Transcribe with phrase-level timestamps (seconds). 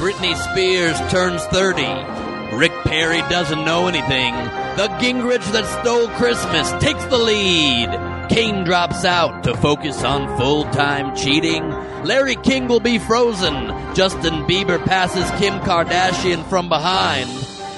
[0.00, 2.56] Britney Spears turns 30.
[2.56, 4.32] Rick Perry doesn't know anything.
[4.78, 7.90] The Gingrich that stole Christmas takes the lead.
[8.30, 11.68] Cain drops out to focus on full time cheating.
[12.02, 13.52] Larry King will be frozen.
[13.94, 17.28] Justin Bieber passes Kim Kardashian from behind.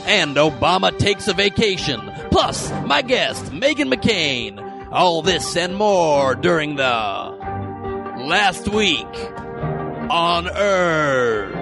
[0.06, 2.00] And Obama takes a vacation.
[2.30, 4.92] Plus, my guest, Meghan McCain.
[4.92, 9.12] All this and more during the last week
[10.08, 11.61] on Earth.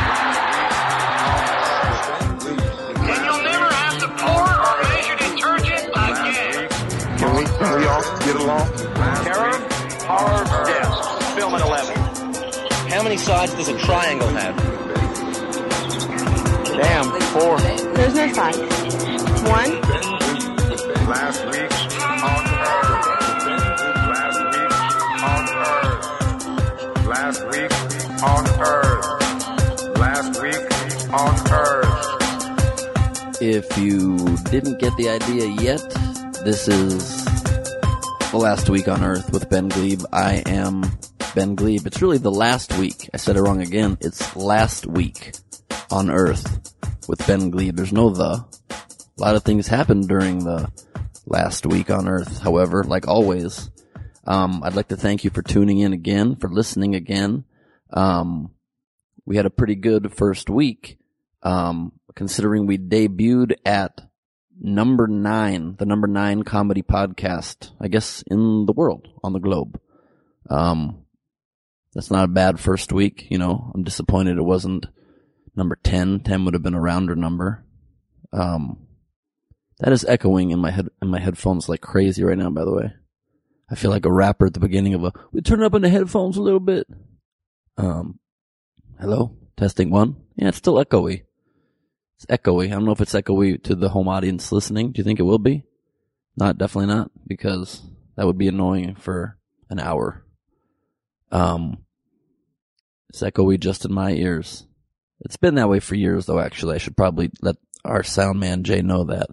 [7.41, 8.67] We, can we all get along?
[9.23, 9.57] Terror,
[10.05, 11.35] horror, death.
[11.35, 11.95] Film at 11.
[12.89, 14.55] How many sides does a triangle have?
[16.65, 17.59] Damn, four.
[17.59, 18.55] There's no five.
[19.47, 19.81] One.
[21.07, 21.71] Last week
[22.11, 23.05] on Earth.
[24.13, 24.71] Last week
[25.23, 26.05] on Earth.
[27.07, 27.73] Last week
[28.23, 29.07] on Earth.
[29.97, 30.63] Last week
[31.11, 33.41] on Earth.
[33.41, 34.17] If you
[34.51, 35.81] didn't get the idea yet,
[36.43, 37.30] this is
[38.31, 40.05] the last week on Earth with Ben Glebe.
[40.13, 40.83] I am
[41.35, 41.85] Ben Glebe.
[41.85, 43.09] It's really the last week.
[43.13, 43.97] I said it wrong again.
[43.99, 45.33] It's last week
[45.91, 46.73] on Earth
[47.09, 47.75] with Ben Glebe.
[47.75, 48.45] There's no the.
[48.69, 50.71] A lot of things happened during the
[51.25, 52.39] last week on Earth.
[52.39, 53.69] However, like always,
[54.25, 57.43] um, I'd like to thank you for tuning in again, for listening again.
[57.91, 58.51] Um,
[59.25, 60.97] we had a pretty good first week,
[61.43, 63.99] um, considering we debuted at
[64.61, 69.79] number nine, the number nine comedy podcast, I guess, in the world, on the globe.
[70.49, 71.05] Um,
[71.93, 73.71] that's not a bad first week, you know.
[73.73, 74.85] I'm disappointed it wasn't
[75.55, 76.21] number 10.
[76.21, 77.65] 10 would have been a rounder number.
[78.31, 78.87] Um,
[79.79, 82.73] that is echoing in my head, in my headphones like crazy right now, by the
[82.73, 82.93] way.
[83.69, 85.89] I feel like a rapper at the beginning of a, we turn up on the
[85.89, 86.87] headphones a little bit.
[87.77, 88.19] Um,
[88.99, 89.35] hello?
[89.57, 90.17] Testing one?
[90.35, 91.23] Yeah, it's still echoey.
[92.21, 92.65] It's echoey.
[92.65, 94.91] I don't know if it's echoey to the home audience listening.
[94.91, 95.63] Do you think it will be?
[96.37, 97.81] Not, definitely not, because
[98.15, 99.37] that would be annoying for
[99.69, 100.23] an hour.
[101.31, 101.79] Um,
[103.09, 104.67] it's echoey just in my ears.
[105.21, 106.75] It's been that way for years though, actually.
[106.75, 109.27] I should probably let our sound man Jay know that.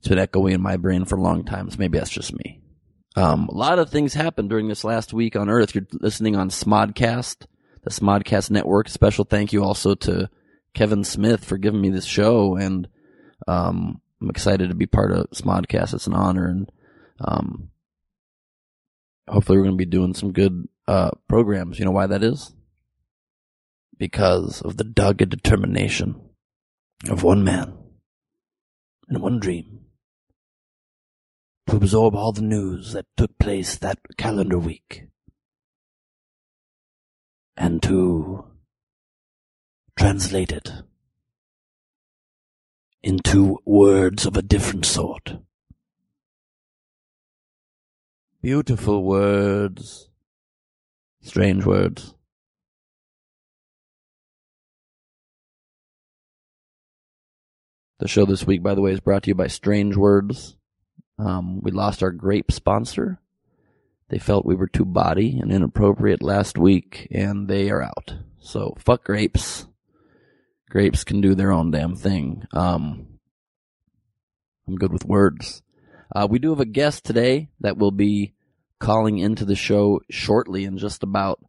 [0.00, 2.60] It's been echoey in my brain for a long time, so maybe that's just me.
[3.14, 5.74] Um, a lot of things happened during this last week on Earth.
[5.74, 7.46] You're listening on Smodcast,
[7.82, 8.88] the Smodcast Network.
[8.88, 10.28] Special thank you also to
[10.74, 12.88] Kevin Smith for giving me this show, and
[13.46, 15.94] um, I'm excited to be part of Smodcast.
[15.94, 16.72] It's an honor, and
[17.20, 17.70] um,
[19.28, 21.78] hopefully we're going to be doing some good uh, programs.
[21.78, 22.52] You know why that is?
[23.98, 26.20] Because of the dogged determination
[27.08, 27.76] of one man
[29.08, 29.80] and one dream
[31.68, 35.06] to absorb all the news that took place that calendar week
[37.56, 38.49] and to
[40.00, 40.72] translate it
[43.02, 45.34] into words of a different sort.
[48.40, 50.08] Beautiful words,
[51.20, 52.14] strange words.
[57.98, 60.56] The show this week, by the way, is brought to you by Strange Words.
[61.18, 63.20] Um, we lost our grape sponsor.
[64.08, 68.14] They felt we were too body and inappropriate last week, and they are out.
[68.38, 69.66] So fuck grapes.
[70.70, 72.46] Grapes can do their own damn thing.
[72.52, 73.18] Um,
[74.66, 75.62] I'm good with words.
[76.14, 78.34] Uh, we do have a guest today that will be
[78.78, 81.40] calling into the show shortly in just about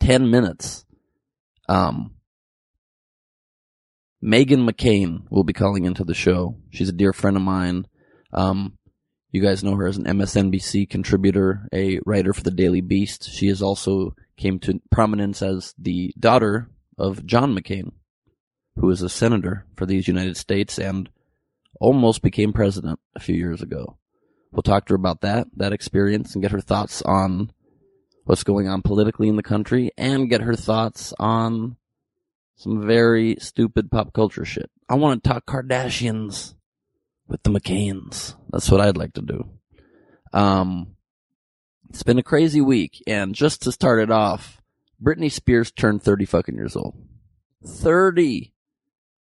[0.00, 0.86] 10 minutes.
[1.68, 2.14] Um,
[4.24, 6.56] Meghan McCain will be calling into the show.
[6.70, 7.86] She's a dear friend of mine.
[8.32, 8.78] Um,
[9.32, 13.30] you guys know her as an MSNBC contributor, a writer for the Daily Beast.
[13.30, 17.92] She has also came to prominence as the daughter of John McCain,
[18.76, 21.08] who is a senator for these United States and
[21.80, 23.98] almost became president a few years ago.
[24.50, 27.52] We'll talk to her about that, that experience, and get her thoughts on
[28.24, 31.76] what's going on politically in the country, and get her thoughts on
[32.56, 34.70] some very stupid pop culture shit.
[34.88, 36.54] I want to talk Kardashians
[37.26, 38.36] with the McCains.
[38.50, 39.48] That's what I'd like to do.
[40.32, 40.96] Um,
[41.88, 44.60] it's been a crazy week, and just to start it off,
[45.02, 46.94] Britney Spears turned 30 fucking years old.
[47.66, 48.51] 30!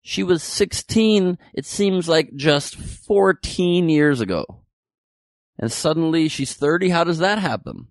[0.02, 4.62] She was 16, it seems like just 14 years ago.
[5.58, 6.88] And suddenly she's 30.
[6.88, 7.88] How does that happen?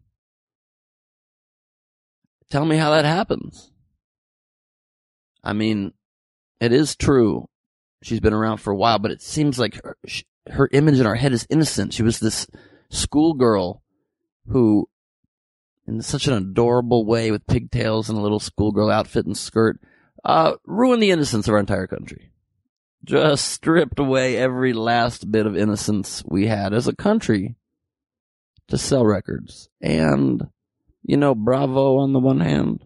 [2.50, 3.72] Tell me how that happens.
[5.44, 5.94] I mean,
[6.60, 7.48] it is true.
[8.02, 9.98] She's been around for a while, but it seems like her,
[10.50, 11.94] her image in our head is innocent.
[11.94, 12.48] She was this
[12.90, 13.84] schoolgirl
[14.48, 14.90] who,
[15.88, 19.80] in such an adorable way with pigtails and a little schoolgirl outfit and skirt,
[20.24, 22.32] uh, ruined the innocence of our entire country.
[23.04, 27.56] Just stripped away every last bit of innocence we had as a country
[28.68, 29.70] to sell records.
[29.82, 30.48] And,
[31.04, 32.84] you know, bravo on the one hand,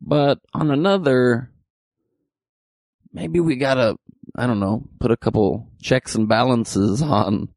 [0.00, 1.50] but on another,
[3.12, 3.96] maybe we gotta,
[4.34, 7.48] I don't know, put a couple checks and balances on,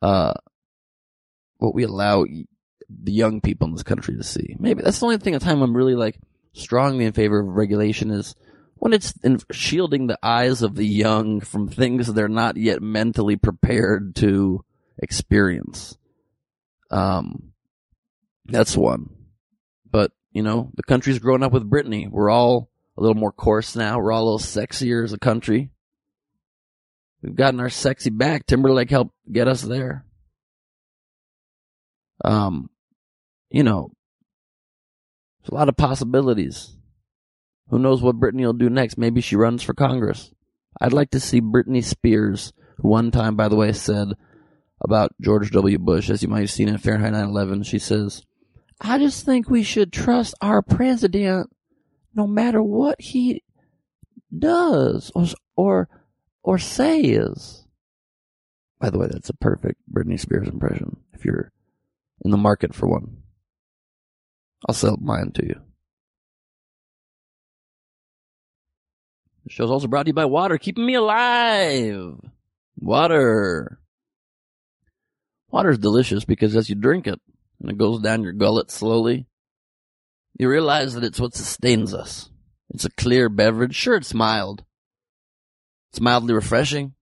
[0.00, 0.34] uh,
[1.58, 4.56] what we allow the young people in this country to see.
[4.58, 6.18] Maybe that's the only thing at time I'm really like
[6.58, 8.34] strongly in favor of regulation is
[8.76, 13.36] when it's in shielding the eyes of the young from things they're not yet mentally
[13.36, 14.64] prepared to
[14.98, 15.96] experience.
[16.90, 17.52] Um,
[18.46, 19.10] that's one.
[19.90, 22.08] But, you know, the country's grown up with Britney.
[22.08, 23.98] We're all a little more coarse now.
[23.98, 25.70] We're all a little sexier as a country.
[27.22, 28.46] We've gotten our sexy back.
[28.46, 30.04] Timberlake helped get us there.
[32.24, 32.70] Um,
[33.50, 33.90] you know,
[35.48, 36.76] there's a lot of possibilities.
[37.68, 38.98] Who knows what Britney will do next?
[38.98, 40.32] Maybe she runs for Congress.
[40.80, 44.08] I'd like to see Britney Spears, who one time, by the way, said
[44.82, 45.78] about George W.
[45.78, 48.22] Bush, as you might have seen in Fahrenheit 9/11, she says,
[48.80, 51.50] "I just think we should trust our president,
[52.14, 53.42] no matter what he
[54.36, 55.88] does or or
[56.42, 57.64] or says."
[58.78, 60.98] By the way, that's a perfect Britney Spears impression.
[61.12, 61.52] If you're
[62.22, 63.22] in the market for one.
[64.66, 65.60] I'll sell mine to you.
[69.44, 72.18] The show's also brought to you by water, keeping me alive.
[72.78, 73.80] Water.
[75.50, 77.20] Water's delicious because as you drink it
[77.60, 79.26] and it goes down your gullet slowly,
[80.38, 82.30] you realize that it's what sustains us.
[82.70, 83.74] It's a clear beverage.
[83.74, 84.64] Sure, it's mild.
[85.90, 86.94] It's mildly refreshing.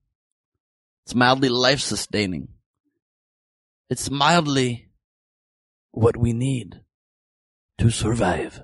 [1.04, 2.48] It's mildly life sustaining.
[3.90, 4.88] It's mildly
[5.90, 6.80] what we need
[7.78, 8.62] to survive.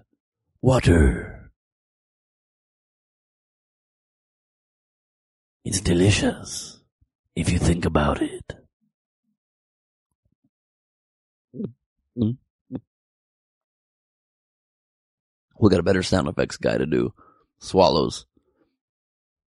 [0.61, 1.51] Water.
[5.65, 6.81] It's delicious
[7.37, 8.45] if you think about it.
[15.59, 17.15] We'll get a better sound effects guy to do
[17.61, 18.27] swallows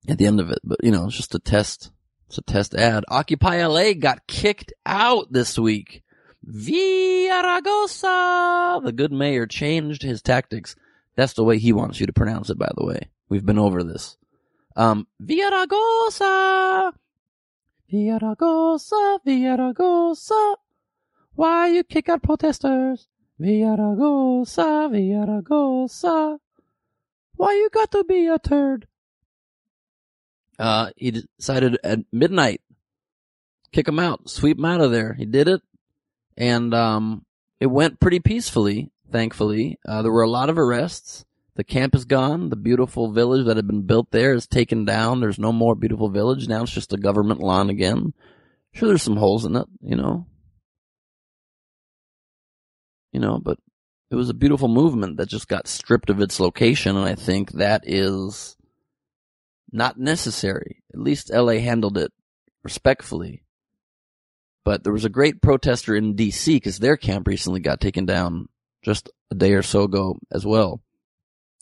[0.08, 1.92] at the end of it, but you know, it's just a test.
[2.28, 3.04] It's a test ad.
[3.10, 6.04] Occupy LA got kicked out this week.
[6.48, 8.84] Villaraigosa!
[8.84, 10.76] The good mayor changed his tactics.
[11.16, 13.10] That's the way he wants you to pronounce it, by the way.
[13.30, 14.18] We've been over this.
[14.76, 16.94] Um, Villaraigosa!
[17.92, 20.56] Villaraigosa, Villaraigosa!
[21.34, 23.08] Why you kick out protesters?
[23.40, 26.38] Villaraigosa, Villaraigosa!
[27.36, 28.88] Why you got to be a turd?
[30.58, 32.62] Uh, he decided at midnight,
[33.72, 35.14] kick him out, sweep him out of there.
[35.14, 35.62] He did it
[36.38, 37.26] and um,
[37.60, 38.92] it went pretty peacefully.
[39.12, 41.26] Thankfully, uh, there were a lot of arrests.
[41.56, 42.50] The camp is gone.
[42.50, 45.22] The beautiful village that had been built there is taken down.
[45.22, 46.48] There's no more beautiful village.
[46.48, 48.13] Now it's just a government lawn again.
[48.74, 50.27] Sure, there's some holes in it, you know.
[53.13, 53.58] You know, but
[54.12, 57.54] it was a beautiful movement that just got stripped of its location, and I think
[57.54, 58.58] that is
[59.72, 60.84] not necessary.
[60.94, 62.12] At least LA handled it
[62.63, 63.45] respectfully.
[64.65, 68.50] But there was a great protester in DC because their camp recently got taken down
[68.81, 70.81] just a day or so ago as well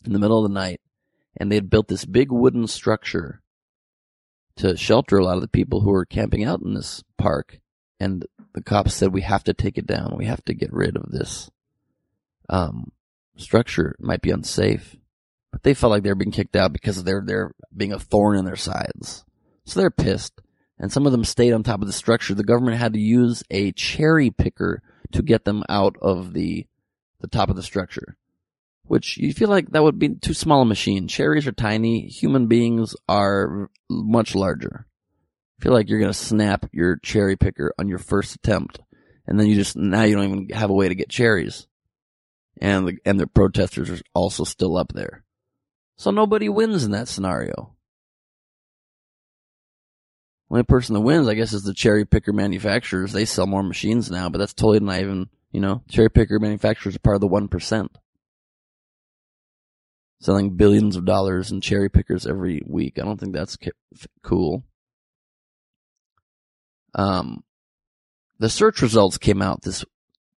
[0.05, 0.79] in the middle of the night.
[1.35, 3.41] And they had built this big wooden structure
[4.55, 7.59] to shelter a lot of the people who were camping out in this park.
[7.99, 10.15] And the cops said, we have to take it down.
[10.17, 11.51] We have to get rid of this,
[12.49, 12.91] um,
[13.35, 13.97] structure.
[13.99, 14.95] It might be unsafe,
[15.51, 18.37] but they felt like they were being kicked out because they're, they're being a thorn
[18.37, 19.25] in their sides.
[19.65, 20.41] So they're pissed
[20.79, 22.33] and some of them stayed on top of the structure.
[22.33, 26.67] The government had to use a cherry picker to get them out of the
[27.19, 28.17] the top of the structure.
[28.85, 31.07] Which you feel like that would be too small a machine.
[31.07, 32.07] Cherries are tiny.
[32.07, 34.85] Human beings are much larger.
[35.57, 38.81] I feel like you're gonna snap your cherry picker on your first attempt,
[39.25, 41.65] and then you just now you don't even have a way to get cherries,
[42.59, 45.23] and the and the protesters are also still up there,
[45.95, 47.73] so nobody wins in that scenario.
[50.49, 53.11] Only person that wins, I guess, is the cherry picker manufacturers.
[53.11, 56.95] They sell more machines now, but that's totally not even, you know, cherry picker manufacturers
[56.95, 57.89] are part of the 1%.
[60.19, 62.97] selling billions of dollars in cherry pickers every week.
[62.99, 63.57] I don't think that's
[64.21, 64.63] cool.
[66.95, 67.43] Um,
[68.39, 69.83] the search results came out this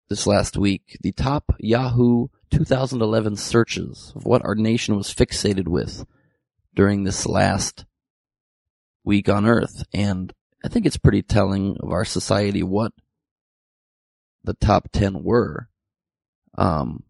[0.08, 0.96] this last week.
[1.02, 6.06] The top Yahoo 2011 searches of what our nation was fixated with
[6.74, 7.84] during this last
[9.04, 10.32] week on Earth, and
[10.64, 12.92] I think it's pretty telling of our society what
[14.44, 15.68] the top 10 were.
[16.56, 17.02] Um,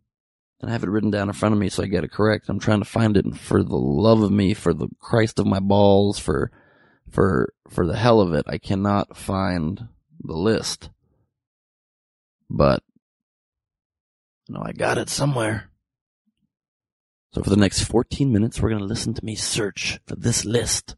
[0.61, 2.49] and I have it written down in front of me so I get it correct.
[2.49, 5.61] I'm trying to find it for the love of me, for the Christ of my
[5.61, 6.51] balls, for,
[7.11, 9.89] for, for the hell of it, I cannot find
[10.21, 10.91] the list.
[12.49, 12.83] But,
[14.49, 15.71] no, I got it somewhere.
[17.33, 20.45] So for the next 14 minutes, we're going to listen to me search for this
[20.45, 20.97] list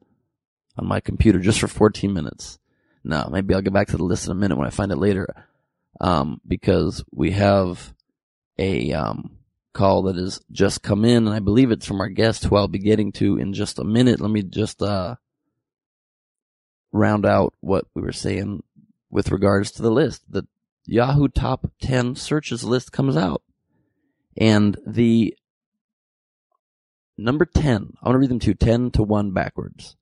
[0.76, 2.58] on my computer just for 14 minutes.
[3.04, 4.98] No, maybe I'll get back to the list in a minute when I find it
[4.98, 5.46] later.
[6.00, 7.94] Um, because we have
[8.58, 9.38] a, um,
[9.72, 12.66] call that has just come in and I believe it's from our guest who I'll
[12.66, 14.20] be getting to in just a minute.
[14.20, 15.16] Let me just, uh,
[16.92, 18.62] round out what we were saying
[19.10, 20.22] with regards to the list.
[20.28, 20.46] The
[20.86, 23.42] Yahoo top 10 searches list comes out
[24.36, 25.36] and the
[27.16, 29.96] number 10, I want to read them to 10 to 1 backwards.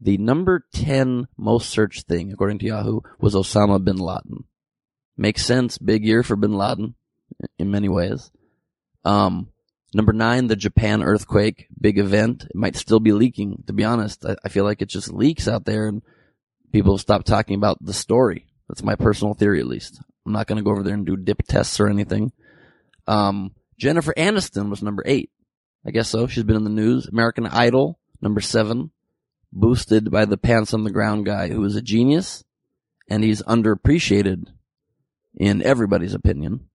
[0.00, 4.44] The number 10 most searched thing, according to Yahoo, was Osama bin Laden.
[5.16, 5.76] Makes sense.
[5.76, 6.94] Big year for bin Laden
[7.58, 8.30] in many ways.
[9.04, 9.48] Um,
[9.92, 11.66] number nine, the Japan earthquake.
[11.78, 12.44] Big event.
[12.44, 14.24] It might still be leaking, to be honest.
[14.24, 16.00] I, I feel like it just leaks out there and
[16.72, 18.46] people stop talking about the story.
[18.68, 20.00] That's my personal theory, at least.
[20.24, 22.32] I'm not going to go over there and do dip tests or anything.
[23.06, 25.30] Um, Jennifer Aniston was number eight.
[25.84, 26.26] I guess so.
[26.26, 27.06] She's been in the news.
[27.06, 28.90] American Idol, number seven
[29.52, 32.44] boosted by the pants on the ground guy who is a genius
[33.08, 34.46] and he's underappreciated
[35.36, 36.68] in everybody's opinion.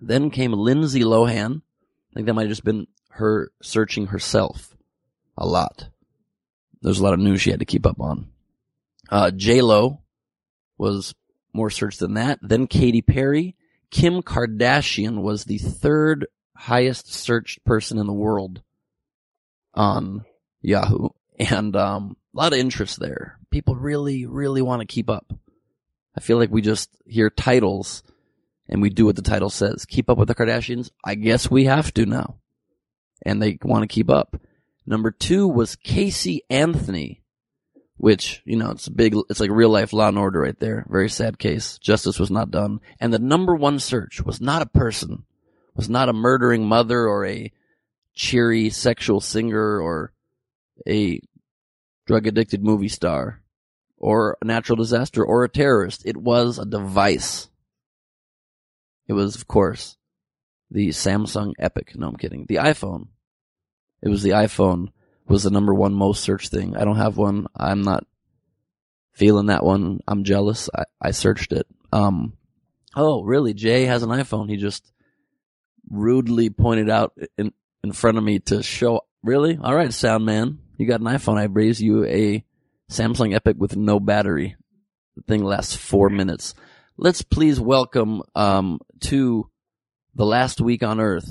[0.00, 1.62] Then came Lindsay Lohan.
[2.10, 4.76] I think that might have just been her searching herself
[5.36, 5.88] a lot.
[6.82, 8.28] There's a lot of news she had to keep up on.
[9.08, 10.00] Uh, J-Lo
[10.76, 11.14] was
[11.52, 12.38] more searched than that.
[12.42, 13.56] Then Katy Perry.
[13.90, 18.62] Kim Kardashian was the third highest searched person in the world
[19.72, 20.24] on
[20.64, 21.10] Yahoo.
[21.36, 23.40] And um, a lot of interest there.
[23.50, 25.32] People really, really want to keep up.
[26.16, 28.04] I feel like we just hear titles
[28.68, 29.84] and we do what the title says.
[29.84, 30.92] Keep up with the Kardashians?
[31.04, 32.36] I guess we have to now.
[33.26, 34.40] And they want to keep up.
[34.86, 37.22] Number two was Casey Anthony,
[37.96, 40.86] which, you know, it's a big, it's like real life law and order right there.
[40.88, 41.78] Very sad case.
[41.78, 42.80] Justice was not done.
[43.00, 45.24] And the number one search was not a person,
[45.74, 47.50] was not a murdering mother or a
[48.14, 50.13] cheery sexual singer or
[50.86, 51.20] a
[52.06, 53.40] drug addicted movie star
[53.96, 56.02] or a natural disaster or a terrorist.
[56.04, 57.48] It was a device.
[59.06, 59.96] It was, of course,
[60.70, 61.92] the Samsung Epic.
[61.96, 62.46] No, I'm kidding.
[62.46, 63.08] The iPhone.
[64.02, 64.88] It was the iPhone
[65.26, 66.76] was the number one most searched thing.
[66.76, 67.46] I don't have one.
[67.56, 68.04] I'm not
[69.12, 70.00] feeling that one.
[70.06, 70.68] I'm jealous.
[70.74, 71.66] I, I searched it.
[71.92, 72.34] Um,
[72.94, 73.54] oh, really?
[73.54, 74.50] Jay has an iPhone.
[74.50, 74.92] He just
[75.88, 77.52] rudely pointed out in,
[77.82, 79.02] in front of me to show.
[79.22, 79.58] Really?
[79.60, 80.58] All right, sound man.
[80.76, 81.38] You got an iPhone.
[81.38, 82.44] I raise you a
[82.90, 84.56] Samsung Epic with no battery.
[85.16, 86.54] The thing lasts four minutes.
[86.96, 89.48] Let's please welcome, um, to
[90.14, 91.28] the last week on earth,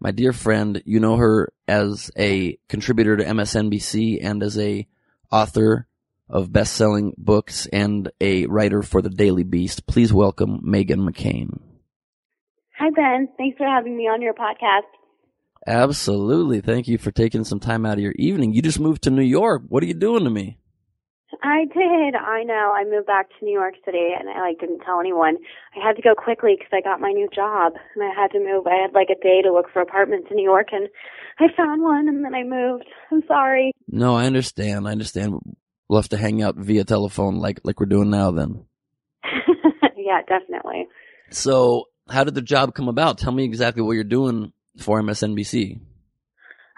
[0.00, 0.80] my dear friend.
[0.84, 4.86] You know her as a contributor to MSNBC and as a
[5.30, 5.86] author
[6.28, 9.86] of best-selling books and a writer for the Daily Beast.
[9.86, 11.60] Please welcome Meghan McCain.
[12.78, 13.28] Hi, Ben.
[13.36, 14.86] Thanks for having me on your podcast.
[15.68, 16.62] Absolutely.
[16.62, 18.54] Thank you for taking some time out of your evening.
[18.54, 19.64] You just moved to New York.
[19.68, 20.56] What are you doing to me?
[21.42, 22.14] I did.
[22.14, 22.72] I know.
[22.74, 25.36] I moved back to New York City, and I like didn't tell anyone.
[25.76, 28.38] I had to go quickly because I got my new job, and I had to
[28.38, 28.66] move.
[28.66, 30.88] I had like a day to look for apartments in New York, and
[31.38, 32.86] I found one, and then I moved.
[33.12, 33.72] I'm sorry.
[33.88, 34.88] No, I understand.
[34.88, 35.38] I understand.
[35.86, 38.30] We'll have to hang out via telephone like like we're doing now.
[38.30, 38.64] Then.
[39.98, 40.88] yeah, definitely.
[41.28, 43.18] So, how did the job come about?
[43.18, 45.80] Tell me exactly what you're doing for MSNBC.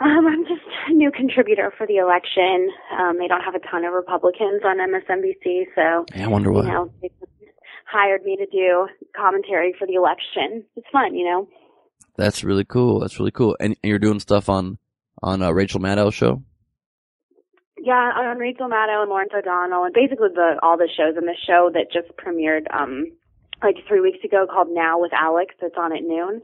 [0.00, 2.71] Um, I'm just a new contributor for the election.
[2.99, 6.62] Um, they don't have a ton of Republicans on MSNBC, so Yeah, I wonder why.
[6.64, 7.11] you know they
[7.87, 10.64] hired me to do commentary for the election.
[10.76, 11.49] It's fun, you know.
[12.16, 13.00] That's really cool.
[13.00, 13.57] That's really cool.
[13.61, 14.78] And, and you're doing stuff on
[15.23, 16.42] on uh, Rachel Maddow's show.
[17.83, 21.37] Yeah, on Rachel Maddow and Lawrence O'Donnell, and basically the all the shows and the
[21.47, 23.07] show that just premiered um
[23.62, 25.54] like three weeks ago called Now with Alex.
[25.61, 26.42] That's on at noon.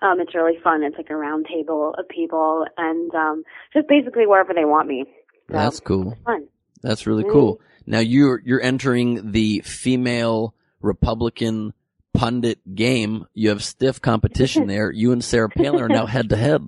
[0.00, 0.82] Um, it's really fun.
[0.82, 5.04] It's like a round table of people, and um, just basically wherever they want me.
[5.48, 6.16] So, That's cool.
[6.24, 6.46] fun.
[6.82, 7.60] That's really cool.
[7.86, 11.72] Now you're you're entering the female Republican
[12.14, 13.26] pundit game.
[13.34, 14.90] You have stiff competition there.
[14.92, 16.66] You and Sarah Palin are now head to head.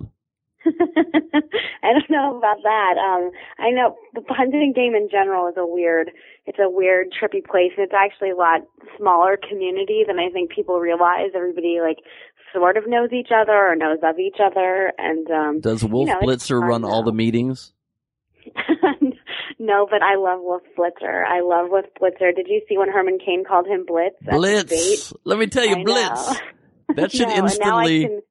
[1.83, 2.95] I don't know about that.
[2.97, 6.11] Um, I know the pundit game in general is a weird,
[6.45, 7.71] it's a weird, trippy place.
[7.77, 8.61] It's actually a lot
[8.97, 11.31] smaller community than I think people realize.
[11.35, 11.97] Everybody like
[12.53, 14.91] sort of knows each other or knows of each other.
[14.97, 17.73] And um, Does Wolf you know, Blitzer run all the meetings?
[19.59, 21.25] no, but I love Wolf Blitzer.
[21.25, 22.35] I love Wolf Blitzer.
[22.35, 24.15] Did you see when Herman Cain called him Blitz?
[24.27, 24.67] at the debate?
[24.69, 25.13] Blitz.
[25.23, 26.29] Let me tell you, I Blitz.
[26.31, 26.37] know.
[26.95, 28.01] That should no, and now I instantly.
[28.01, 28.21] can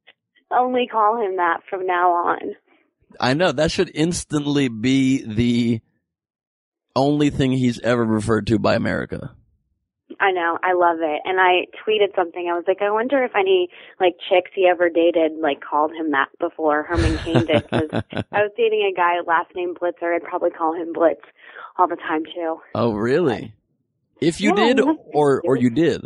[0.51, 2.57] only call him that from now on.
[3.19, 5.81] I know that should instantly be the
[6.95, 9.35] only thing he's ever referred to by America.
[10.21, 11.23] I know, I love it.
[11.25, 12.49] And I tweeted something.
[12.51, 16.11] I was like, I wonder if any like chicks he ever dated like called him
[16.11, 17.63] that before Herman Cain did.
[17.63, 17.89] Because
[18.31, 20.15] I was dating a guy last name Blitzer.
[20.15, 21.23] I'd probably call him Blitz
[21.79, 22.59] all the time too.
[22.75, 23.55] Oh, really?
[24.21, 26.05] If you Yeah, did, he must be or or you did.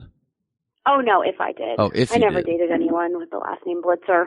[0.87, 1.77] Oh no, if I did.
[1.79, 2.47] Oh, if I never did.
[2.47, 4.27] dated anyone with the last name Blitzer.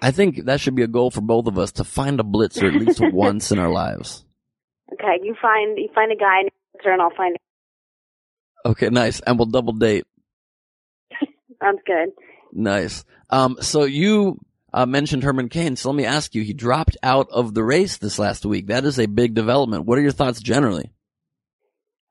[0.00, 2.68] I think that should be a goal for both of us to find a blitzer
[2.74, 4.24] at least once in our lives.
[4.94, 6.42] Okay, you find you find a guy
[6.84, 7.36] and I'll find.
[8.64, 9.20] Okay, nice.
[9.20, 10.04] And we'll double date.
[11.62, 12.10] Sounds good.
[12.52, 13.04] Nice.
[13.28, 14.38] Um, so you
[14.72, 15.76] uh, mentioned Herman Cain.
[15.76, 18.68] So let me ask you, he dropped out of the race this last week.
[18.68, 19.86] That is a big development.
[19.86, 20.90] What are your thoughts generally?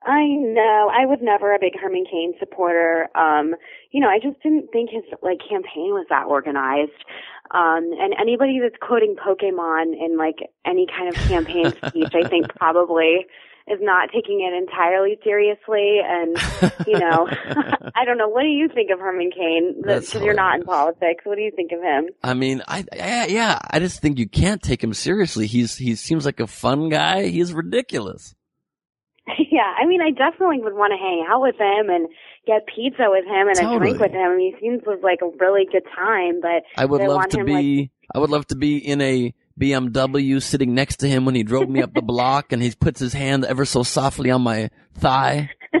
[0.02, 0.90] I know.
[0.90, 3.08] I was never a big Herman Cain supporter.
[3.14, 3.54] Um,
[3.90, 7.04] you know, I just didn't think his like campaign was that organized.
[7.50, 12.54] Um, and anybody that's quoting Pokemon in like any kind of campaign speech, I think
[12.54, 13.26] probably
[13.70, 15.98] is not taking it entirely seriously.
[16.04, 16.36] And
[16.86, 17.28] you know,
[17.94, 18.28] I don't know.
[18.28, 19.80] What do you think of Herman Cain?
[19.80, 21.24] Because you're not in politics.
[21.24, 22.08] What do you think of him?
[22.22, 25.46] I mean, I, I yeah, I just think you can't take him seriously.
[25.46, 27.26] He's he seems like a fun guy.
[27.26, 28.34] He's ridiculous.
[29.50, 32.08] yeah, I mean, I definitely would want to hang out with him and
[32.46, 34.38] get pizza with him and a drink with him.
[34.38, 37.90] He seems like a really good time, but I would love to be.
[38.12, 41.68] I would love to be in a BMW sitting next to him when he drove
[41.68, 45.50] me up the block, and he puts his hand ever so softly on my thigh.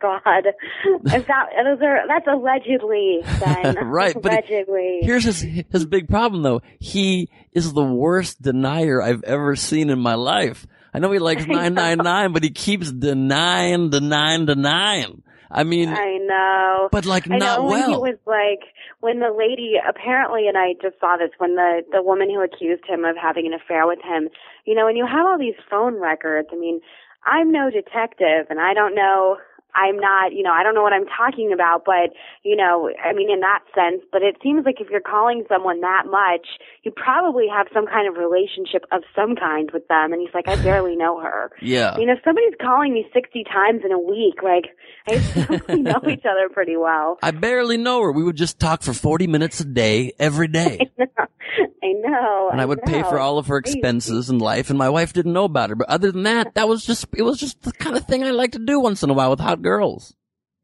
[0.00, 3.76] God, is that those are that's allegedly then.
[3.86, 4.98] Right, but it- allegedly.
[5.02, 6.60] Here's his his big problem though.
[6.78, 10.66] He is the worst denier I've ever seen in my life.
[10.92, 15.22] I know he likes nine nine nine, but he keeps denying, denying, denying.
[15.50, 16.88] I mean, I know.
[16.90, 18.00] but like I not know when he well.
[18.02, 18.60] was like
[19.06, 22.82] when the lady apparently and I just saw this when the the woman who accused
[22.84, 24.28] him of having an affair with him,
[24.64, 26.48] you know, and you have all these phone records.
[26.50, 26.80] I mean,
[27.24, 29.36] I'm no detective and I don't know
[29.76, 33.12] I'm not, you know, I don't know what I'm talking about, but, you know, I
[33.12, 36.46] mean, in that sense, but it seems like if you're calling someone that much,
[36.82, 40.12] you probably have some kind of relationship of some kind with them.
[40.12, 41.50] And he's like, I barely know her.
[41.60, 41.96] yeah.
[41.98, 44.64] You know, if somebody's calling me 60 times in a week, like,
[45.08, 47.18] I know each other pretty well.
[47.22, 48.12] I barely know her.
[48.12, 50.90] We would just talk for 40 minutes a day, every day.
[50.98, 51.26] I know.
[51.82, 52.48] I know.
[52.52, 55.32] And I would pay for all of her expenses in life, and my wife didn't
[55.32, 55.76] know about her.
[55.76, 58.30] But other than that, that was just, it was just the kind of thing I
[58.30, 60.14] like to do once in a while with hot girls.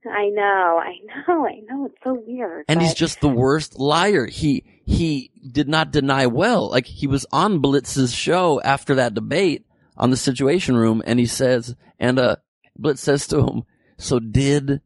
[0.05, 0.95] I know, I
[1.29, 1.87] know, I know.
[1.87, 2.65] It's so weird.
[2.69, 4.27] And he's just the worst liar.
[4.27, 6.71] He, he did not deny well.
[6.71, 9.65] Like he was on Blitz's show after that debate
[9.97, 12.37] on the situation room and he says, and, uh,
[12.77, 13.63] Blitz says to him,
[13.97, 14.81] so did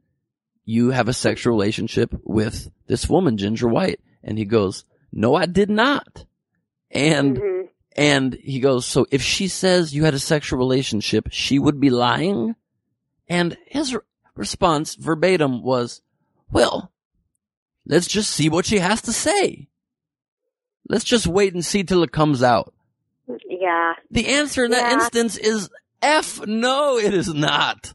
[0.64, 4.00] you have a sexual relationship with this woman, Ginger White?
[4.22, 6.26] And he goes, no, I did not.
[6.90, 7.68] And, Mhm.
[7.96, 11.88] and he goes, so if she says you had a sexual relationship, she would be
[11.90, 12.54] lying?
[13.28, 13.96] And his
[14.36, 16.02] response verbatim was,
[16.50, 16.92] well,
[17.86, 19.68] let's just see what she has to say.
[20.88, 22.72] Let's just wait and see till it comes out.
[23.48, 24.94] Yeah, The answer in that Yeah.
[24.94, 25.68] instance is
[26.00, 27.92] F no, it is not.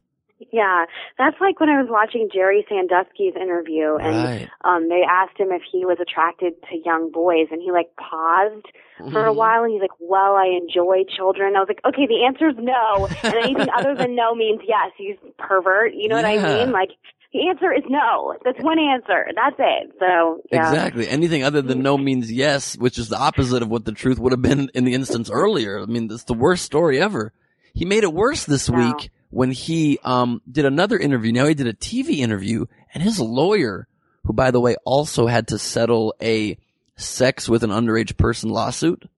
[0.52, 0.86] yeah.
[1.18, 4.50] That's like when I was watching Jerry Sandusky's interview, and Right.
[4.66, 8.66] um, they asked him if he was attracted to young boys, and he like paused
[9.12, 9.36] for a Mhm.
[9.36, 12.56] while, and he's like, "Well, I enjoy children." I was like, "Okay, the answer is
[12.60, 14.92] no, and anything other than no means yes.
[14.98, 15.94] He's pervert.
[15.94, 16.72] You know what I mean?
[16.72, 16.90] Like."
[17.34, 18.36] The answer is no.
[18.44, 19.28] That's one answer.
[19.34, 19.94] That's it.
[20.00, 20.68] So yeah.
[20.70, 21.08] Exactly.
[21.08, 24.34] Anything other than no means yes, which is the opposite of what the truth would
[24.34, 25.80] have been in the instance earlier.
[25.80, 27.32] I mean, it's the worst story ever.
[27.74, 28.80] He made it worse this Wow.
[28.98, 31.32] week when he um did another interview.
[31.32, 33.88] Now he did a TV interview and his lawyer,
[34.26, 36.58] who by the way also had to settle a
[37.02, 39.10] sex with an underage person lawsuit,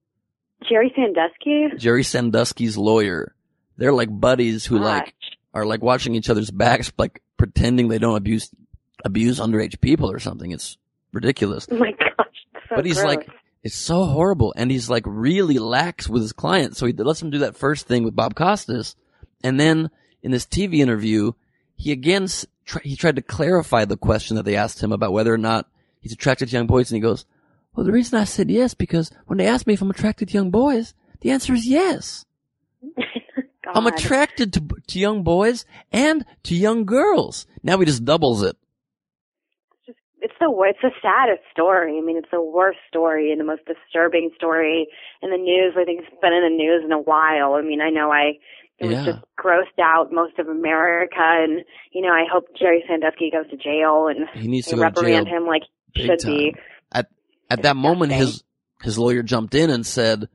[0.69, 1.77] Jerry Sandusky.
[1.77, 3.35] Jerry Sandusky's lawyer.
[3.77, 5.13] They're like buddies who like
[5.53, 8.49] are like watching each other's backs, like pretending they don't abuse
[9.03, 10.51] abuse underage people or something.
[10.51, 10.77] It's
[11.11, 11.67] ridiculous.
[11.71, 12.27] Oh my gosh.
[12.69, 13.15] So but he's gross.
[13.15, 13.29] like,
[13.63, 16.75] it's so horrible, and he's like really lax with his client.
[16.75, 18.95] So he lets him do that first thing with Bob Costas,
[19.43, 19.89] and then
[20.21, 21.33] in this TV interview,
[21.75, 22.27] he again
[22.83, 25.67] he tried to clarify the question that they asked him about whether or not
[25.99, 27.25] he's attracted to young boys, and he goes,
[27.75, 30.33] "Well, the reason I said yes because when they asked me if I'm attracted to
[30.33, 32.25] young boys, the answer is yes.
[33.75, 38.55] I'm attracted to to young boys and to young girls." Now he just doubles it.
[40.21, 41.97] it's the it's the saddest story.
[41.97, 44.87] I mean, it's the worst story and the most disturbing story
[45.21, 45.73] in the news.
[45.77, 47.55] I think it's been in the news in a while.
[47.55, 48.39] I mean, I know I
[48.79, 49.05] it was Yeah.
[49.05, 53.57] just grossed out most of America, and you know, I hope Jerry Sandusky goes to
[53.57, 56.55] jail and He needs to reprimand him like he should be.
[57.49, 58.43] At at that moment, his
[58.81, 60.27] his lawyer jumped in and said,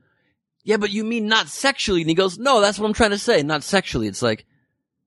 [0.63, 3.17] "Yeah, but you mean not sexually?" And he goes, "No, that's what I'm trying to
[3.17, 4.45] say, not sexually." It's like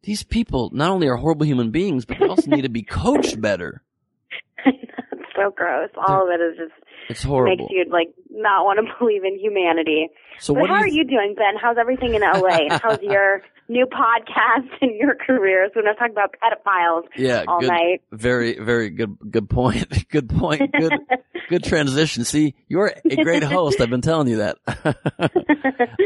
[0.02, 3.40] these people not only are horrible human beings, but they also need to be coached
[3.40, 3.82] better.
[4.66, 5.90] it's so gross.
[5.96, 6.72] All of it is just
[7.08, 7.56] It's horrible.
[7.56, 10.08] makes you like not want to believe in humanity.
[10.40, 11.54] So but what how you are you doing, Ben?
[11.60, 12.78] How's everything in LA?
[12.82, 15.68] How's your new podcast and your career?
[15.72, 18.02] So we're not talking about pedophiles Yeah, all good, night.
[18.12, 19.86] very, very good, good point.
[20.10, 20.72] Good point.
[20.72, 20.92] Good,
[21.48, 22.24] good transition.
[22.24, 23.80] See, you're a great host.
[23.80, 24.58] I've been telling you that.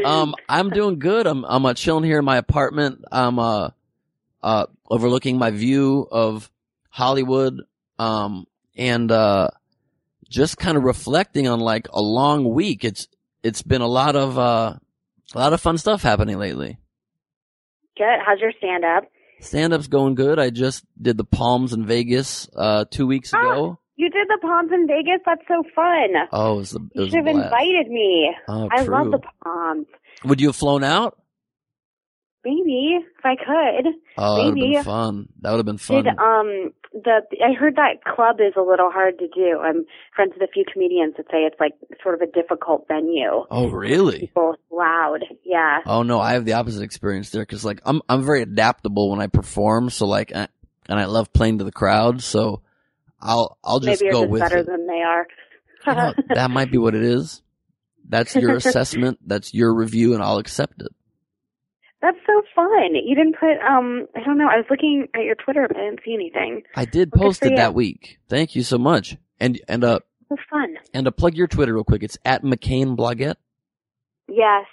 [0.05, 1.27] um, I'm doing good.
[1.27, 3.03] I'm, I'm uh, chilling here in my apartment.
[3.11, 3.69] I'm, uh,
[4.41, 6.49] uh, overlooking my view of
[6.89, 7.61] Hollywood.
[7.99, 9.49] Um, and, uh,
[10.29, 12.83] just kind of reflecting on like a long week.
[12.85, 13.07] It's,
[13.43, 14.75] it's been a lot of, uh,
[15.35, 16.77] a lot of fun stuff happening lately.
[17.97, 18.19] Good.
[18.25, 19.05] How's your stand up?
[19.39, 20.39] Stand up's going good.
[20.39, 23.79] I just did the Palms in Vegas, uh, two weeks ago.
[23.95, 25.21] You did the Palms in Vegas.
[25.25, 26.09] That's so fun.
[26.31, 28.31] Oh, it was, a, it you should have invited me.
[28.47, 28.93] Oh, I true.
[28.93, 29.87] love the Palms.
[30.25, 31.17] Would you have flown out?
[32.45, 33.93] Maybe if I could.
[34.17, 34.73] Oh, that would have Maybe.
[34.75, 35.29] been fun.
[35.41, 36.03] That would have been fun.
[36.03, 39.59] Did um the I heard that club is a little hard to do.
[39.59, 43.43] I'm friends with a few comedians that say it's like sort of a difficult venue.
[43.51, 44.19] oh, really?
[44.19, 45.25] People loud.
[45.43, 45.79] Yeah.
[45.85, 49.19] Oh no, I have the opposite experience there because like I'm I'm very adaptable when
[49.19, 49.89] I perform.
[49.89, 50.47] So like, and
[50.89, 52.21] I love playing to the crowd.
[52.21, 52.61] So
[53.19, 54.67] I'll I'll just Maybe go just with better it.
[54.67, 55.27] than they are.
[55.85, 57.41] You know, that might be what it is.
[58.07, 59.19] That's your assessment.
[59.25, 60.91] That's your review, and I'll accept it.
[62.01, 62.95] That's so fun.
[62.95, 65.85] You didn't put um I don't know, I was looking at your Twitter but I
[65.89, 66.63] didn't see anything.
[66.75, 67.55] I did Well, post it you.
[67.57, 68.19] that week.
[68.29, 69.17] Thank you so much.
[69.39, 70.75] And and uh was fun.
[70.93, 73.35] and to plug your Twitter real quick, it's at McCain Blogette.
[74.27, 74.65] Yes.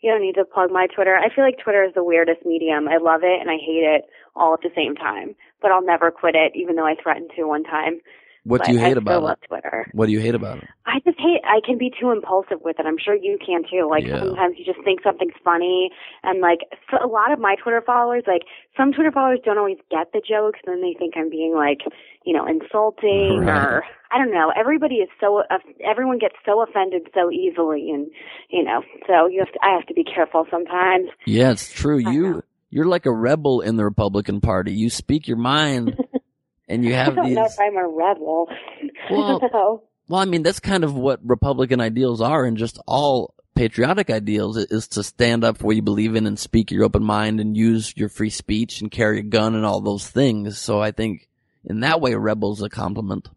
[0.00, 1.16] You don't need to plug my Twitter.
[1.16, 2.86] I feel like Twitter is the weirdest medium.
[2.88, 4.04] I love it and I hate it
[4.36, 5.34] all at the same time.
[5.60, 8.00] But I'll never quit it, even though I threatened to one time.
[8.44, 9.24] What do you hate about it?
[9.24, 9.86] love Twitter.
[9.92, 10.68] What do you hate about it?
[10.86, 11.40] I just hate.
[11.44, 12.86] I can be too impulsive with it.
[12.86, 13.86] I'm sure you can too.
[13.90, 14.20] Like Yeah.
[14.20, 15.90] sometimes you just think something's funny,
[16.22, 18.42] and like so a lot of my Twitter followers, like
[18.76, 21.80] some Twitter followers don't always get the jokes, and then they think I'm being like,
[22.24, 23.48] you know, insulting Right.
[23.48, 24.50] or I don't know.
[24.56, 25.42] Everybody is so.
[25.50, 28.06] Uh, everyone gets so offended so easily, and
[28.48, 29.58] you know, so you have to.
[29.62, 31.08] I have to be careful sometimes.
[31.26, 31.98] Yeah, it's true.
[31.98, 32.42] I You know.
[32.70, 34.72] you're like a rebel in the Republican Party.
[34.72, 35.98] You speak your mind,
[36.68, 37.36] and you have I don't these.
[37.36, 38.48] know if I'm a rebel.
[39.10, 39.82] Well, no.
[40.08, 44.56] Well, I mean, that's kind of what Republican ideals are, and just all patriotic ideals
[44.56, 47.56] is to stand up for what you believe in and speak your open mind and
[47.56, 50.58] use your free speech and carry a gun and all those things.
[50.58, 51.28] So I think
[51.64, 53.28] in that way, rebel's a compliment.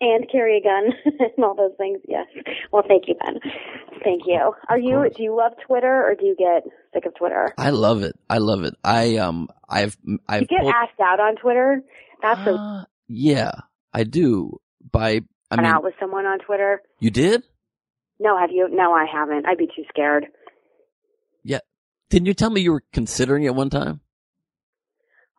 [0.00, 0.92] and carry a gun
[1.36, 2.00] and all those things.
[2.08, 2.26] Yes.
[2.72, 3.38] Well, thank you, Ben.
[4.04, 4.52] Thank you.
[4.68, 5.08] Are you?
[5.16, 7.52] Do you love Twitter or do you get sick of Twitter?
[7.58, 8.14] I love it.
[8.28, 8.74] I love it.
[8.84, 9.96] I um, I've
[10.28, 11.82] I've you get pulled- asked out on Twitter.
[12.22, 13.52] That's a Uh, yeah,
[13.92, 14.60] I do.
[14.92, 16.82] By I mean, out with someone on Twitter.
[17.00, 17.42] you did?
[18.18, 18.68] No, have you?
[18.70, 19.46] No, I haven't.
[19.46, 20.26] I'd be too scared.
[21.42, 21.60] Yeah,
[22.10, 24.00] didn't you tell me you were considering it one time?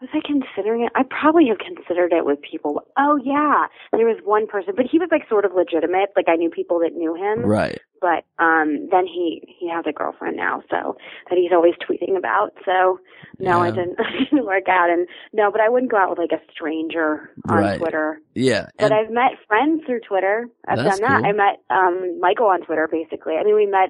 [0.02, 0.20] Was I
[0.62, 0.92] considering it?
[0.96, 2.82] I probably have considered it with people.
[2.98, 6.10] Oh yeah, there was one person, but he was like sort of legitimate.
[6.16, 7.46] Like I knew people that knew him.
[7.46, 7.80] Right.
[8.00, 10.98] But um then he he has a girlfriend now, so
[11.30, 12.52] that he's always tweeting about.
[12.66, 13.00] So
[13.40, 13.70] no, Yeah.
[13.70, 14.90] it didn't, it didn't work out.
[14.90, 17.80] And no, but I wouldn't go out with like a stranger on Right.
[17.80, 18.20] Twitter.
[18.36, 18.68] Yeah.
[18.78, 20.48] But and- I've met friends through Twitter.
[20.68, 21.18] I've done that.
[21.22, 21.26] cool.
[21.28, 23.36] I met um Michael on Twitter basically.
[23.40, 23.90] I mean we met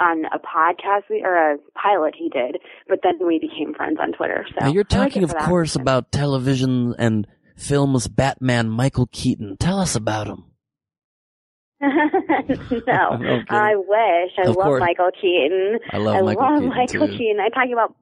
[0.00, 2.56] on a podcast we, or a pilot he did,
[2.88, 4.46] but then we became friends on Twitter.
[4.48, 5.82] So Now you're I like talking, of course, reason.
[5.82, 8.08] about television and films.
[8.08, 9.56] Batman, Michael Keaton.
[9.58, 10.44] Tell us about him.
[11.80, 13.44] no, Okay.
[13.48, 14.32] I wish.
[14.38, 14.80] I Of love course.
[14.80, 15.78] Michael Keaton.
[15.90, 16.68] I love I Michael love Keaton
[17.00, 17.08] Michael.
[17.08, 17.40] Keaton.
[17.40, 17.94] I'm talking about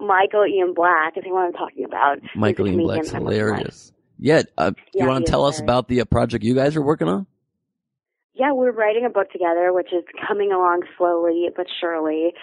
[0.00, 1.16] Michael Ian Black.
[1.16, 2.18] Is one I'm talking about.
[2.36, 3.34] Michael Ian Black's I really like.
[3.34, 3.92] hilarious.
[4.18, 4.42] Yeah.
[4.56, 5.60] Uh, Yeah, you want to tell is us hilarious.
[5.60, 7.26] about the uh, project you guys are working on?
[8.38, 12.34] Yeah, we're writing a book together, which is coming along slowly but surely.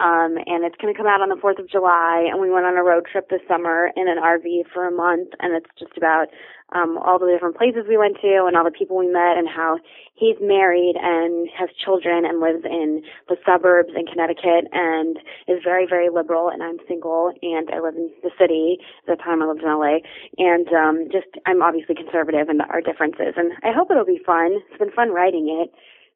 [0.00, 2.26] Um, and it's going to come out on the 4th of July.
[2.30, 5.28] And we went on a road trip this summer in an RV for a month.
[5.40, 6.28] And it's just about
[6.74, 9.48] um, all the different places we went to and all the people we met and
[9.48, 9.78] how
[10.14, 15.86] he's married and has children and lives in the suburbs in Connecticut and is very,
[15.86, 19.46] very liberal and I'm single and I live in the city at the time I
[19.46, 19.98] lived in LA
[20.38, 24.58] and um just I'm obviously conservative and our differences and I hope it'll be fun.
[24.70, 25.70] It's been fun writing it.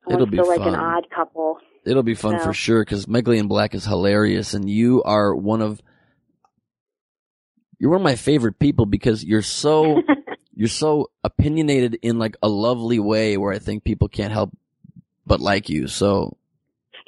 [0.08, 1.58] I It'll be feel like an odd couple.
[1.84, 5.34] It'll be fun So- for sure because Megley and Black is hilarious, and you are
[5.34, 5.82] one of
[7.78, 10.00] you're one of my favorite people because you're so
[10.56, 14.50] you're so opinionated in like a lovely way where I think people can't help
[15.26, 15.86] but like you.
[15.86, 16.36] So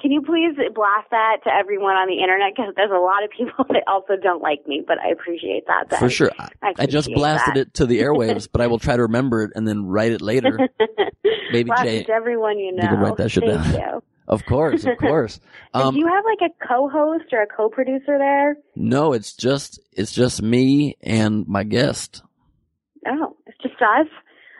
[0.02, 2.52] Can you please blast that to everyone on the internet?
[2.54, 5.88] Because there's a lot of people that also don't like me, but I appreciate that.
[5.88, 5.98] Ben.
[5.98, 7.60] for sure, I, I, I just blasted that.
[7.60, 10.20] it to the airwaves, but I will try to remember it and then write it
[10.20, 10.58] later.
[11.52, 12.82] Baby Blast J, it to everyone you know.
[12.82, 13.72] you can write that shit Thank down.
[13.72, 14.02] You.
[14.26, 15.40] Of course, of course.
[15.72, 18.58] Um, Do you have like a co-host or a co-producer there?
[18.76, 22.22] no, it's just it's just me and my guest.
[23.06, 24.06] Oh, just us.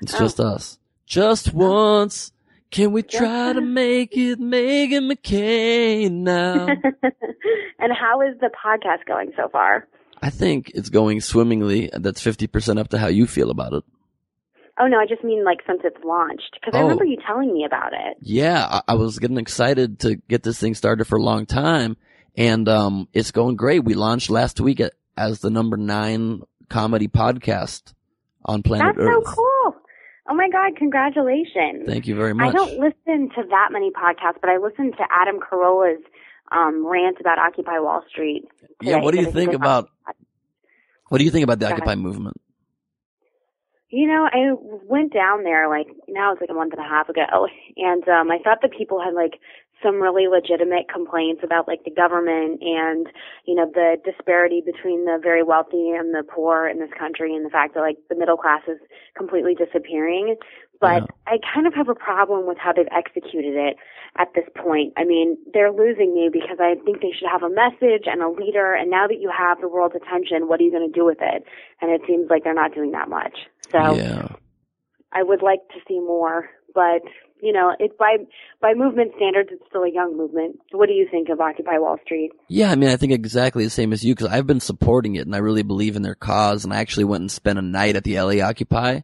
[0.02, 0.18] It's Oh.
[0.18, 0.78] just us.
[1.06, 2.32] Just once.
[2.70, 6.66] Can we try to make it Meghan McCain now?
[7.78, 9.88] and how is the podcast going so far?
[10.20, 11.90] I think it's going swimmingly.
[11.94, 13.84] That's 50% up to how you feel about it.
[14.80, 16.82] Oh no, I just mean like since it's launched because I Oh.
[16.82, 18.16] remember you telling me about it.
[18.20, 21.96] Yeah, I, I was getting excited to get this thing started for a long time
[22.37, 23.82] and, um, it's going great.
[23.84, 24.80] We launched last week
[25.16, 27.94] as the number nine comedy podcast
[28.44, 29.24] on planet That's Earth.
[29.27, 29.77] so cool.
[30.31, 31.87] Oh my god, congratulations.
[31.87, 32.48] Thank you very much.
[32.48, 36.03] I don't listen to that many podcasts, but I listen to Adam Carolla's
[36.53, 38.44] um, rant about Occupy Wall Street.
[38.83, 39.88] yeah, what do you think about,
[41.09, 41.81] what do you think about the Go ahead.
[41.81, 42.37] Occupy movement?
[43.90, 44.53] You know, I
[44.85, 47.46] went down there like now it's like a month and a half ago,
[47.77, 49.40] and um, I thought the people had like
[49.82, 53.06] some really legitimate complaints about like the government and
[53.44, 57.44] you know the disparity between the very wealthy and the poor in this country, and
[57.44, 58.78] the fact that like the middle class is
[59.16, 60.36] completely disappearing.
[60.80, 63.76] But I kind of have a problem with how they've executed it
[64.16, 64.92] at this point.
[64.96, 68.28] I mean, they're losing me because I think they should have a message and a
[68.30, 68.74] leader.
[68.74, 71.18] And now that you have the world's attention, what are you going to do with
[71.20, 71.44] it?
[71.80, 73.36] And it seems like they're not doing that much.
[73.72, 74.28] So yeah.
[75.12, 77.03] I would like to see more, but
[77.40, 78.16] you know, it by
[78.61, 80.59] by movement standards, it's still a young movement.
[80.71, 82.33] So what do you think of Occupy Wall Street?
[82.49, 85.27] Yeah, I mean, I think exactly the same as you because I've been supporting it
[85.27, 86.64] and I really believe in their cause.
[86.64, 89.01] And I actually went and spent a night at the LA Occupy.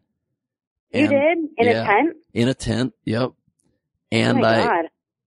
[0.93, 1.83] You did in yeah.
[1.83, 2.17] a tent.
[2.33, 2.95] in a tent.
[3.05, 3.23] Yep.
[3.23, 3.35] oh
[4.13, 4.85] And my I god!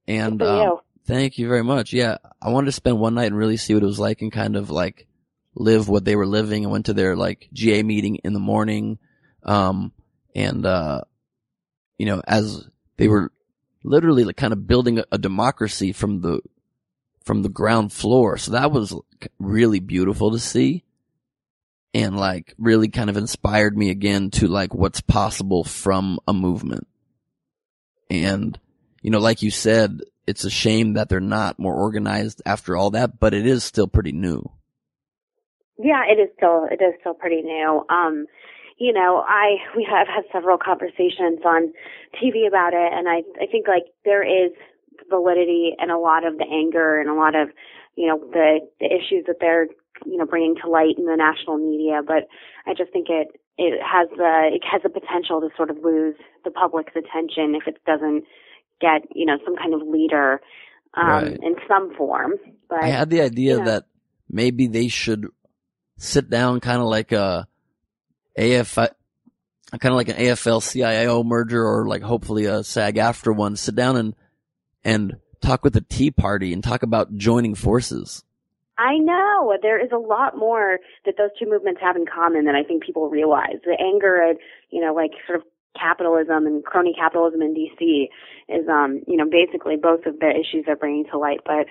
[0.08, 0.80] and um, you.
[1.06, 1.94] thank you very much.
[1.94, 4.32] Yeah, I wanted to spend one night and really see what it was like and
[4.32, 5.08] kind of like
[5.56, 6.66] live what they were living.
[6.66, 8.98] I went to their like GA meeting in the morning,
[9.44, 9.92] um,
[10.38, 11.02] and uh,
[11.98, 12.64] you know, as
[12.98, 13.32] they were
[13.84, 16.40] literally like kind of building a, a democracy from the
[17.26, 18.38] from the ground floor.
[18.38, 18.96] So that was
[19.40, 20.86] really beautiful to see.
[21.94, 26.88] And like really kind of inspired me again to like what's possible from a movement.
[28.10, 28.58] And,
[29.02, 32.92] you know, like you said, it's a shame that they're not more organized after all
[32.92, 34.50] that, but it is still pretty new.
[35.80, 37.86] Yeah, it is still it is still pretty new.
[37.90, 38.28] Um,
[38.78, 41.74] you know, I we have had several conversations on
[42.22, 44.52] TV about it, and I I think like there is
[45.10, 47.50] validity and a lot of the anger and a lot of
[47.96, 49.68] you know the the issues that they're
[50.06, 52.28] you know bringing to light in the national media, but
[52.66, 56.16] I just think it it has the it has the potential to sort of lose
[56.44, 58.26] the public's attention if it doesn't
[58.80, 60.40] get you know some kind of leader
[60.94, 61.40] um, Right.
[61.42, 62.34] in some form.
[62.70, 63.64] But I had the idea yeah.
[63.66, 63.86] that
[64.30, 65.28] maybe they should
[65.98, 67.48] sit down kind of like a
[68.38, 68.90] AF, kind
[69.72, 74.16] of like an AFL CIO merger or like hopefully a SAG-AFTRA one, sit down and,
[74.84, 78.24] and talk with the Tea Party and talk about joining forces.
[78.78, 82.56] I know there is a lot more that those two movements have in common than
[82.56, 83.58] I think people realize.
[83.66, 84.38] The anger at,
[84.70, 85.46] you know, like sort of
[85.80, 88.10] capitalism and crony capitalism in DC
[88.50, 91.40] is, um, you know, basically both of the issues they're bringing to light.
[91.44, 91.66] But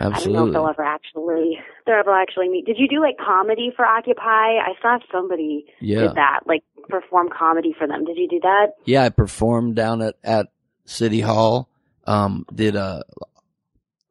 [0.00, 0.50] I don't know if Absolutely.
[0.52, 2.66] they'll ever actually, they'll ever actually meet.
[2.66, 4.22] Did you do like comedy for Occupy?
[4.58, 6.00] I saw somebody Yeah.
[6.08, 8.04] did that, like perform comedy for them.
[8.04, 8.72] Did you do that?
[8.84, 10.48] Yeah, I performed down at, at
[10.84, 11.68] City Hall,
[12.06, 13.02] um, did, uh,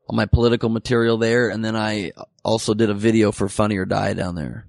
[0.07, 2.11] all my political material there, and then I
[2.43, 4.65] also did a video for Funny or Die down there.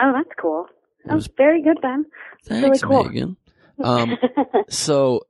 [0.00, 0.66] Oh, that's cool.
[1.04, 2.04] It Oh, was- very good, Ben.
[2.48, 3.10] That's Thanks, really cool.
[3.10, 3.36] Meghan.
[3.80, 4.16] Um,
[4.68, 5.27] so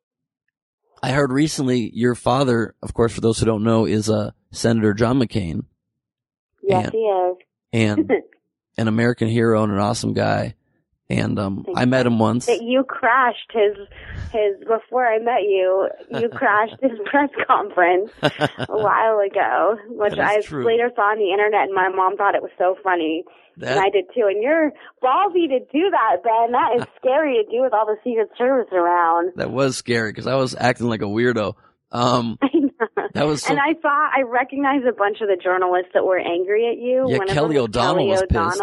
[1.03, 4.95] I heard recently your father, of course, for those who don't know, is uh, Senator
[4.95, 5.65] John McCain
[6.63, 7.37] yes, and- he is.
[7.73, 8.13] and
[8.79, 10.55] an American hero and an awesome guy.
[11.11, 12.47] and um, I met him once.
[12.47, 13.77] That you crashed his
[14.33, 15.89] his before I met you.
[16.11, 20.67] You crashed his press conference a while ago, which I true.
[20.67, 23.25] later saw on the internet, and my mom thought it was so funny.
[23.59, 24.27] That- and I did too.
[24.27, 26.53] And you're ballsy to do that, Ben.
[26.53, 29.33] That is scary to do with all the Secret Service around.
[29.37, 31.55] That was scary because I was acting like a weirdo.
[31.91, 32.39] Um,
[33.15, 36.19] that was so, and I saw, I recognized a bunch of the journalists that were
[36.19, 37.07] angry at you.
[37.09, 38.63] Yeah, One Kelly was O'Donnell Kelly was pissed.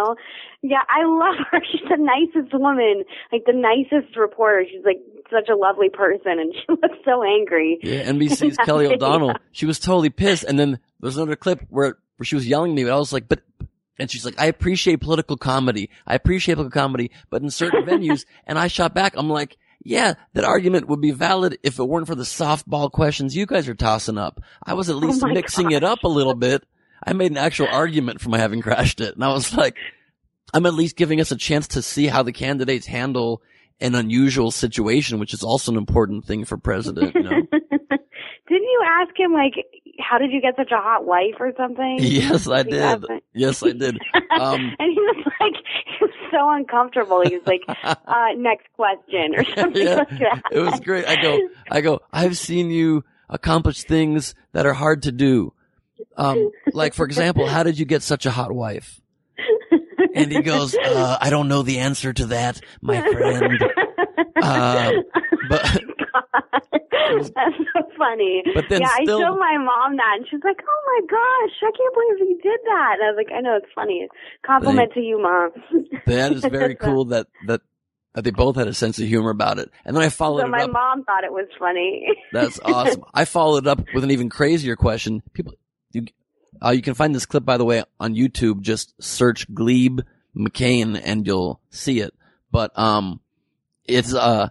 [0.62, 1.60] Yeah, I love her.
[1.71, 4.63] She's the nicest woman, like the nicest reporter.
[4.69, 7.79] She's like such a lovely person, and she looks so angry.
[7.81, 9.36] yeah, NBC's Kelly O'Donnell.
[9.51, 10.43] She was totally pissed.
[10.43, 13.12] And then there's another clip where, where she was yelling at me, but I was
[13.12, 13.41] like, but,
[13.97, 15.89] and she's like, I appreciate political comedy.
[16.05, 20.15] I appreciate political comedy, but in certain venues, and I shot back, I'm like, yeah,
[20.34, 23.75] that argument would be valid if it weren't for the softball questions you guys are
[23.75, 24.41] tossing up.
[24.63, 26.63] I was at oh least Oh mixing it up a little bit.
[27.03, 29.13] I made an actual argument for my having crashed it.
[29.13, 29.75] And I was like,
[30.53, 33.43] I'm at least giving us a chance to see how the candidates handle
[33.79, 37.29] an unusual situation, which is also an important thing for president, you know?
[37.51, 39.53] Didn't you ask him like,
[39.99, 41.97] how did you get such a hot wife or something?
[42.01, 43.05] yes, I did.
[43.34, 43.97] Yes, I did.
[44.31, 45.53] Um, and he was like,
[45.86, 47.21] he was so uncomfortable.
[47.21, 50.41] He was like, uh, next question or something yeah, like that.
[50.51, 51.05] it was great.
[51.05, 51.39] I go,
[51.71, 55.53] I go, I've seen you accomplish things that are hard to do.
[56.17, 59.01] Um, like for example, how did you get such a hot wife?
[60.13, 63.63] And he goes, uh, I don't know the answer to that, my friend.
[64.38, 64.91] Uh,
[65.49, 65.81] but
[67.36, 68.43] That's so funny.
[68.54, 71.54] But then yeah, still- I showed my mom that, and she's like, "Oh my gosh,
[71.62, 74.08] I can't believe you did that." And I was like, "I know it's funny.
[74.45, 75.52] Compliment to you, mom."
[76.06, 77.62] that is very cool that, that,
[78.13, 79.69] that they both had a sense of humor about it.
[79.86, 80.71] And then I followed so it my up.
[80.71, 82.08] mom thought it was funny.
[82.32, 83.04] That's awesome.
[83.13, 85.21] I followed up with an even crazier question.
[85.34, 85.54] People,
[85.91, 86.06] you,
[86.63, 88.62] uh, you can find this clip, by the way, on YouTube.
[88.62, 90.02] Just search Gleib
[90.36, 92.13] McCain and you'll see it.
[92.52, 93.19] But, um,
[93.84, 94.50] it's, uh,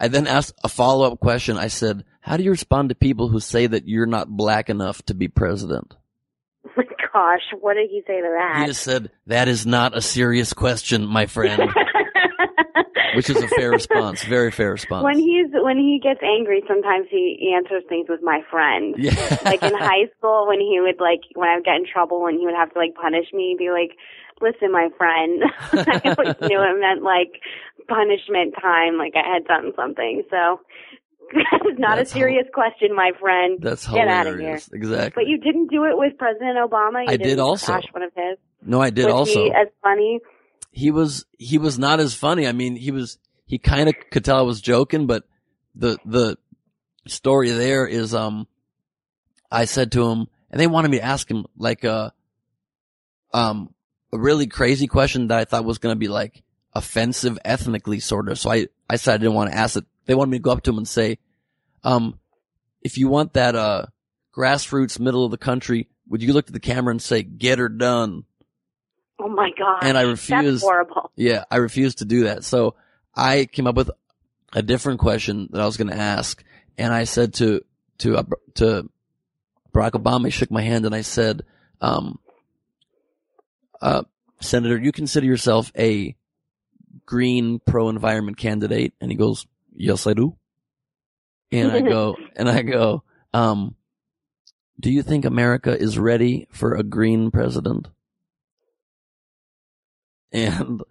[0.00, 1.58] I then asked a follow up question.
[1.58, 5.02] I said, how do you respond to people who say that you're not black enough
[5.04, 5.94] to be president?
[6.66, 8.60] oh my gosh, what did he say to that?
[8.60, 11.62] He just said, that is not a serious question, my friend,
[13.14, 14.22] which is a fair response.
[14.24, 15.04] Very fair response.
[15.04, 18.94] when he's when he gets angry, sometimes he, answers things with my friend.
[18.98, 19.38] yeah.
[19.44, 22.38] like in high school when he would like when I would get in trouble when
[22.38, 23.96] he would have to like punish me, he'd be like,
[24.40, 27.42] Listen, my friend I always knew it meant like
[27.90, 30.22] punishment time, like I had done something.
[30.30, 30.60] So
[31.34, 33.58] that is not That's a serious question, my friend.
[33.60, 34.38] That's Get out of here.
[34.38, 34.68] hilarious.
[34.72, 35.12] Exactly.
[35.24, 37.02] But you didn't do it with President Obama.
[37.06, 37.72] You I did also.
[37.92, 38.38] one of his.
[38.62, 39.44] no, I did was also.
[39.44, 40.20] he as funny?
[40.72, 42.46] he was he was not as funny.
[42.46, 45.24] I mean, he was he kind of could tell I was joking, but
[45.74, 46.36] the the
[47.06, 48.46] story there is um
[49.50, 52.12] I said to him, and they wanted me to ask him like a
[53.32, 53.74] um
[54.12, 56.42] a really crazy question that I thought was going to be like
[56.72, 58.38] offensive ethnically sort of.
[58.38, 59.84] So I I said I didn't want to ask it.
[60.06, 61.18] They wanted me to go up to him and say,
[61.84, 62.18] um,
[62.82, 63.86] if you want that uh
[64.36, 67.68] grassroots middle of the country, would you look at the camera and say get her
[67.68, 68.24] done?
[69.18, 69.80] Oh my god.
[69.82, 70.62] And I That's refused.
[70.62, 71.10] horrible.
[71.16, 72.44] Yeah, I refused to do that.
[72.44, 72.74] So
[73.14, 73.90] I came up with
[74.52, 76.42] a different question that I was going to ask,
[76.78, 77.60] and I said to
[77.98, 78.22] to uh,
[78.54, 78.88] to
[79.74, 81.42] Barack Obama, he shook my hand, and I said,
[81.80, 82.18] um,
[83.82, 84.02] uh,
[84.40, 86.16] "Senator, you consider yourself a
[87.10, 90.36] green pro-environment candidate?" And he goes, "Yes, I do."
[91.52, 93.02] And I go, and I go,
[93.34, 93.74] um,
[94.78, 97.88] "Do you think America is ready for a green president?"
[100.32, 100.82] and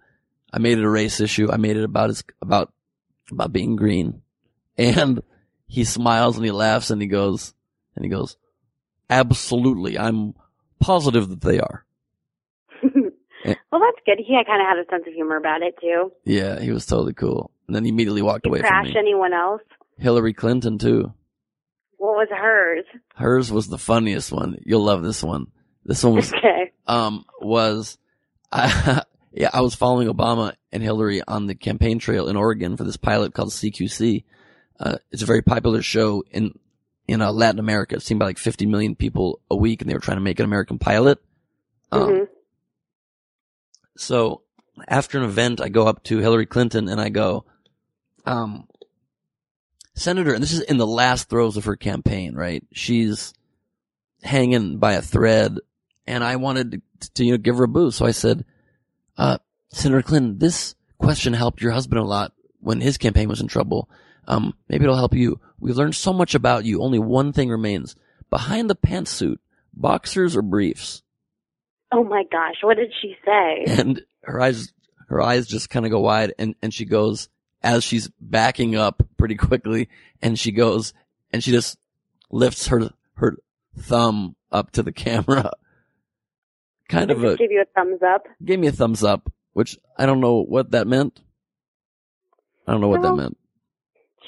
[0.52, 1.50] I made it a race issue.
[1.50, 2.72] I made it about his, about,
[3.30, 4.22] about being green.
[4.76, 5.22] And
[5.66, 7.54] he smiles and he laughs and he goes,
[7.94, 8.36] and he goes,
[9.08, 9.98] absolutely.
[9.98, 10.34] I'm
[10.80, 11.84] positive that they are.
[13.70, 14.18] Well, that's good.
[14.24, 16.12] He kind of had a sense of humor about it too.
[16.24, 17.50] Yeah, he was totally cool.
[17.66, 18.94] And then he immediately walked away from Crash me.
[18.98, 19.62] anyone else?
[19.98, 21.12] Hillary Clinton too.
[21.98, 22.84] What was hers?
[23.14, 24.58] Hers was the funniest one.
[24.64, 25.48] You'll love this one.
[25.84, 26.72] This one was, Okay.
[26.86, 27.98] um, was,
[28.50, 29.02] I,
[29.32, 32.96] yeah, I was following Obama and Hillary on the campaign trail in Oregon for this
[32.96, 34.24] pilot called CQC.
[34.78, 36.58] Uh, it's a very popular show in,
[37.06, 37.96] in uh, Latin America.
[37.96, 40.38] It's seen by like 50 million people a week and they were trying to make
[40.38, 41.18] an American pilot.
[41.92, 42.26] Um, Mhm.
[44.00, 44.42] So
[44.88, 47.44] after an event, I go up to Hillary Clinton and I go,
[48.24, 48.66] um,
[49.94, 52.64] Senator, and this is in the last throes of her campaign, right?
[52.72, 53.34] She's
[54.22, 55.58] hanging by a thread
[56.06, 57.98] and I wanted to, to you know, give her a boost.
[57.98, 58.44] So I said,
[59.18, 63.48] uh, Senator Clinton, this question helped your husband a lot when his campaign was in
[63.48, 63.90] trouble.
[64.26, 65.40] Um, maybe it'll help you.
[65.58, 66.82] We've learned so much about you.
[66.82, 67.96] Only one thing remains.
[68.30, 69.38] Behind the pantsuit,
[69.74, 71.02] boxers or briefs?
[71.92, 73.64] Oh my gosh, what did she say?
[73.78, 74.72] And her eyes,
[75.08, 77.28] her eyes just kind of go wide and, and she goes,
[77.62, 79.88] as she's backing up pretty quickly
[80.22, 80.94] and she goes
[81.32, 81.78] and she just
[82.30, 83.36] lifts her, her
[83.78, 85.50] thumb up to the camera.
[86.88, 88.26] Kind of a, Give you a thumbs up.
[88.44, 91.20] gave me a thumbs up, which I don't know what that meant.
[92.66, 93.36] I don't know what that meant.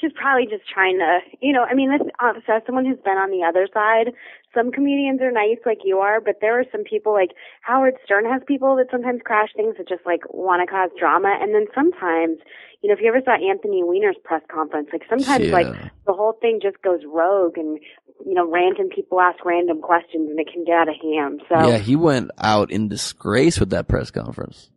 [0.03, 2.99] She's probably just trying to, you know, I mean, this, uh, so as someone who's
[2.99, 4.11] been on the other side,
[4.53, 7.31] some comedians are nice like you are, but there are some people like
[7.61, 11.31] Howard Stern has people that sometimes crash things that just like want to cause drama.
[11.39, 12.43] And then sometimes,
[12.83, 15.71] you know, if you ever saw Anthony Weiner's press conference, like sometimes like
[16.05, 17.79] the whole thing just goes rogue and,
[18.25, 21.41] you know, random people ask random questions and it can get out of hand.
[21.47, 24.69] So Yeah, he went out in disgrace with that press conference.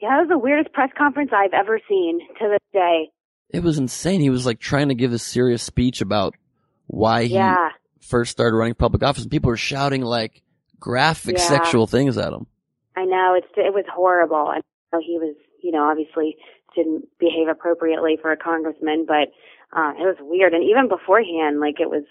[0.00, 3.08] yeah, that was the weirdest press conference I've ever seen to this day.
[3.52, 4.20] It was insane.
[4.20, 6.34] He was like trying to give a serious speech about
[6.86, 7.70] why he Yeah.
[8.00, 10.42] first started running public office and people were shouting like
[10.78, 11.42] graphic Yeah.
[11.42, 12.46] sexual things at him.
[12.96, 14.50] I know it's it was horrible.
[14.50, 14.62] And
[15.02, 16.36] he was, you know, obviously
[16.74, 19.28] didn't behave appropriately for a congressman, but
[19.72, 20.52] uh, it was weird.
[20.54, 22.02] And even beforehand, like it was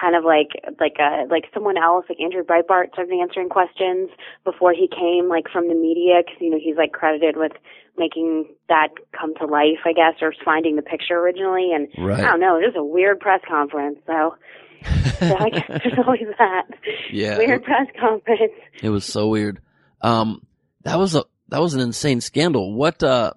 [0.00, 4.10] kind of like like a like someone else, like Andrew Breitbart, started answering questions
[4.44, 7.52] before he came, like from the media, because you know he's like credited with
[7.98, 8.88] making that
[9.18, 11.72] come to life, I guess, or finding the picture originally.
[11.74, 12.20] And Right.
[12.20, 13.98] I don't know, it was a weird press conference.
[14.06, 14.34] So,
[15.18, 16.64] so I guess there's always that
[17.10, 17.38] Yeah.
[17.38, 18.52] weird press conference.
[18.82, 19.60] It was so weird.
[20.00, 20.42] Um,
[20.84, 22.74] that was a that was an insane scandal.
[22.74, 23.32] What uh,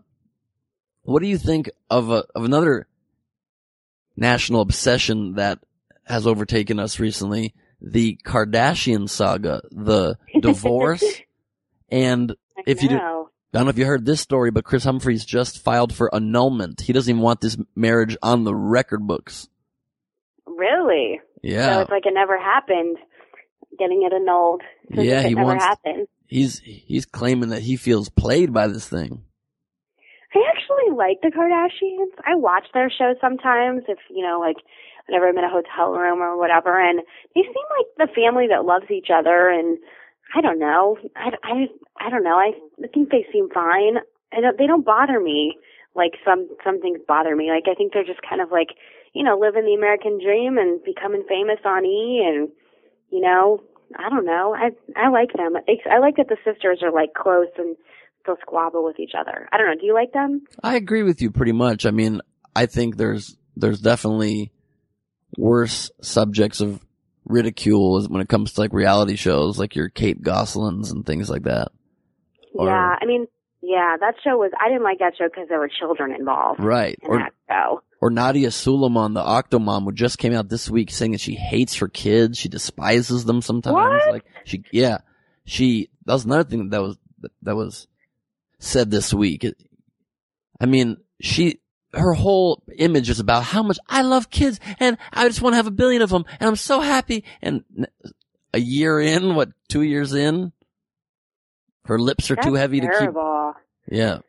[1.03, 2.87] what do you think of a of another
[4.15, 5.59] national obsession that
[6.05, 7.53] has overtaken us recently?
[7.81, 11.03] The Kardashian saga, the divorce,
[11.89, 12.35] and
[12.67, 12.99] if you do,
[13.53, 16.81] I don't know if you heard this story, but Kris Humphries just filed for annulment.
[16.81, 19.49] He doesn't even want this marriage on the record books.
[20.47, 21.19] Really?
[21.43, 21.75] Yeah.
[21.75, 22.97] So it's like it never happened.
[23.77, 24.61] Getting it annulled.
[24.89, 26.07] Yeah, it he never wants- happened.
[26.27, 29.23] he's he's claiming that he feels played by this thing.
[30.33, 32.11] I actually like the Kardashians.
[32.25, 34.55] I watch their show sometimes if, you know, like
[35.07, 36.99] whenever I'm in a hotel room or whatever and
[37.35, 39.77] they seem like the family that loves each other and
[40.33, 40.97] I don't know.
[41.15, 41.67] I, I,
[42.05, 42.37] I don't know.
[42.37, 42.51] I
[42.93, 43.97] think they seem fine.
[44.31, 45.57] I don't, they don't bother me
[45.95, 47.49] like some some things bother me.
[47.49, 48.69] Like I think they're just kind of like,
[49.13, 52.49] you know, living the American dream and becoming famous on E and
[53.09, 53.61] you know,
[53.97, 54.55] I don't know.
[54.55, 55.55] I I like them.
[55.57, 57.75] I like that the sisters are like close and
[58.21, 59.49] still squabble with each other.
[59.51, 59.79] I don't know.
[59.79, 60.43] Do you like them?
[60.63, 61.85] I agree with you pretty much.
[61.85, 62.21] I mean,
[62.55, 64.51] I think there's there's definitely
[65.37, 66.79] worse subjects of
[67.31, 71.43] ridicule when it comes to like reality shows, like your Kate Gosselins and things like
[71.43, 71.69] that.
[72.53, 72.95] Or- yeah.
[73.01, 73.27] I mean,
[73.61, 74.51] yeah, that show was.
[74.59, 76.97] I didn't like that show because there were children involved Right.
[77.01, 77.81] in Or that show.
[78.01, 81.75] or Nadya Suleman, the Octomom, who just came out this week saying that she hates
[81.75, 83.75] her kids, she despises them sometimes.
[83.75, 84.11] What?
[84.11, 84.97] Like she, yeah,
[85.45, 85.89] she.
[86.05, 86.97] That was another thing that was
[87.43, 87.87] that was
[88.57, 89.45] said this week.
[90.59, 91.60] I mean, she.
[91.93, 95.57] Her whole image is about how much I love kids and I just want to
[95.57, 97.25] have a billion of them and I'm so happy.
[97.41, 97.63] And
[98.53, 100.53] a year in, what, two years in,
[101.85, 102.97] her lips are That's too heavy to keep.
[102.97, 103.53] terrible.
[103.89, 104.19] Yeah.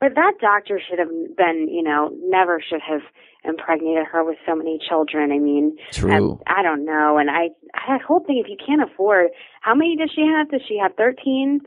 [0.00, 3.02] But that doctor should have been, you know, never should have
[3.44, 5.30] impregnated her with so many children.
[5.32, 6.12] I mean, True.
[6.12, 7.18] and I don't know.
[7.18, 7.50] And I,
[7.88, 9.28] that whole thing, if you can't afford,
[9.60, 10.50] how many does she have?
[10.50, 11.60] Does she have 13?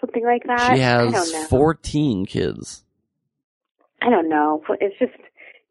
[0.00, 0.76] Something like that?
[0.76, 1.44] She I don't has know.
[1.44, 2.84] 14 kids.
[4.02, 4.62] I don't know.
[4.80, 5.18] It's just,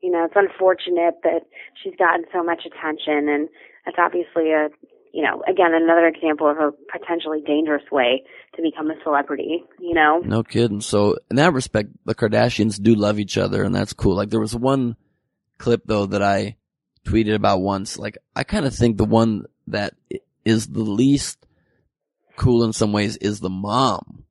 [0.02, 1.42] you know, it's unfortunate that
[1.82, 3.50] she's gotten so much attention, and
[3.86, 4.70] that's obviously a,
[5.14, 8.24] you know, again another example of a potentially dangerous way
[8.56, 9.64] to become a celebrity.
[9.80, 10.82] You know, No kidding.
[10.82, 14.16] So in that respect, the Kardashians do love each other and that's cool.
[14.16, 14.98] Like there was one
[15.58, 16.58] clip though that I
[17.06, 17.98] tweeted about once.
[17.98, 19.94] Like I kind of think the one that
[20.44, 21.46] is the least
[22.36, 24.25] cool in some ways is the mom.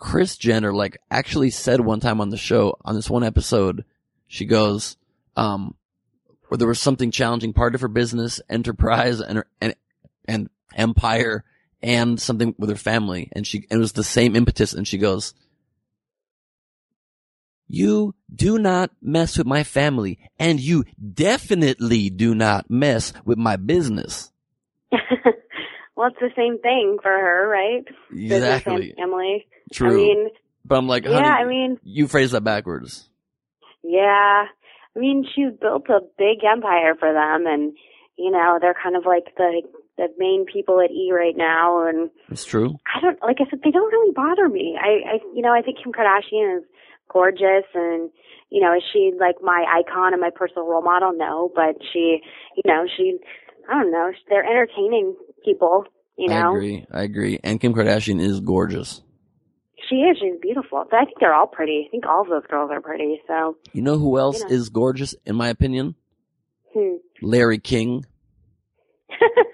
[0.00, 3.84] Kris Jenner like actually said one time on the show on this one episode,
[4.26, 4.96] she goes,
[5.36, 5.74] um,
[6.48, 9.76] where there was something challenging part of her business, enterprise and and,
[10.26, 11.44] and empire
[11.82, 13.28] and something with her family.
[13.32, 14.72] And she, and it was the same impetus.
[14.72, 15.34] And she goes,
[17.66, 20.84] you do not mess with my family and you
[21.14, 24.32] definitely do not mess with my business.
[26.00, 27.84] well, it's the same thing for her, right?
[28.10, 28.94] Exactly.
[28.96, 29.46] family.
[29.70, 29.90] True.
[29.90, 30.28] I mean,
[30.64, 31.34] but I'm like, yeah.
[31.34, 33.10] I mean, you phrase that backwards.
[33.82, 34.44] Yeah.
[34.96, 37.76] I mean, she's built a big empire for them and,
[38.16, 39.60] you know, they're kind of like the,
[39.98, 42.76] the main people at E right now and It's true.
[42.96, 44.78] I don't, like I said, they don't really bother me.
[44.80, 46.64] I, I, you know, I think Kim Kardashian is
[47.12, 48.08] gorgeous and,
[48.48, 51.12] you know, is she like my icon and my personal role model?
[51.14, 52.20] No, but she,
[52.56, 53.18] you know, she,
[53.70, 55.14] I don't know, they're entertaining
[55.44, 55.84] people,
[56.16, 56.34] you know?
[56.34, 56.86] I agree.
[56.90, 57.40] I agree.
[57.42, 59.02] And Kim Kardashian is gorgeous.
[59.88, 60.18] She is.
[60.20, 60.84] She's beautiful.
[60.92, 61.86] I think they're all pretty.
[61.88, 63.20] I think all of those girls are pretty.
[63.26, 64.54] So, You know who else You know.
[64.54, 65.94] is gorgeous, in my opinion?
[66.74, 66.96] hmm.
[67.22, 68.06] Larry King.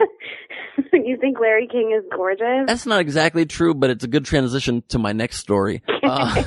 [1.06, 2.66] you think Larry King is gorgeous?
[2.66, 5.82] That's not exactly true, but it's a good transition to my next story.
[6.02, 6.42] Uh,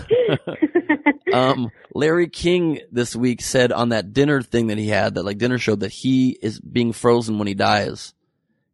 [1.33, 5.37] um, Larry King this week said on that dinner thing that he had, that like
[5.37, 8.13] dinner show, that he is being frozen when he dies.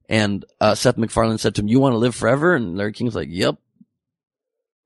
[0.07, 3.15] And uh, Seth MacFarlane said to him, "You want to live forever?" And Larry King's
[3.15, 3.57] like, "Yep."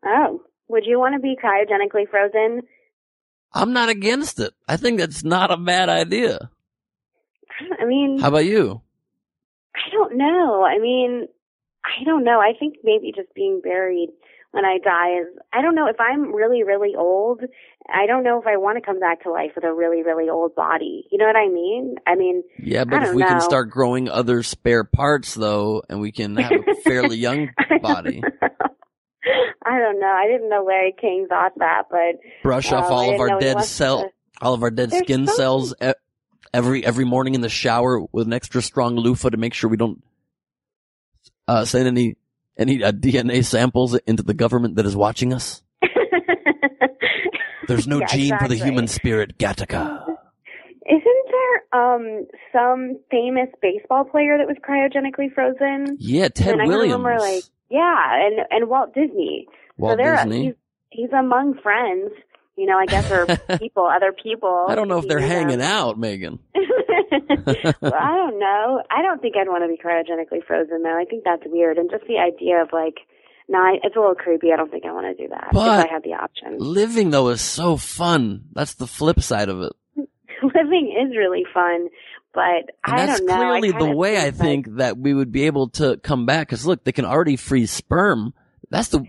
[0.05, 2.61] oh, would you want to be cryogenically frozen?
[3.51, 4.53] I'm not against it.
[4.67, 6.49] I think that's not a bad idea.
[7.79, 8.81] I mean, How about you?
[9.75, 10.63] I don't know.
[10.63, 11.27] I mean,
[11.83, 12.39] I don't know.
[12.39, 14.09] I think maybe just being buried
[14.51, 17.41] when I die is, I don't know if I'm really, really old.
[17.87, 20.29] I don't know if I want to come back to life with a really, really
[20.29, 21.07] old body.
[21.11, 21.95] You know what I mean?
[22.07, 26.11] I mean, Yeah, but if we can start growing other spare parts though, and we
[26.11, 27.49] can have a fairly young
[27.81, 28.21] body,
[29.65, 30.07] I don't know.
[30.07, 33.61] I didn't know Larry King thought that, but brush off um, all of our dead
[33.63, 34.09] cell, to-
[34.41, 35.73] all of our dead There's skin something- cells
[36.53, 39.77] every every morning in the shower with an extra strong loofah to make sure we
[39.77, 40.01] don't
[41.47, 42.15] uh, send any
[42.59, 45.63] any uh, DNA samples into the government that is watching us.
[47.67, 50.05] There's no Yeah, gene for the human spirit, Gattaca.
[50.89, 55.97] Isn't there um some famous baseball player that was cryogenically frozen?
[55.99, 56.93] Yeah, Ted and I Williams.
[56.93, 59.47] remember like yeah, and and Walt Disney.
[59.77, 60.45] Walt so Disney.
[60.47, 60.55] he's
[60.89, 62.11] he's among friends,
[62.59, 63.25] you know, I guess or
[63.57, 64.65] people, other people.
[64.67, 65.27] I don't know if they're know.
[65.27, 66.39] hanging out, Meghan.
[67.81, 68.81] well, I don't know.
[68.91, 70.97] I don't think I'd want to be cryogenically frozen though.
[70.99, 72.95] I think that's weird, and just the idea of like,
[73.47, 74.51] no, I- it's a little creepy.
[74.53, 76.57] I don't think I want to do that But- if I had the option.
[76.59, 78.45] Living though is so fun.
[78.53, 79.73] That's the flip side of it.
[80.43, 81.87] Living is really fun,
[82.33, 82.43] but
[82.85, 83.35] And I that's don't know.
[83.59, 86.49] Clearly the way I think, like- that we would be able to come back.
[86.49, 88.33] Cause look, they can already freeze sperm.
[88.69, 89.03] That's the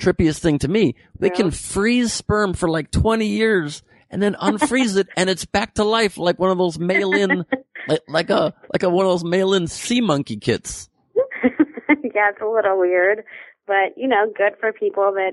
[0.00, 0.94] trippiest thing to me.
[1.18, 1.34] They Yeah.
[1.34, 5.84] can freeze sperm for like 20 years and then unfreeze it and it's back to
[5.84, 7.44] life like one of those mail-in,
[7.88, 10.88] like, like a, like a, one of those mail-in sea monkey kits.
[11.14, 13.24] yeah, it's a little weird,
[13.66, 15.32] but you know, good for people that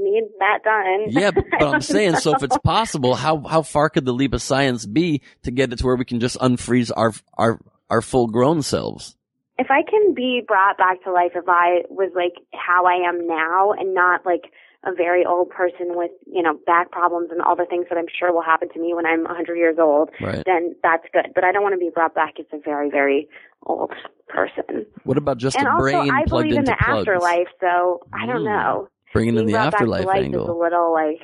[0.00, 1.06] need that done.
[1.08, 4.42] Yeah, but I'm saying, so if it's possible, how, how far could the leap of
[4.42, 7.60] science be to get it to where we can just unfreeze our, our,
[7.90, 9.16] our full grown selves?
[9.58, 13.26] If I can be brought back to life, if I was like how I am
[13.26, 14.52] now and not like
[14.84, 18.06] a very old person with, you know, back problems and all the things that I'm
[18.16, 20.42] sure will happen to me when I'm 100 years old, Right.
[20.46, 21.32] then that's good.
[21.34, 23.28] But I don't want to be brought back as a very, very
[23.66, 23.92] old
[24.28, 24.86] person.
[25.02, 27.08] What about just and a also, brain I plugged believe in the plugs?
[27.08, 28.54] afterlife, so I don't Mm.
[28.54, 28.88] know.
[29.12, 31.20] Bringing in the afterlife life is a little like,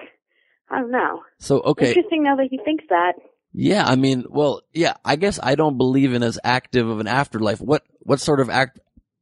[0.70, 1.22] I don't know.
[1.38, 1.88] So, okay.
[1.90, 3.14] Interesting now that he thinks that.
[3.54, 7.06] Yeah, I mean, well, yeah, I guess I don't believe in as active of an
[7.06, 7.60] afterlife.
[7.60, 8.80] What, what sort of act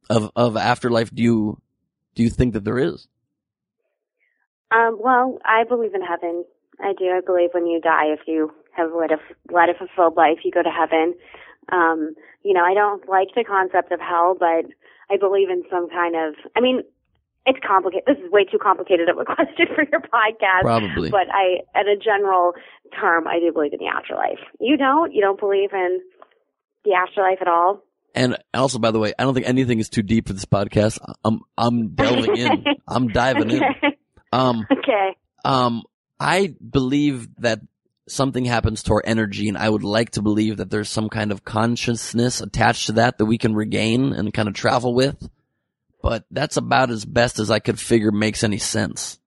[0.09, 1.61] of, of afterlife do you,
[2.15, 3.07] do you think that there is?
[4.71, 6.45] Um, well, I believe in heaven.
[6.79, 7.05] I do.
[7.05, 9.17] I believe when you die, if you have led a
[9.53, 11.13] led a fulfilled life, you go to heaven.
[11.71, 14.65] Um, you know, I don't like the concept of hell, but
[15.11, 16.33] I believe in some kind of.
[16.55, 16.81] I mean,
[17.45, 18.03] it's complicated.
[18.07, 20.61] This is way too complicated of a question for your podcast.
[20.61, 21.09] Probably.
[21.09, 22.53] But I, at a general
[22.99, 24.39] term, I do believe in the afterlife.
[24.59, 25.13] You don't?
[25.13, 26.01] You don't believe in
[26.85, 27.83] the afterlife at all?
[28.15, 30.99] And also, by the way, I don't think anything is too deep for this podcast.
[31.25, 32.63] I'm, I'm delving in.
[32.87, 33.63] I'm diving in.
[33.63, 33.97] okay.
[34.31, 35.15] Um, Okay.
[35.45, 35.83] um,
[36.19, 37.59] I believe that
[38.07, 41.31] something happens to our energy and I would like to believe that there's some kind
[41.31, 45.27] of consciousness attached to that that we can regain and kind of travel with.
[46.03, 49.19] But that's about as best as I could figure makes any sense.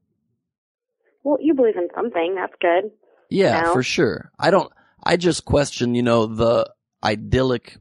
[1.24, 2.36] Well, you believe in something.
[2.36, 2.92] That's good.
[3.30, 3.72] Yeah, No.
[3.72, 4.30] for sure.
[4.38, 4.72] I don't,
[5.02, 6.70] I just question, you know, the
[7.02, 7.76] idyllic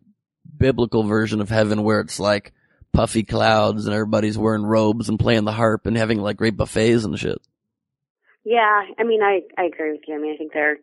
[0.58, 2.54] biblical version of heaven where it's like
[2.94, 7.04] puffy clouds and everybody's wearing robes and playing the harp and having like great buffets
[7.04, 7.38] and shit.
[8.46, 10.16] Yeah, I mean, I I agree with you.
[10.16, 10.78] I mean, I think they're.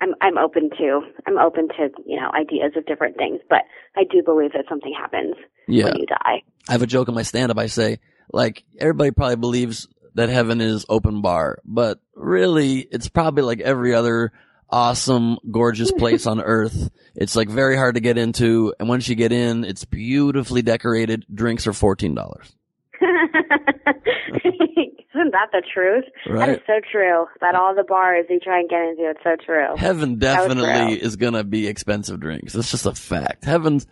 [0.00, 3.60] I'm I'm open to I'm open to you know ideas of different things, but
[3.96, 5.34] I do believe that something happens
[5.68, 5.84] Yeah.
[5.84, 6.42] when you die.
[6.68, 7.58] I have a joke in my stand up.
[7.58, 7.98] I say,
[8.32, 13.94] like, everybody probably believes that heaven is open bar, but really it's probably like every
[13.94, 14.32] other
[14.70, 16.90] awesome, gorgeous place on earth.
[17.14, 18.74] It's like very hard to get into.
[18.80, 21.24] And once you get in, it's beautifully decorated.
[21.32, 22.16] Drinks are $14.
[25.14, 26.04] Isn't that the truth?
[26.26, 26.48] That Right.
[26.50, 27.26] is so true.
[27.40, 29.76] That all the bars you try and get into, it's so true.
[29.76, 31.06] Heaven That definitely true.
[31.06, 32.54] is gonna be expensive drinks.
[32.54, 33.44] It's just a fact.
[33.44, 33.86] Heaven's,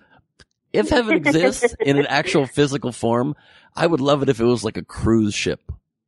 [0.72, 3.36] if heaven exists in an actual physical form,
[3.76, 5.60] I would love it if it was like a cruise ship.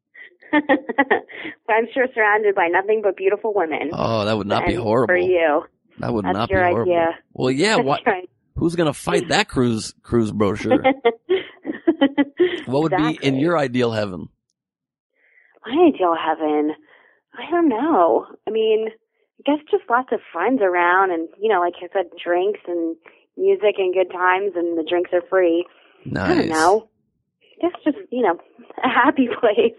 [0.52, 3.90] I'm sure surrounded by nothing but beautiful women.
[3.92, 5.12] Oh, that would not be horrible.
[5.12, 5.64] for you.
[5.98, 6.82] That would That's not be horrible.
[6.82, 7.18] idea.
[7.32, 7.76] Well, yeah.
[7.76, 8.02] What?
[8.06, 8.28] right.
[8.56, 10.82] Who's gonna fight that cruise cruise brochure?
[12.66, 14.28] What would be in your ideal heaven?
[15.66, 16.72] My ideal heaven.
[17.36, 18.26] I don't know.
[18.46, 22.06] I mean, I guess just lots of friends around and, you know, like I said,
[22.22, 22.96] drinks and
[23.36, 25.66] music and good times and the drinks are free.
[26.04, 26.30] Nice.
[26.30, 26.88] I don't know.
[27.42, 28.38] I guess just, you know,
[28.84, 29.78] a happy place.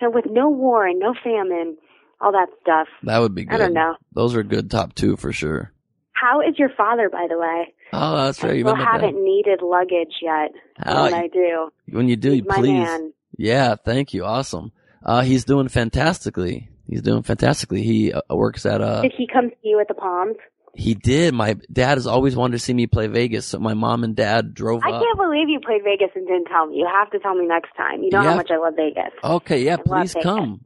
[0.00, 1.76] So with no war and no famine,
[2.20, 2.88] all that stuff.
[3.02, 3.54] That would be good.
[3.54, 3.96] I don't know.
[4.14, 5.72] Those are good top two for sure.
[6.12, 7.74] How is your father, by the way?
[7.92, 8.52] Oh, that's right.
[8.52, 9.02] I You still met my dad.
[9.02, 10.52] haven't needed luggage yet.
[10.78, 11.68] How- when I do.
[11.90, 12.72] When you do, He's my please.
[12.84, 13.12] man.
[13.36, 14.24] Yeah, thank you.
[14.24, 14.72] Awesome.
[15.04, 16.70] Uh, he's doing fantastically.
[16.88, 17.82] He's doing fantastically.
[17.82, 20.36] He uh, works at uh Did he come see you at the Palms?
[20.76, 21.32] he did.
[21.34, 24.54] My dad has always wanted to see me play Vegas, so my mom and dad
[24.54, 25.02] drove I up.
[25.02, 26.78] can't believe you played Vegas and didn't tell me.
[26.78, 28.02] You have to tell me next time.
[28.02, 28.30] You know Yeah.
[28.30, 29.12] how much I love Vegas.
[29.22, 30.62] Okay, yeah, I please come.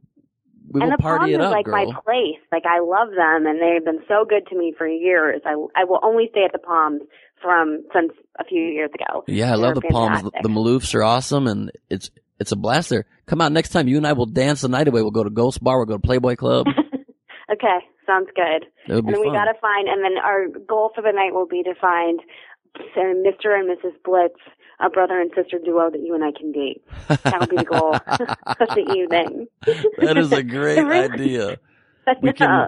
[0.71, 1.85] We and will the party Palms it is up, like girl.
[1.85, 2.39] my place.
[2.51, 5.41] Like I love them, and they've been so good to me for years.
[5.45, 7.01] I I will only stay at the Palms
[7.41, 9.23] from since a few years ago.
[9.27, 10.23] Yeah, I love the They're palms.
[10.23, 10.43] The, fantastic.
[10.43, 12.09] the Maloofs are awesome, and it's
[12.39, 13.05] it's a blast there.
[13.25, 13.87] Come out next time.
[13.87, 15.01] You and I will dance the night away.
[15.01, 15.77] We'll go to Ghost Bar.
[15.77, 16.67] We'll go to Playboy Club.
[17.51, 18.67] Okay, sounds good.
[18.93, 21.47] Would be and then we gotta find, and then our goal for the night will
[21.47, 22.19] be to find
[22.77, 23.57] Mr.
[23.57, 23.93] and Mrs.
[24.05, 24.35] Blitz,
[24.79, 26.83] a brother and sister duo that you and I can date.
[27.07, 29.47] That would be the goal of the evening.
[29.97, 31.57] that is a great idea.
[32.21, 32.67] We can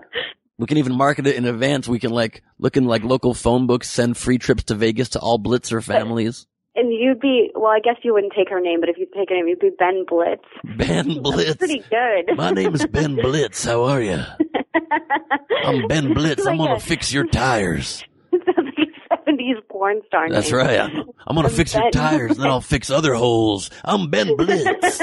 [0.58, 1.88] we can even market it in advance.
[1.88, 5.20] We can like look in like local phone books, send free trips to Vegas to
[5.20, 6.48] all Blitzer families.
[6.76, 9.30] And you'd be, well, I guess you wouldn't take her name, but if you take
[9.30, 10.44] her name, you'd be Ben Blitz.
[10.78, 11.56] Ben Blitz.
[11.58, 12.38] Pretty good.
[12.38, 13.66] My name is Ben Blitz.
[13.66, 14.22] How are you?
[15.66, 16.46] I'm Ben Blitz.
[16.46, 18.04] I'm gonna fix your tires.
[18.34, 20.34] Like 70s porn star name.
[20.34, 20.80] That's right.
[20.80, 20.98] I'm,
[21.28, 23.70] I'm gonna I'm fix your tires, and then I'll fix other holes.
[23.84, 24.98] I'm Ben Blitz.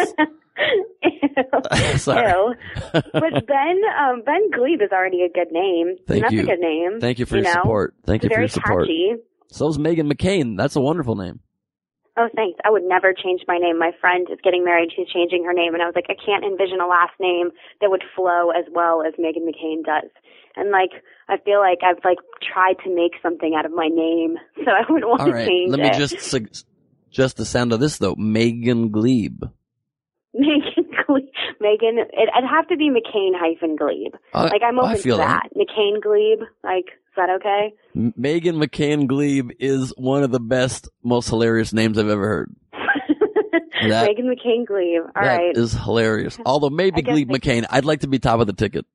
[2.02, 2.30] Sorry.
[2.30, 2.54] Ew.
[2.92, 3.12] But
[3.46, 5.96] Ben, um, Ben Gleib is already a good name.
[6.06, 6.40] Thank that's you.
[6.40, 7.00] a good name.
[7.00, 7.60] Thank you for you your know?
[7.60, 7.94] support.
[8.06, 8.86] Thank you It's for very your support.
[8.86, 9.14] catchy.
[9.50, 10.56] So's Meghan McCain.
[10.56, 11.40] That's a wonderful name.
[12.18, 12.58] Oh, thanks.
[12.64, 13.78] I would never change my name.
[13.78, 14.90] My friend is getting married.
[14.94, 15.72] She's changing her name.
[15.74, 17.50] And I was like, I can't envision a last name
[17.80, 20.10] that would flow as well as Meghan McCain does.
[20.56, 20.90] And like,
[21.28, 24.36] I feel like I've like tried to make something out of my name.
[24.64, 25.46] So I wouldn't want All to right.
[25.46, 25.94] change Let me it.
[25.94, 26.50] just sug-
[27.10, 28.16] just the sound of this though.
[28.16, 29.38] Meghan Gleib.
[30.34, 31.28] Meghan Gleib.
[31.62, 34.14] Meghan, it, it'd have to be McCain hyphen Gleib.
[34.34, 35.50] Uh, like I'm I open feel to that.
[35.56, 36.40] McCain Gleib.
[36.64, 36.86] Like,
[37.18, 37.74] that okay?
[37.96, 42.56] Meghan McCain Gleib is one of the best, most hilarious names I've ever heard.
[43.88, 45.02] That- Meghan McCain Gleib.
[45.04, 45.56] All That right.
[45.56, 46.36] is hilarious.
[46.44, 48.86] Although maybe Gleib they- McCain, I'd like to be top of the ticket.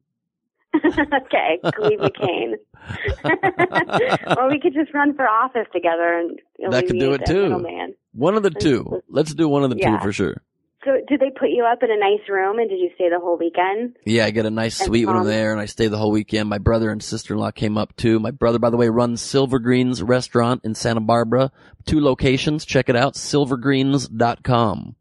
[0.75, 2.55] okay, Gleib McCain.
[4.37, 6.39] or we could just run for office together and
[6.73, 7.59] That could do it too.
[7.59, 7.93] Man.
[8.13, 9.01] One of the two.
[9.07, 9.97] Let's do one of the Yeah.
[9.97, 10.41] two for sure.
[11.07, 13.37] Did they put you up in a nice room, and did you stay the whole
[13.37, 13.97] weekend?
[14.05, 16.11] Yeah, I get a nice And suite when I'm there, and I stay the whole
[16.11, 16.47] weekend.
[16.49, 18.19] My brother and sister-in-law came up too.
[18.19, 21.51] My brother, by the way, runs Silver Greens Restaurant in Santa Barbara.
[21.85, 22.63] Two locations.
[22.65, 23.15] Check it out.
[23.15, 24.95] Silvergreens.com.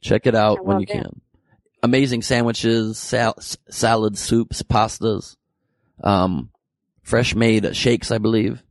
[0.00, 0.92] Check it out when you do.
[0.94, 1.20] can.
[1.82, 5.36] Amazing sandwiches, sal- s- salads, soups, pastas,
[6.04, 6.50] um,
[7.02, 8.62] fresh made shakes, I believe.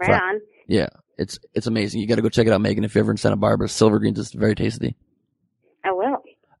[0.00, 0.22] Right Right.
[0.22, 0.40] on.
[0.66, 2.00] Yeah, it's it's amazing.
[2.00, 2.84] You got to go check it out, Meghan.
[2.84, 4.96] If you're ever in Santa Barbara, Silver Greens is very tasty.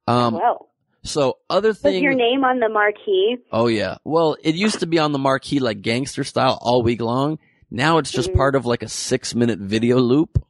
[0.08, 0.68] Um, I will.
[1.02, 2.02] so other Was things.
[2.02, 3.36] your name on the marquee?
[3.52, 3.96] Oh yeah.
[4.04, 7.38] Well, it used to be on the marquee like gangster style all week long.
[7.70, 8.36] Now it's just Mhm.
[8.36, 10.42] part of like a six minute video loop.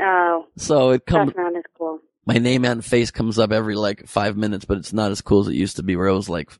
[0.00, 2.00] Oh, So it comes, that's not as cool.
[2.26, 5.40] my name and face comes up every like five minutes, but it's not as cool
[5.40, 6.50] as it used to be where it was like,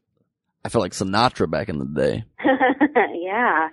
[0.64, 2.24] I felt like Sinatra back in the day.
[3.14, 3.68] yeah.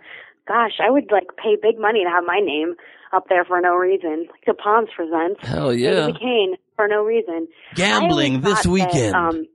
[0.47, 2.75] Gosh, I would like pay big money to have my name
[3.11, 4.27] up there for no reason.
[4.29, 5.39] Like the Palms presents.
[5.47, 6.09] Hell yeah.
[6.09, 7.47] Meghan McCain for no reason.
[7.75, 9.15] Gambling this thought that, weekend.
[9.15, 9.45] um,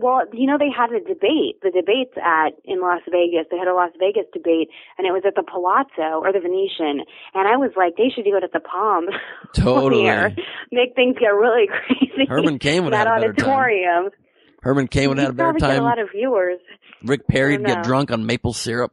[0.00, 1.60] well, you know, they had a debate.
[1.62, 3.46] The debates at in Las Vegas.
[3.50, 7.04] They had a Las Vegas debate, and it was at the Palazzo or the Venetian.
[7.34, 9.06] And I was like, they should do it at the Palm.
[9.54, 10.04] Totally.
[10.72, 12.28] Make things get really crazy.
[12.28, 13.48] Herman Cain would that have had a better time.
[13.50, 14.10] auditorium.
[14.62, 16.60] Herman Cain would have had a better get a lot of viewers.
[17.02, 18.92] Rick Perry would get drunk on maple syrup.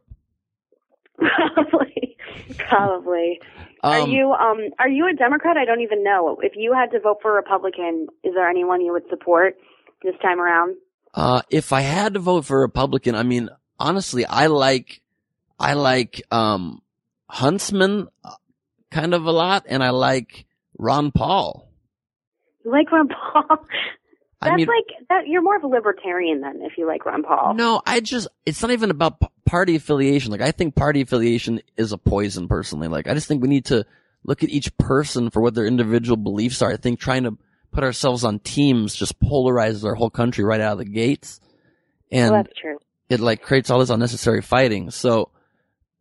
[1.16, 2.16] Probably,
[2.58, 3.40] probably.
[3.82, 5.56] Are Um, you um are you a Democrat?
[5.56, 6.38] I don't even know.
[6.42, 9.56] If you had to vote for a Republican, is there anyone you would support
[10.02, 10.76] this time around?
[11.14, 15.00] Uh, if I had to vote for Republican, I mean, honestly, I like,
[15.58, 16.82] I like, um,
[17.28, 18.34] Huntsman uh,
[18.90, 20.46] kind of a lot, and I like
[20.78, 21.68] Ron Paul.
[22.64, 23.58] You like Ron Paul?
[24.40, 25.28] That's I mean, like that.
[25.28, 27.54] You're more of a libertarian then, if you like Ron Paul.
[27.54, 30.32] no, I just, it's not even about party affiliation.
[30.32, 32.88] Like, I think party affiliation is a poison personally.
[32.88, 33.84] Like, I just think we need to
[34.24, 36.72] look at each person for what their individual beliefs are.
[36.72, 37.36] I think trying to
[37.70, 41.40] put ourselves on teams just polarizes our whole country right out of the gates.
[42.10, 42.44] And well,
[43.08, 44.90] it like creates all this unnecessary fighting.
[44.90, 45.30] So,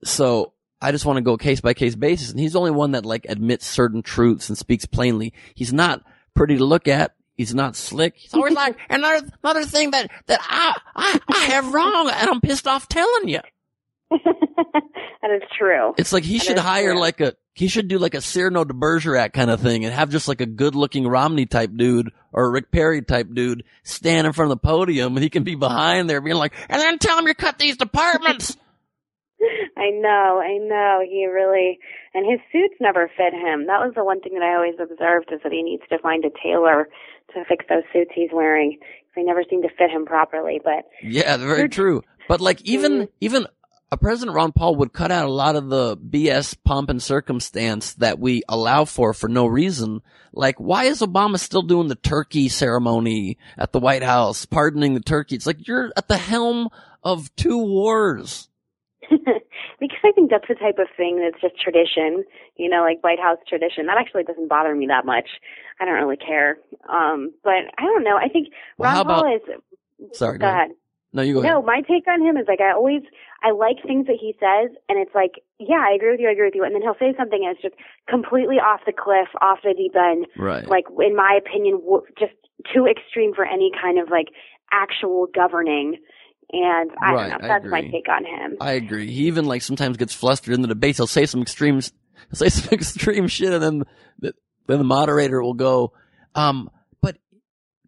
[0.03, 2.31] so I just want to go case by case basis.
[2.31, 5.33] And he's the only one that like admits certain truths and speaks plainly.
[5.55, 7.15] He's not pretty to look at.
[7.39, 8.13] He's not slick.
[8.17, 12.41] He's always like another another thing that that I I, I have wrong, and I'm
[12.41, 13.39] pissed off telling you.
[14.11, 15.93] that is true.
[15.97, 16.99] It's like he That should hire true.
[16.99, 20.09] like a he should do like a Cyrano de Bergerac kind of thing and have
[20.09, 24.25] just like a good looking Romney type dude or a Rick Perry type dude stand
[24.27, 26.97] in front of the podium and he can be behind there being like, and then
[26.99, 28.55] tell him you cut these departments.
[29.77, 31.01] I know, I know.
[31.09, 31.79] He really,
[32.13, 33.67] and his suits never fit him.
[33.67, 36.25] That was the one thing that I always observed is that he needs to find
[36.25, 36.89] a tailor
[37.33, 38.79] to fix those suits he's wearing.
[39.15, 40.61] They never seem to fit him properly.
[40.63, 42.03] But Yeah, very true.
[42.27, 43.09] But like even mm.
[43.21, 43.47] even
[43.91, 47.93] a President Ron Paul would cut out a lot of the BS pomp and circumstance
[47.95, 50.01] that we allow for for no reason.
[50.31, 54.99] Like, why is Obama still doing the turkey ceremony at the White House, pardoning the
[54.99, 55.35] turkey?
[55.35, 56.69] It's like you're at the helm
[57.03, 58.47] of two wars.
[59.79, 62.23] because I think that's the type of thing that's just tradition,
[62.55, 63.85] you know, like White House tradition.
[63.87, 65.29] That actually doesn't bother me that much.
[65.79, 66.57] I don't really care.
[66.87, 68.17] Um, but I don't know.
[68.17, 70.17] I think Well, Ron how Paul about- is.
[70.17, 70.71] Sorry, Go go ahead.
[71.11, 71.51] No, you go Ahead.
[71.53, 73.01] No, my take on him is like I always
[73.43, 76.33] I like things that he says, and it's like, yeah, I agree with you, I
[76.33, 77.73] agree with you, and then he'll say something and it's just
[78.07, 80.27] completely off the cliff, off the deep end.
[80.37, 80.67] Right.
[80.67, 82.33] Like in my opinion, w- just
[82.73, 84.27] too extreme for any kind of like
[84.71, 85.97] actual governing.
[86.51, 87.47] And I Right, don't know.
[87.47, 88.57] That's my take on him.
[88.59, 89.11] I agree.
[89.11, 90.97] He even like sometimes gets flustered in the debates.
[90.97, 93.83] He'll say some extreme, he'll say some extreme shit, and then
[94.19, 94.33] the,
[94.67, 95.93] then the moderator will go,
[96.35, 96.69] um,
[97.01, 97.17] but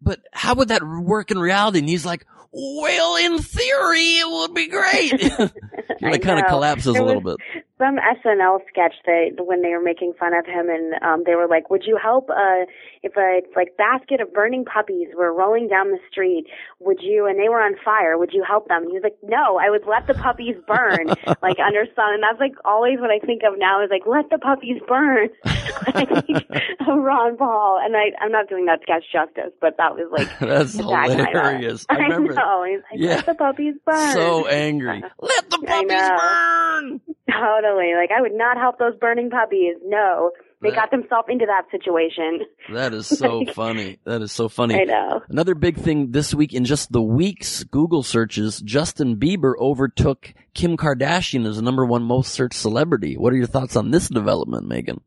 [0.00, 1.80] but how would that work in reality?
[1.80, 5.20] And he's like, well, in theory, it would be great.
[5.98, 7.36] he I like kind of collapses a little bit.
[7.82, 11.48] Some SNL sketch that when they were making fun of him, and um, they were
[11.48, 12.62] like, "Would you help uh,
[13.02, 16.44] if a like basket of burning puppies were rolling down the street?
[16.78, 18.16] Would you?" And they were on fire.
[18.18, 18.82] Would you help them?
[18.82, 21.08] And he was like, "No, I would let the puppies burn,
[21.42, 24.30] like under sun." And that's like always what I think of now is like, "Let
[24.30, 26.46] the puppies burn." I think
[26.86, 30.28] of Ron Paul, and I I'm not doing that sketch justice, but that was like
[30.38, 31.28] That's the tagline of it.
[31.30, 31.86] hilarious.
[31.90, 32.34] I remember.
[32.34, 32.60] know.
[32.62, 33.16] Like, Yeah.
[33.16, 35.02] "Let the puppies burn." So angry.
[35.20, 37.00] Let the puppies burn.
[37.30, 37.71] Totally.
[37.76, 39.76] Like I would not help those burning puppies.
[39.84, 40.30] No.
[40.60, 42.40] They That- got themselves into that situation.
[42.72, 43.98] That is so funny.
[44.04, 44.76] That is so funny.
[44.80, 45.20] I know.
[45.28, 50.76] Another big thing this week in just the week's Google searches, Justin Bieber overtook Kim
[50.76, 53.16] Kardashian as the number one most searched celebrity.
[53.16, 55.00] What are your thoughts on this development, Meghan?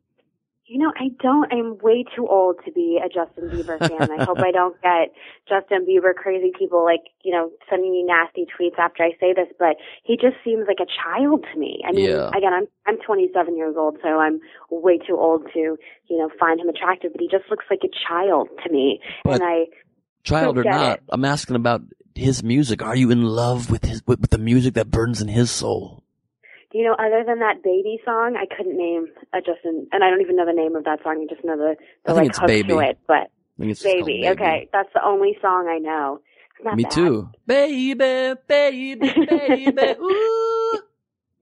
[0.66, 4.10] You know, I don't I'm way too old to be a Justin Bieber fan.
[4.10, 5.12] I hope I don't get
[5.48, 9.46] Justin Bieber crazy people like, you know, sending me nasty tweets after I say this,
[9.58, 11.82] but he just seems like a child to me.
[11.86, 12.28] I mean, Yeah.
[12.36, 14.40] again, I'm I'm 27 years old, so I'm
[14.70, 17.92] way too old to, you know, find him attractive, but he just looks like a
[18.08, 19.00] child to me.
[19.24, 19.64] But- and I
[20.24, 21.04] Child or not, it.
[21.10, 21.82] I'm asking about
[22.16, 22.82] his music.
[22.82, 26.02] Are you in love with his with, with the music that burns in his soul?
[26.76, 30.20] You know, other than that baby song, I couldn't name a Justin, and I don't
[30.20, 31.24] even know the name of that song.
[31.26, 32.68] I just know the, the I think like it's hook Baby.
[32.68, 32.98] to it.
[33.08, 36.20] But I think it's just baby, okay, that's the only song I know.
[36.62, 36.92] Not Me bad.
[36.92, 37.30] too.
[37.46, 39.72] Baby, baby, baby.
[40.02, 40.78] Ooh.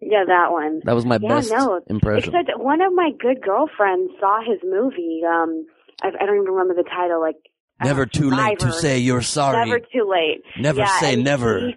[0.00, 0.82] Yeah, that one.
[0.84, 1.80] That was my yeah, best no.
[1.88, 2.32] impression.
[2.32, 5.22] Except one of my good girlfriends saw his movie.
[5.26, 5.66] Um,
[6.00, 7.20] I, I don't even remember the title.
[7.20, 7.38] Like
[7.82, 9.66] Never don't too late to say you're sorry.
[9.66, 10.42] Never too late.
[10.60, 11.72] Never Yeah, say never.
[11.72, 11.76] She,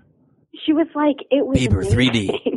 [0.65, 2.56] she was like, it was Bieber, 3D.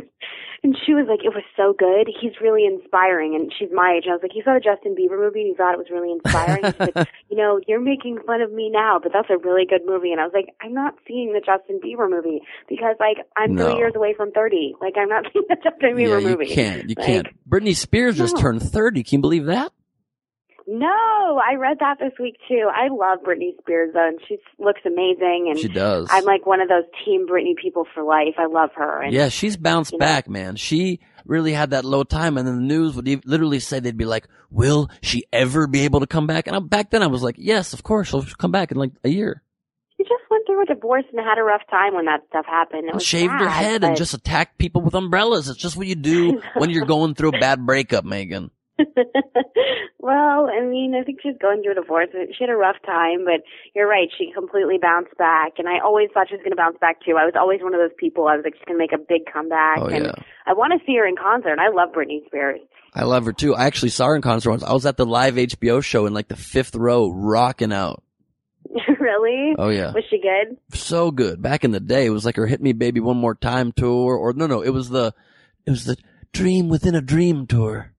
[0.63, 2.05] And she was like, it was so good.
[2.05, 3.33] He's really inspiring.
[3.33, 4.03] And she's my age.
[4.05, 5.89] And I was like, you saw the Justin Bieber movie and you thought it was
[5.89, 6.61] really inspiring?
[6.63, 9.81] She's like, you know, you're making fun of me now, but that's a really good
[9.85, 10.11] movie.
[10.11, 13.71] And I was like, I'm not seeing the Justin Bieber movie because like I'm No.
[13.71, 14.75] three years away from 30.
[14.79, 16.45] Like I'm not seeing the Justin yeah, Bieber you movie.
[16.47, 16.89] You can't.
[16.89, 17.27] You Like, can't.
[17.49, 19.01] Britney Spears just turned 30.
[19.03, 19.71] Can you believe that?
[20.67, 22.69] No, I read that this week too.
[22.73, 25.47] I love Britney Spears though, and she looks amazing.
[25.49, 26.07] And She does.
[26.11, 28.35] I'm like one of those Team Britney people for life.
[28.37, 29.01] I love her.
[29.01, 30.05] And Yeah, she's bounced you know.
[30.05, 30.55] back, man.
[30.55, 34.05] She really had that low time, and then the news would literally say they'd be
[34.05, 37.23] like, "Will she ever be able to come back?" And I, back then, I was
[37.23, 39.43] like, "Yes, of course, she'll come back in like a year."
[40.01, 42.89] she just went through a divorce and had a rough time when that stuff happened.
[42.93, 45.47] It Shaved her sad, head and just attacked people with umbrellas.
[45.49, 48.49] It's just what you do when you're going through a bad breakup, Meghan.
[49.99, 52.09] well, I mean, I think she's going through a divorce.
[52.13, 53.41] She had a rough time, but
[53.75, 54.07] you're right.
[54.17, 57.17] She completely bounced back, and I always thought she was going to bounce back too.
[57.19, 58.27] I was always one of those people.
[58.27, 60.15] I was like, she's going to make a big comeback, Oh and yeah,
[60.45, 61.59] I want to see her in concert.
[61.59, 62.59] I love Britney Spears.
[62.93, 63.55] I love her too.
[63.55, 64.63] I actually saw her in concert once.
[64.63, 68.03] I was at the live HBO show in like the fifth row, rocking out.
[68.99, 69.53] really?
[69.57, 70.57] Oh yeah, Was she good?
[70.77, 71.41] so good.
[71.41, 74.15] Back in the day, it was like her "Hit Me Baby One More Time" tour,
[74.15, 75.13] or no, no, it was the,
[75.65, 75.97] it was the
[76.33, 77.90] Dream Within a Dream tour.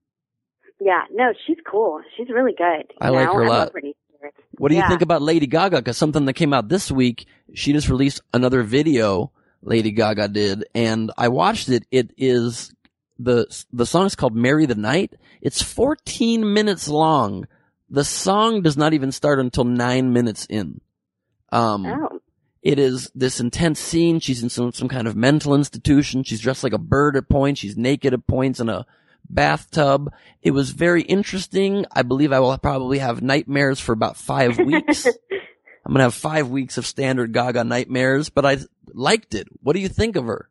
[0.83, 2.01] Yeah, no, she's cool.
[2.17, 2.91] She's really good.
[2.99, 3.57] I you like her a lot.
[3.59, 4.33] love Britney Spears.
[4.57, 4.89] What do you Yeah.
[4.89, 5.77] think about Lady Gaga?
[5.77, 9.31] Because something that came out this week, she just released another video.
[9.61, 11.85] Lady Gaga did, and I watched it.
[11.89, 12.73] It is
[13.17, 17.47] the the song is called "Marry the Night." It's 14 minutes long.
[17.89, 20.81] the song does not even start until nine minutes in.
[21.51, 22.19] Um, Oh.
[22.63, 24.19] it is this intense scene.
[24.19, 26.23] She's in some, some kind of mental institution.
[26.23, 27.59] She's dressed like a bird at points.
[27.59, 28.85] She's naked at points in a
[29.29, 30.11] bathtub.
[30.41, 31.85] It was very interesting.
[31.91, 35.05] I believe I will probably have nightmares for about five weeks.
[35.85, 38.57] I'm going to have five weeks of standard Gaga nightmares, but I
[38.93, 39.47] liked it.
[39.61, 40.49] What do you think of her?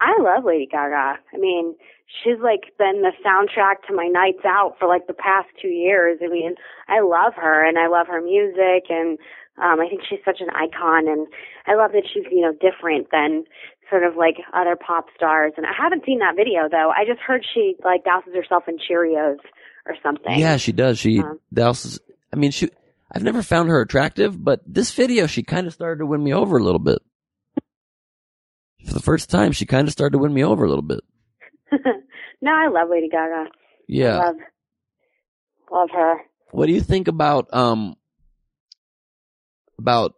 [0.00, 1.18] I love Lady Gaga.
[1.32, 1.76] I mean,
[2.22, 6.18] she's like been the soundtrack to my nights out for like the past two years.
[6.22, 6.54] I mean,
[6.88, 9.18] I love her and I love her music and
[9.58, 11.26] um I think she's such an icon and
[11.66, 13.44] I love that she's, you know, different than
[13.92, 15.52] sort of like other pop stars.
[15.58, 16.90] And I haven't seen that video though.
[16.90, 19.36] I just heard she like douses herself in Cheerios
[19.86, 20.38] or something.
[20.38, 20.98] Yeah, she does.
[20.98, 21.98] She Um, douses.
[22.32, 22.70] I mean, she.
[23.14, 26.32] I've never found her attractive, but this video, she kind of started to win me
[26.32, 26.98] over a little bit.
[28.86, 31.00] For the first time, she kind of started to win me over a little bit.
[32.40, 33.44] no, I love Lady Gaga.
[33.86, 34.16] Yeah.
[34.18, 34.36] Love
[35.70, 36.14] love her.
[36.52, 37.96] What do you think about um
[39.78, 40.14] about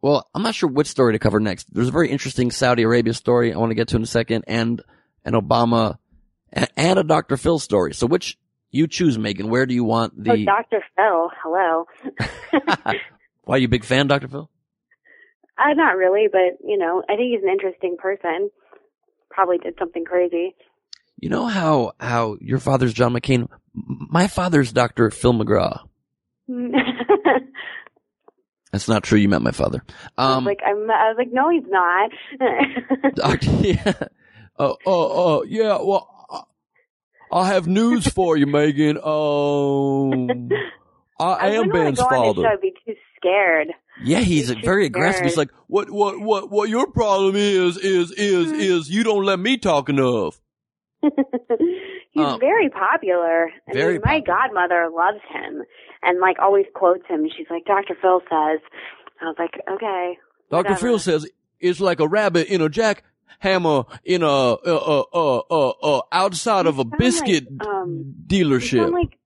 [0.00, 1.72] well, I'm not sure which story to cover next.
[1.72, 4.44] There's a very interesting Saudi Arabia story I want to get to in a second
[4.46, 4.82] and
[5.24, 5.98] an Obama
[6.52, 7.36] and, a Dr.
[7.36, 7.94] Phil story.
[7.94, 8.38] So which
[8.70, 9.48] you choose, Meghan.
[9.48, 10.82] Where do you want Oh, the Dr.
[10.96, 11.86] Phil, hello.
[13.44, 14.28] Why are you a big fan, Dr.
[14.28, 14.50] Phil?
[15.58, 18.50] Uh, not really, but you know, I think he's an interesting person.
[19.30, 20.54] Probably did something crazy.
[21.18, 25.10] You know how how your father's John McCain, my father's Dr.
[25.10, 25.80] Phil McGraw.
[28.72, 29.18] That's not true.
[29.18, 29.82] You met my father.
[30.16, 32.10] I was Um, like, I'm, I was like, no, he's not.
[33.14, 33.92] Doctor, yeah.
[34.58, 36.46] Uh, uh, uh, yeah, well,
[37.32, 38.96] I have news for you, Meghan.
[38.96, 40.48] Um,
[41.20, 42.48] I I am Ben's go on his father.
[42.48, 43.68] I'd be too scared.
[44.04, 45.24] Yeah, he's very aggressive.
[45.24, 49.38] He's like, what, what, what, what your problem is, is, is, is you don't let
[49.40, 50.40] me talk enough.
[52.18, 53.50] He's Um, very popular.
[53.68, 55.62] I very mean, my godmother loves him
[56.02, 57.26] and like always quotes him.
[57.36, 57.94] She's like, Dr.
[58.00, 58.60] Phil says.
[59.20, 60.18] I was like, okay.
[60.50, 60.62] Dr.
[60.70, 60.76] Whatever.
[60.80, 61.28] Phil says
[61.60, 66.66] it's like a rabbit in a jackhammer in a, uh, uh, uh, uh, uh, outside
[66.66, 68.92] of a biscuit like, um, dealership.
[68.92, 69.18] like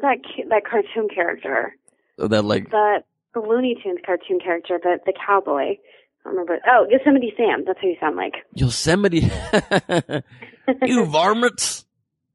[0.00, 0.18] that
[0.48, 1.74] that cartoon character,
[2.18, 3.02] Oh, that like, the
[3.34, 5.76] the Looney Tunes cartoon character, the the cowboy.
[6.24, 6.60] I remember.
[6.70, 7.64] Oh, Yosemite Sam.
[7.66, 8.34] That's who you sound like.
[8.54, 9.28] Yosemite.
[10.82, 11.84] you varmints.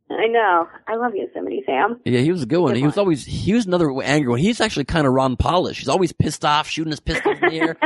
[0.10, 0.68] I know.
[0.88, 2.00] I love Yosemite Sam.
[2.06, 2.74] Yeah, he was a good one.
[2.74, 3.04] Good He was one.
[3.04, 4.40] always he was another angry one.
[4.40, 5.80] He's actually kind of Ron Polish.
[5.80, 7.76] He's always pissed off, shooting his pistol in the air.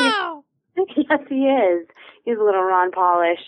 [0.00, 0.42] Yeehaw!
[0.96, 1.86] yes, he is.
[2.24, 3.38] He's a little Ron Polish.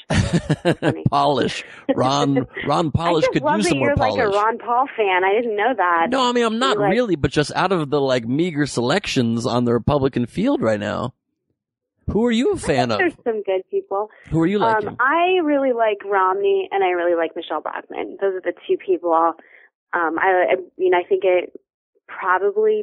[1.11, 1.65] polish.
[1.95, 5.23] Ron Ron Polish could use some more you're like a Ron Paul fan.
[5.25, 6.07] I didn't know that.
[6.11, 9.45] no, I mean I'm not like- really, but just out of the like meager selections
[9.47, 11.13] on the Republican field right now.
[12.13, 12.99] Who are you a fan of?
[12.99, 14.11] There's some good people.
[14.31, 14.89] Who are you liking?
[14.89, 18.19] Um, I really like Romney and I really like Michele Bachmann.
[18.21, 19.13] Those are the two people.
[19.93, 21.53] Um, I, I mean, I think it
[22.07, 22.83] probably,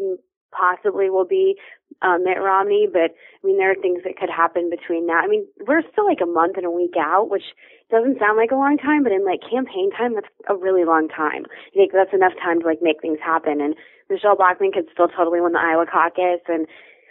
[0.51, 1.55] possibly will be
[2.01, 5.19] uh, Mitt Romney, but I mean, there are things that could happen between now.
[5.19, 7.43] I mean, we're still like a month and a week out, which
[7.89, 11.07] doesn't sound like a long time, but in like campaign time, that's a really long
[11.07, 11.45] time.
[11.47, 13.61] I think that's enough time to like make things happen.
[13.61, 13.75] And
[14.09, 16.67] Michele Bachmann could still totally win the Iowa caucus, and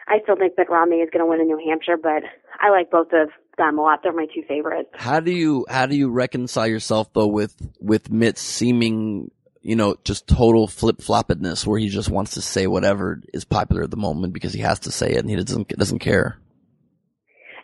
[0.08, 2.22] I still think Mitt Romney is going to win in New Hampshire, but
[2.60, 4.00] I like both of them a lot.
[4.02, 4.90] They're my two favorites.
[4.94, 9.30] how do you how do you reconcile yourself though with with Mitt's seeming
[9.62, 13.82] you know just total flip floppedness where he just wants to say whatever is popular
[13.82, 16.38] at the moment because he has to say it and he doesn't doesn't care.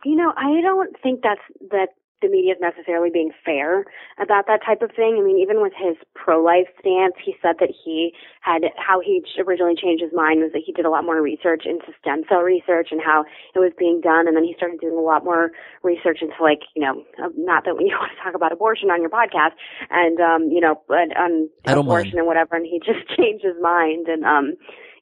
[0.04, 1.90] You know, I don't think that's that
[2.22, 3.84] the media is necessarily being fair
[4.18, 5.18] about that type of thing.
[5.18, 9.74] I mean, even with his pro-life stance, he said that he had how he originally
[9.74, 12.88] changed his mind was that he did a lot more research into stem cell research
[12.90, 15.50] and how it was being done, and then he started doing a lot more
[15.82, 19.00] research into like you know, uh, not that we want to talk about abortion on
[19.00, 19.52] your podcast,
[19.90, 24.08] and um, you know, but on abortion and whatever, and he just changed his mind.
[24.08, 24.54] And um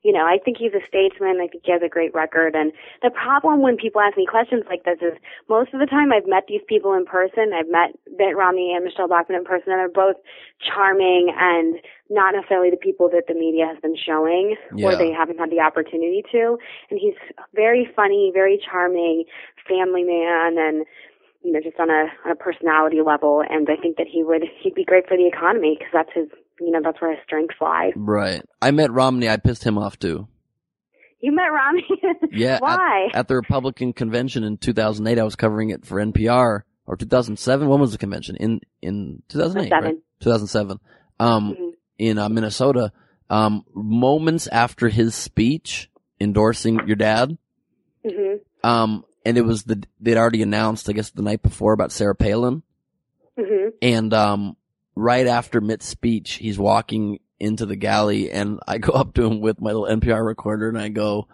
[0.02, 1.40] you know, I think he's a statesman.
[1.42, 2.54] I think he has a great record.
[2.54, 2.72] And
[3.02, 5.12] the problem when people ask me questions like this is
[5.48, 7.52] most of the time I've met these people in person.
[7.52, 10.16] I've met Mitt Romney and Michele Bachmann in person, and they're both
[10.64, 11.76] charming and
[12.08, 15.60] not necessarily the people that the media has been showing or they haven't had the
[15.60, 16.56] opportunity to.
[16.90, 17.14] And he's
[17.54, 19.24] very funny, very charming,
[19.68, 20.86] family man, and
[21.42, 23.42] you know, just on a on a personality level.
[23.48, 26.28] And I think that he would he'd be great for the economy because that's his
[26.60, 27.92] you know that's where his strengths lie.
[27.96, 28.42] Right.
[28.62, 29.28] I met Romney.
[29.28, 30.28] I pissed him off too.
[31.20, 31.84] You met Romney?
[32.32, 32.58] Yeah.
[32.60, 33.08] Why?
[33.12, 37.68] At, the Republican convention in 2008, I was covering it for NPR or 2007.
[37.68, 38.36] When was the convention?
[38.36, 39.96] In, in 2008, right?
[40.20, 40.78] 2007.
[41.18, 41.72] Um, Mhm.
[41.98, 42.92] in uh, Minnesota,
[43.28, 45.90] um, moments after his speech
[46.20, 47.36] endorsing your dad,
[48.08, 51.92] hmm um, and it was the, they'd already announced, I guess the night before about
[51.92, 52.62] Sarah Palin.
[53.38, 54.56] hmm And, um,
[54.94, 59.40] right after Mitt's speech, he's walking into the galley and I go up to him
[59.40, 61.26] with my little NPR recorder and I go,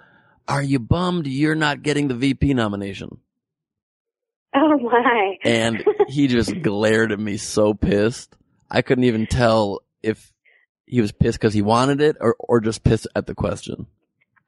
[0.49, 3.19] are you bummed you're not getting the VP nomination?
[4.55, 5.37] Oh my.
[5.45, 8.35] And he just glared at me so pissed.
[8.71, 10.33] I couldn't even tell if
[10.87, 13.87] he was pissed because he wanted it or, or just pissed at the question.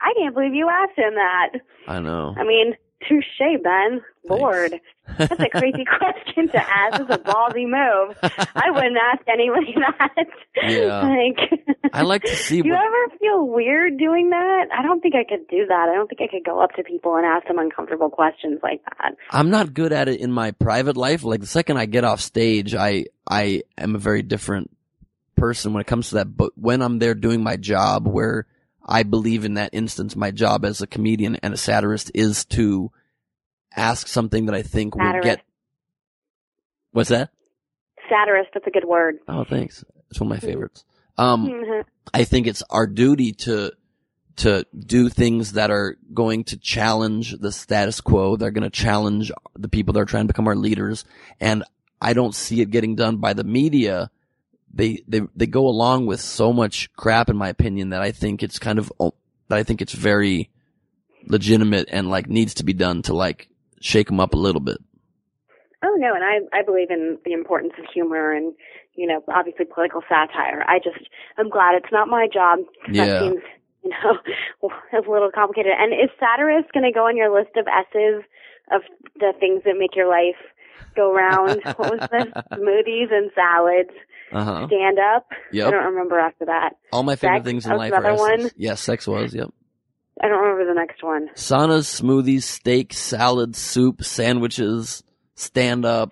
[0.00, 1.60] I can't believe you asked him that.
[1.88, 2.34] I know.
[2.36, 2.74] I mean,
[3.06, 4.00] touche, Ben.
[4.28, 4.80] Lord.
[5.16, 7.00] That's a crazy question to ask.
[7.00, 8.16] It's a ballsy move.
[8.22, 10.26] I wouldn't ask anybody that.
[10.62, 11.02] Yeah.
[11.02, 14.66] Like, I like to see do you what, ever feel weird doing that?
[14.76, 15.88] I don't think I could do that.
[15.90, 18.82] I don't think I could go up to people and ask them uncomfortable questions like
[18.84, 19.14] that.
[19.30, 21.24] I'm not good at it in my private life.
[21.24, 24.70] Like the second I get off stage, I, I am a very different
[25.36, 26.36] person when it comes to that.
[26.36, 28.46] But when I'm there doing my job where
[28.88, 32.90] I believe in that instance, my job as a comedian and a satirist is to
[33.76, 35.24] ask something that I think will Satirist.
[35.24, 35.40] get.
[36.92, 37.30] What's that?
[38.10, 39.18] Satirist, that's a good word.
[39.28, 39.84] Oh, thanks.
[40.10, 40.84] It's one of my favorites.
[41.18, 41.84] Um, Mhm.
[42.14, 43.72] I think it's our duty to
[44.36, 48.36] to do things that are going to challenge the status quo.
[48.36, 51.04] They're going to challenge the people that are trying to become our leaders.
[51.40, 51.64] And
[52.00, 54.12] I don't see it getting done by the media.
[54.78, 58.44] They they they go along with so much crap, in my opinion, that I think
[58.44, 59.12] it's kind of oh,
[59.48, 60.50] that I think it's very
[61.26, 63.48] legitimate and like needs to be done to like
[63.80, 64.78] shake them up a little bit.
[65.84, 68.54] Oh no, and I I believe in the importance of humor and
[68.94, 70.64] you know obviously political satire.
[70.68, 72.60] I just I'm glad it's not my job.
[72.88, 73.06] Yeah.
[73.06, 73.42] That seems
[73.82, 75.72] you know a little complicated.
[75.76, 78.22] And is satirist going to go on your list of S's
[78.70, 78.82] of
[79.18, 80.38] the things that make your life
[80.94, 81.62] go round?
[81.76, 82.30] what was this?
[82.52, 83.90] Smoothies and salads.
[84.32, 84.66] Uh huh.
[84.66, 85.26] Stand up.
[85.52, 85.68] Yep.
[85.68, 86.70] I don't remember after that.
[86.92, 88.50] All my favorite Sex, things in life are one.
[88.56, 89.34] Yes, sex was.
[89.34, 89.50] Yep.
[90.22, 91.28] I don't remember the next one.
[91.34, 95.02] Saunas, smoothies, steak, salad, soup, sandwiches,
[95.36, 96.10] stand up,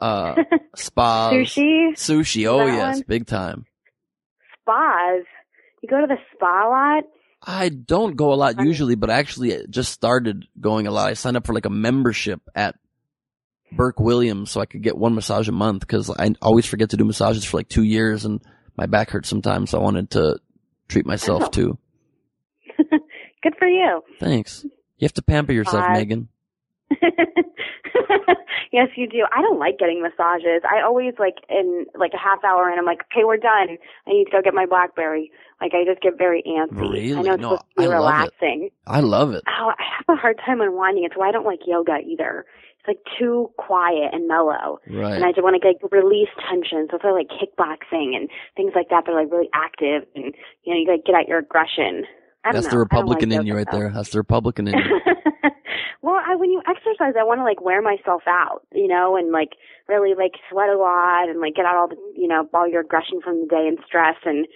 [0.00, 0.34] uh,
[0.76, 1.32] spas.
[1.32, 2.46] Sushi, Sushi.
[2.46, 3.04] Oh yes, one?
[3.06, 3.64] big time.
[4.62, 5.24] spas.
[5.82, 7.04] You go to the spa a lot.
[7.48, 11.08] I don't go a lot usually, but I actually just started going a lot.
[11.10, 12.74] I signed up for like a membership at
[13.72, 16.96] Burke Williams so I could get one massage a month because I always forget to
[16.96, 18.40] do massages for like two years and
[18.76, 19.70] my back hurts sometimes.
[19.70, 20.38] So I wanted to
[20.88, 21.48] treat myself Oh.
[21.48, 21.78] too.
[23.42, 24.02] Good for you.
[24.20, 24.64] Thanks.
[24.98, 26.28] You have to pamper yourself, Uh, Meghan.
[28.72, 29.24] yes, you do.
[29.34, 30.62] I don't like getting massages.
[30.64, 33.76] I always like in like a half hour and I'm like, okay, we're done.
[34.06, 35.30] I need to go get my BlackBerry.
[35.60, 36.80] Like I just get very antsy.
[36.80, 37.14] Really?
[37.14, 38.72] I know it's No, supposed to be I love it.
[38.86, 39.42] I love it.
[39.46, 41.04] Oh, I have a hard time unwinding.
[41.04, 42.44] It's why I don't like yoga either.
[42.86, 44.78] It's like too quiet and mellow.
[44.88, 45.14] Right.
[45.14, 46.86] And I just want to like release tension.
[46.90, 50.34] So if I like kickboxing and things like that, they're like really active and
[50.64, 52.04] you know, you like get out your aggression.
[52.44, 52.62] That's know.
[52.62, 53.78] the don't like Republican in you right though.
[53.78, 53.92] there.
[53.92, 55.00] That's the Republican in you.
[56.02, 59.32] well, I, when you exercise, I want to like wear myself out, you know, and
[59.32, 59.50] like
[59.88, 62.82] really like sweat a lot and like get out all the, you know, all your
[62.82, 64.46] aggression from the day and stress and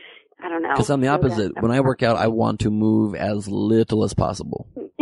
[0.42, 0.70] I don't know.
[0.70, 1.52] Because I'm the opposite.
[1.60, 4.68] When I work out, I want to move as little as possible,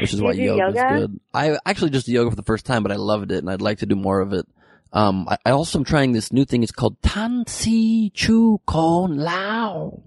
[0.00, 1.20] which is why do yoga is good.
[1.32, 3.60] I actually just did yoga for the first time, but I loved it, and I'd
[3.62, 4.46] like to do more of it.
[4.92, 6.62] Um, I, I also am trying this new thing.
[6.62, 10.02] It's called Tansi Chu Kon Lao.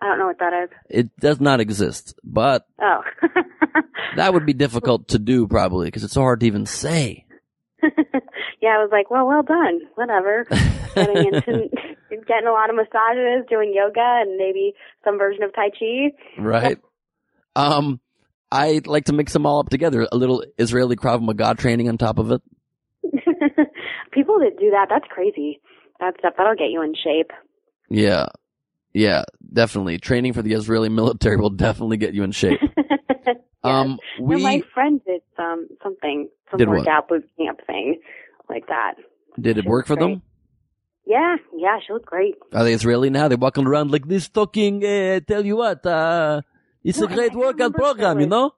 [0.00, 0.70] I don't know what that is.
[0.90, 3.02] It does not exist, but Oh.
[4.16, 7.24] that would be difficult to do probably because it's so hard to even say.
[7.82, 9.80] yeah, I was like, well, well done.
[9.94, 10.44] Whatever.
[10.94, 11.68] Getting into
[12.26, 16.12] getting a lot of massages, doing yoga, and maybe some version of Tai Chi.
[16.38, 16.78] right?
[17.56, 18.00] Um,
[18.50, 20.06] I like to mix them all up together.
[20.10, 22.42] A little Israeli Krav Maga training on top of it.
[24.12, 25.60] People that do that, that's crazy.
[26.00, 27.30] That stuff, that'll get you in shape.
[27.88, 28.26] Yeah.
[28.92, 29.98] Yeah, definitely.
[29.98, 32.60] Training for the Israeli military will definitely get you in shape.
[33.64, 36.78] Um, No, we my friend did some something, some Did what?
[36.78, 38.00] workout boot camp thing
[38.50, 38.94] like that.
[39.40, 40.22] did it work for was them?
[41.06, 42.36] Yeah, yeah, she looked great.
[42.52, 43.28] Are they Israeli now?
[43.28, 46.42] They're walking around like this talking, uh, tell you what, uh,
[46.84, 48.54] it's a great workout remember if it program, you know?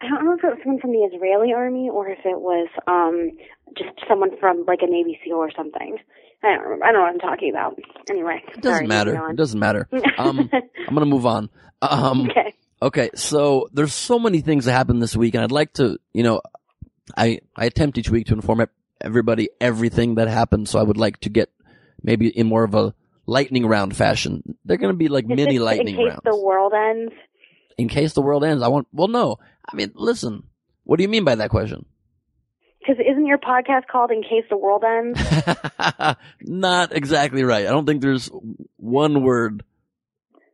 [0.00, 2.68] I don't know if it was someone from the Israeli army or if it was
[2.86, 3.30] um
[3.76, 5.96] just someone from like a Navy SEAL or something.
[6.42, 6.84] I don't remember.
[6.84, 7.78] I don't know what I'm talking about.
[8.10, 9.30] Anyway, It doesn't sorry, matter.
[9.30, 9.88] It doesn't matter.
[10.18, 10.50] Um,
[10.86, 11.48] I'm gonna move on.
[11.80, 12.54] Um, okay.
[12.82, 16.22] Okay, so there's so many things that happened this week, and I'd like to, you
[16.22, 16.42] know,
[17.16, 18.66] I I attempt each week to inform
[19.00, 20.68] everybody everything that happened.
[20.68, 21.50] So I would like to get
[22.04, 22.94] maybe in more of a
[23.26, 24.56] lightning round fashion.
[24.64, 27.12] They're going to be like Is mini lightning in case rounds the world ends.
[27.76, 28.62] in case the world ends.
[28.62, 28.86] I want.
[28.92, 29.38] Well, no.
[29.68, 30.44] I mean, listen.
[30.84, 31.86] What do you mean by that question?
[32.78, 35.18] Because isn't your podcast called "In Case the World Ends"?
[36.42, 37.66] Not exactly right.
[37.66, 38.30] I don't think there's
[38.76, 39.64] one word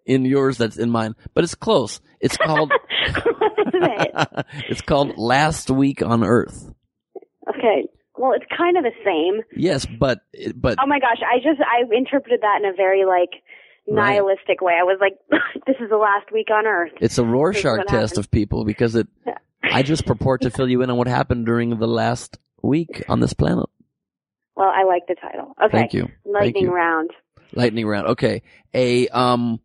[0.07, 2.01] in yours that's in mine, but it's close.
[2.21, 2.73] It's called.
[3.09, 4.47] it?
[4.69, 6.73] it's called Last Week on Earth.
[7.49, 7.89] Okay.
[8.21, 9.43] Well, it's kind of the same.
[9.57, 10.21] Yes, but
[10.55, 13.31] but Oh my gosh, I just I interpreted that in a very like
[13.89, 14.13] Right.
[14.15, 14.75] nihilistic way.
[14.79, 15.15] I was like,
[15.67, 16.93] this is the last week on Earth.
[17.01, 18.19] It's a Rorschach test happened.
[18.19, 19.09] of people because it.
[19.63, 23.21] I just purport to fill you in on what happened during the last week on
[23.21, 23.67] this planet.
[24.55, 25.55] Well, I like the title.
[25.65, 25.73] Okay.
[25.79, 26.03] Thank you.
[26.03, 26.73] Thank Lightning you.
[26.75, 27.11] round.
[27.55, 28.07] Lightning round.
[28.09, 28.43] Okay.
[28.75, 29.61] A um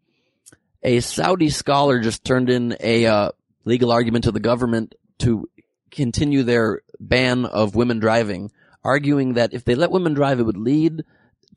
[0.81, 3.31] a Saudi scholar just turned in a uh,
[3.65, 5.49] legal argument to the government to
[5.95, 8.51] continue their ban of women driving,
[8.83, 11.03] arguing that if they let women drive, it would lead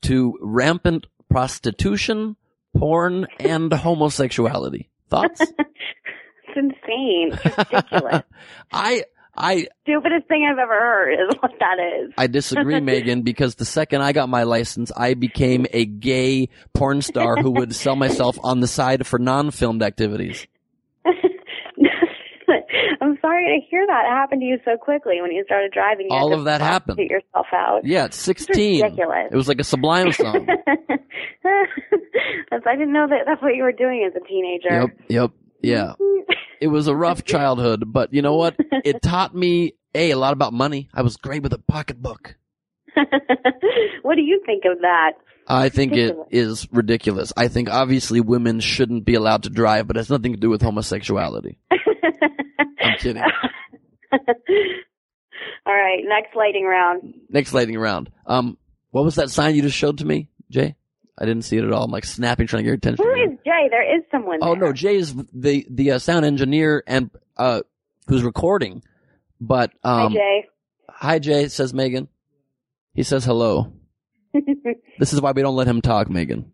[0.01, 2.35] to rampant prostitution,
[2.75, 4.89] porn, and homosexuality.
[5.09, 5.41] Thoughts?
[6.51, 7.39] It's insane.
[7.45, 8.23] It's ridiculous.
[8.73, 9.03] I
[9.37, 12.11] I Stupidest thing I've ever heard is what that is.
[12.17, 17.03] I disagree, Meghan, because the second I got my license, I became a gay porn
[17.03, 20.47] star who would sell myself on the side for non-filmed activities.
[23.29, 24.05] I'm sorry to hear that.
[24.05, 26.07] It happened to you so quickly when you started driving.
[26.09, 26.97] You All of that happened.
[26.97, 27.81] prostitute yourself out.
[27.85, 28.81] Yeah, at 16.
[28.83, 29.29] ridiculous.
[29.31, 30.47] It was like a Sublime song.
[31.45, 34.93] I didn't know that that's what you were doing as a teenager.
[35.09, 35.93] Yep, yep, yeah.
[36.61, 38.53] It was a rough childhood, but you know what?
[38.83, 40.89] It taught me, A, a lot about money.
[40.93, 42.35] I was great with a pocketbook.
[44.01, 45.13] what do you think of that?
[45.47, 46.27] I think it Ridiculous.
[46.31, 47.33] is ridiculous.
[47.37, 50.49] I think obviously women shouldn't be allowed to drive, but it has nothing to do
[50.49, 51.59] with homosexuality.
[52.59, 53.23] I'm kidding.
[55.65, 57.13] All right, next lighting round.
[57.29, 58.11] Next lighting round.
[58.25, 58.57] Um,
[58.91, 60.75] what was that sign you just showed to me, Jay?
[61.17, 61.83] I didn't see it at all.
[61.83, 63.05] I'm like snapping, trying to get your attention.
[63.05, 63.67] Who is Jay?
[63.69, 64.39] There is someone.
[64.41, 64.67] Oh there.
[64.69, 67.61] no, Jay is the the uh, sound engineer and uh
[68.07, 68.83] who's recording.
[69.41, 70.45] But um, Hi, Jay.
[70.89, 72.07] hi Jay says Meghan.
[72.93, 73.73] He says hello.
[74.99, 76.51] This is why we don't let him talk, Meghan.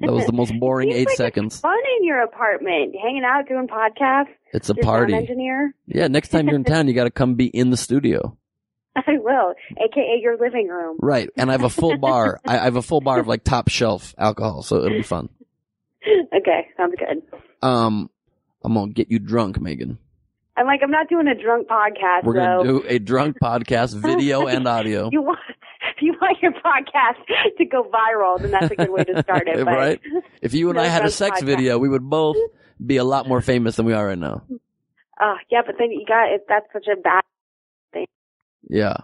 [0.00, 1.60] That was the most boring Seems eight like seconds.
[1.60, 4.28] Fun in your apartment, hanging out, doing podcasts.
[4.52, 5.14] It's a party.
[5.14, 5.74] engineer.
[5.86, 8.36] Yeah, next time you're in town, you got to come be in the studio.
[8.96, 10.98] I will, aka your living room.
[11.00, 11.30] Right.
[11.36, 12.38] And I have a full bar.
[12.46, 15.28] I, I have a full bar of like top shelf alcohol, so it'll be fun.
[16.34, 17.22] Okay, sounds good.
[17.66, 18.10] Um,
[18.64, 19.98] I'm gonna get you drunk, Meghan.
[20.56, 22.24] I'm like, I'm not doing a drunk podcast.
[22.24, 22.80] We're gonna though.
[22.80, 25.08] do a drunk podcast, video and audio.
[25.10, 25.38] You want
[26.02, 29.56] you want your podcast to go viral, then that's a good way to start it.
[29.64, 30.00] But right?
[30.42, 31.46] If you and I had a sex podcast.
[31.46, 32.36] video, we would both
[32.84, 34.42] be a lot more famous than we are right now.
[35.20, 36.44] Uh, yeah, but then you got it.
[36.48, 37.22] That's such a bad.
[37.92, 38.06] Thing.
[38.68, 38.96] Yeah.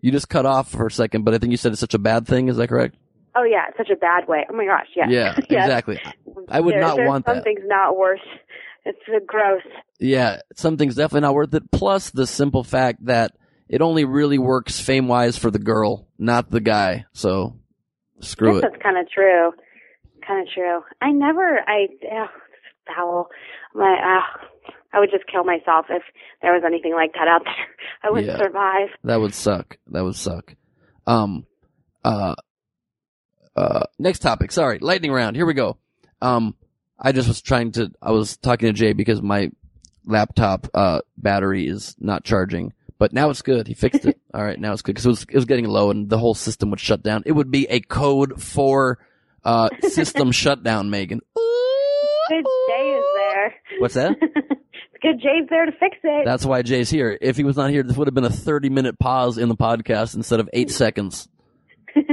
[0.00, 1.98] You just cut off for a second, but I think you said it's such a
[1.98, 2.48] bad thing.
[2.48, 2.94] Is that correct?
[3.36, 4.46] Oh yeah, it's such a bad way.
[4.48, 5.06] Oh my gosh, yeah.
[5.08, 5.64] Yeah, Yes.
[5.64, 6.00] exactly.
[6.48, 7.36] I would There- not want that.
[7.36, 8.20] Something's not worth.
[8.84, 9.62] It's uh, gross.
[9.98, 11.70] Yeah, something's definitely not worth it.
[11.72, 13.32] Plus the simple fact that
[13.68, 17.06] it only really works fame wise for the girl, not the guy.
[17.12, 17.56] So
[18.20, 18.62] screw it.
[18.62, 19.52] that's kind of true.
[20.26, 20.82] Kind of true.
[21.00, 21.58] I never.
[21.66, 21.86] I.
[22.00, 22.32] It's
[22.94, 23.28] foul.
[23.74, 23.92] My.
[23.94, 24.46] Uh,
[24.92, 26.02] I would just kill myself if
[26.40, 27.54] there was anything like that out there.
[28.02, 28.38] I wouldn't Yeah.
[28.38, 28.88] survive.
[29.02, 29.76] That would suck.
[29.88, 30.54] That would suck.
[31.06, 31.46] Um,
[32.04, 32.34] uh,
[33.56, 34.52] uh, next topic.
[34.52, 35.36] Sorry, lightning round.
[35.36, 35.78] Here we go.
[36.22, 36.54] Um,
[36.98, 37.90] I just was trying to.
[38.00, 39.50] I was talking to Jay because my
[40.06, 43.66] laptop uh battery is not charging, but now it's good.
[43.66, 44.18] He fixed it.
[44.32, 46.34] All right, now it's good because it was it was getting low and the whole
[46.34, 47.22] system would shut down.
[47.26, 48.98] It would be a code for
[49.44, 51.20] uh system shutdown, Meghan.
[52.28, 53.54] Good Jay is there.
[53.78, 54.16] What's that?
[54.96, 56.24] It's good Jay's there to fix it.
[56.24, 57.18] That's why Jay's here.
[57.20, 59.56] If he was not here, this would have been a 30 minute pause in the
[59.56, 61.28] podcast instead of eight seconds.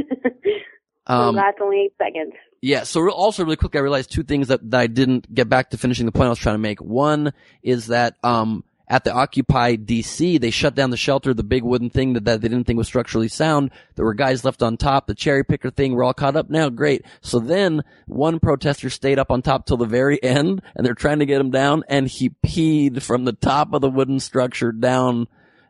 [1.08, 2.34] Um, that's only eight seconds.
[2.62, 2.84] yeah.
[2.84, 5.78] So also really quick, I realized two things that, that I didn't get back to
[5.78, 6.80] finishing the point I was trying to make.
[6.80, 11.64] One is that, um, at the Occupy DC, they shut down the shelter, the big
[11.64, 13.72] wooden thing that, that they didn't think was structurally sound.
[13.96, 16.68] There were guys left on top, the cherry picker thing, we're all caught up now,
[16.68, 17.06] great.
[17.22, 21.20] So then one protester stayed up on top till the very end, and they're trying
[21.20, 25.30] to get him down, and he peed from the top of the wooden structure down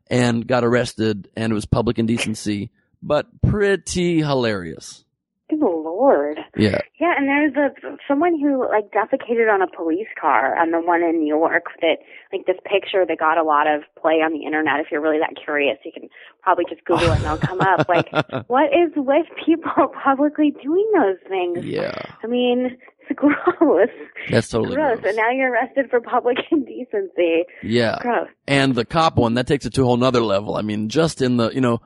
[0.09, 2.71] and got arrested, and it was public indecency,
[3.03, 5.05] but pretty hilarious.
[5.51, 6.39] Good lord.
[6.55, 6.79] Yeah.
[6.99, 11.03] Yeah, and there's a someone who like defecated on a police car on the one
[11.03, 11.97] in New York that
[12.31, 14.79] like this picture that got a lot of play on the internet.
[14.79, 16.09] If you're really that curious, you can
[16.41, 17.81] probably just Google it and it'll come up.
[17.91, 18.09] Like,
[18.47, 21.65] what is with people publicly doing those things?
[21.65, 21.91] Yeah.
[22.23, 22.77] I mean,
[23.09, 23.89] it's gross.
[24.29, 25.01] That's totally gross.
[25.01, 25.09] gross.
[25.09, 27.43] And now you're arrested for public indecency.
[27.63, 27.97] Yeah.
[28.01, 28.29] Gross.
[28.47, 30.55] And the cop one, that takes it to a whole nother level.
[30.55, 31.81] I mean, just in the, you know,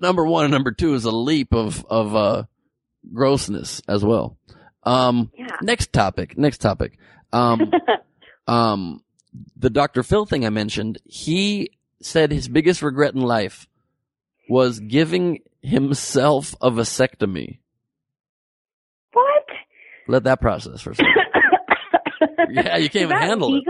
[0.00, 2.42] number one and number two is a leap of, of, uh,
[3.12, 4.36] grossness as well.
[4.82, 5.56] Um, Yeah.
[5.62, 6.98] next topic, next topic.
[7.32, 7.72] Um,
[8.46, 9.02] um,
[9.56, 10.02] the Dr.
[10.02, 11.70] Phil thing I mentioned, he
[12.02, 13.66] said his biggest regret in life
[14.48, 17.58] was giving himself a vasectomy.
[19.12, 19.44] What?
[20.08, 21.14] Let that process for a second.
[22.52, 23.64] Yeah, you can't even handle it.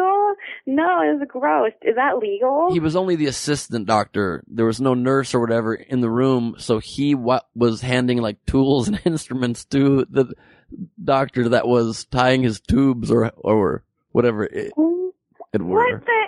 [0.66, 1.72] No, it was gross.
[1.82, 2.72] Is that legal?
[2.72, 4.42] He was only the assistant doctor.
[4.46, 8.44] There was no nurse or whatever in the room, so he wa- was handing like
[8.46, 10.32] tools and instruments to the
[11.02, 13.82] doctor that was tying his tubes or or
[14.12, 14.72] whatever it,
[15.52, 15.78] it were.
[15.92, 16.20] what the?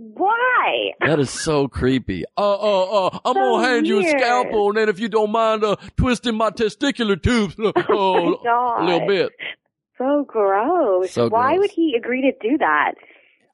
[0.00, 0.92] Why?
[1.00, 2.24] That is so creepy.
[2.36, 5.32] Uh, uh, uh, I'm So gonna hand you a scalpel, and then if you don't
[5.32, 9.32] mind, uh, twisting my testicular tubes, uh, Oh a little bit.
[9.98, 11.10] So gross.
[11.10, 11.58] So Why gross.
[11.64, 12.92] would he agree to do that?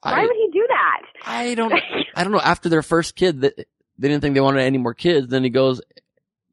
[0.01, 1.01] Why I- would he do that?
[1.25, 1.73] I don't,
[2.15, 2.39] I don't know.
[2.39, 3.51] After their first kid, they,
[3.97, 5.27] they didn't think they wanted any more kids.
[5.27, 5.81] Then he goes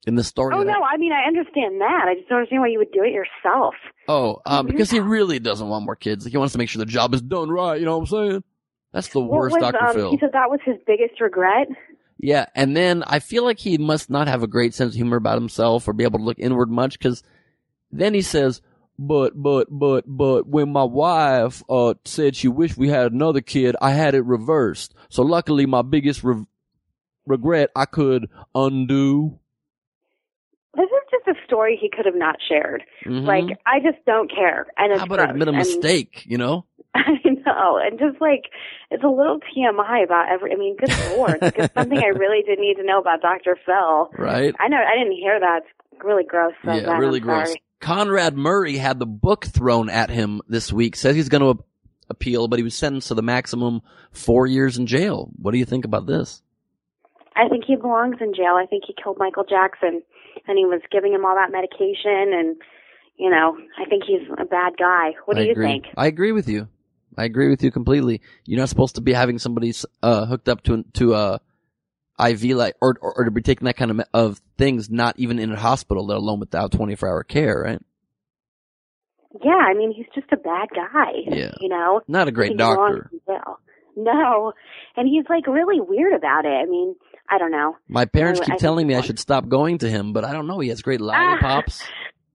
[0.06, 0.54] in the story.
[0.56, 2.06] Oh that- no, I mean I understand that.
[2.08, 3.74] I just don't understand why you would do it yourself.
[4.08, 6.24] Oh, um, because he really doesn't want more kids.
[6.24, 7.78] He wants to make sure the job is done right.
[7.78, 8.44] You know what I'm saying?
[8.92, 9.84] That's the worst, was, Dr.
[9.84, 10.10] um, Phil.
[10.10, 11.68] He said that was his biggest regret.
[12.18, 15.16] Yeah, and then I feel like he must not have a great sense of humor
[15.16, 17.22] about himself or be able to look inward much because
[17.90, 18.60] then he says,
[19.06, 23.76] but, but, but, but when my wife, uh, said she wished we had another kid,
[23.80, 24.94] I had it reversed.
[25.08, 26.44] So luckily my biggest re-
[27.26, 29.38] regret I could undo.
[30.74, 32.82] This is just a story he could have not shared.
[33.04, 33.26] Mhm.
[33.26, 34.66] Like I just don't care.
[34.78, 36.64] And it's How about admit a mistake, you know?
[36.94, 38.44] I know, and just like
[38.90, 40.52] it's a little TMI about every.
[40.52, 43.56] I mean, good lord, it's something I really did need to know about Dr.
[43.64, 44.10] Phil.
[44.18, 44.54] Right?
[44.60, 45.60] I know I didn't hear that.
[45.92, 46.52] It's really gross.
[46.64, 47.48] So yeah, really I'm gross.
[47.48, 47.62] sorry.
[47.82, 50.94] Conrad Murray had the book thrown at him this week.
[50.96, 51.62] Says he's going to
[52.08, 53.82] appeal, but he was sentenced to the maximum
[54.12, 55.30] four years in jail.
[55.36, 56.42] What do you think about this?
[57.34, 58.54] I think he belongs in jail.
[58.56, 60.00] I think he killed Michael Jackson,
[60.46, 62.56] and he was giving him all that medication, and
[63.16, 65.12] you know, I think he's a bad guy.
[65.24, 65.66] What do I you agree.
[65.66, 65.84] think?
[65.96, 66.68] I agree with you.
[67.18, 68.20] I agree with you completely.
[68.46, 71.40] You're not supposed to be having somebody uh, hooked up to to a
[72.18, 75.38] IV like or, or or to be taking that kind of of things, not even
[75.38, 77.62] in a hospital, let alone without 24 hour care.
[77.62, 77.80] Right?
[79.42, 81.12] Yeah, I mean, he's just a bad guy.
[81.26, 81.54] Yeah.
[81.60, 83.52] You know, Not a great think he belongs doctor.
[83.96, 84.52] No,
[84.96, 86.48] and he's like really weird about it.
[86.48, 86.94] I mean,
[87.30, 87.76] I don't know.
[87.88, 90.32] My parents I- keep I telling me I should stop going to him, but I
[90.32, 90.60] don't know.
[90.60, 91.82] He has great lollipops.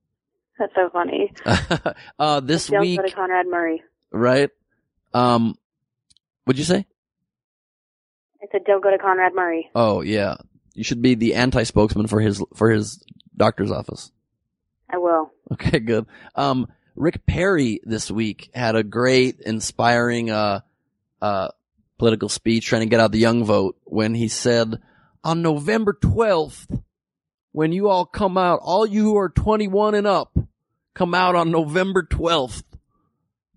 [0.60, 1.32] That's so funny.
[2.20, 3.84] uh, this week, Conrad Murray.
[4.12, 4.50] right?
[5.14, 5.56] Um,
[6.46, 6.88] what'd you say?
[8.42, 9.70] I said, don't go to Conrad Murray.
[9.74, 10.38] Oh yeah,
[10.74, 13.04] you should be the anti-spokesman for his for his
[13.36, 14.12] doctor's office.
[14.90, 15.32] I will.
[15.52, 16.06] Okay, good.
[16.36, 20.62] Um, Rick Perry this week had a great, inspiring, uh,
[21.22, 21.50] uh,
[21.98, 24.80] political speech trying to get out the young vote when he said,
[25.24, 26.82] on November 12th,
[27.52, 30.38] when you all come out, all you who are 21 and up,
[30.94, 32.64] come out on November 12th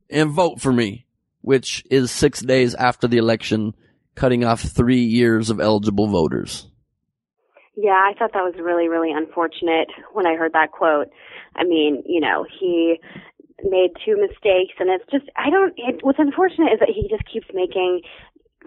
[0.09, 1.07] and vote for me,
[1.41, 3.75] which is six days after the election,
[4.21, 6.69] cutting off three years of eligible voters.
[7.75, 11.09] Yeah, I thought that was really, really unfortunate when I heard that quote.
[11.57, 13.01] I mean, you know, he
[13.65, 17.25] made two mistakes and it's just, I don't, it, what's unfortunate is that he just
[17.33, 18.03] keeps making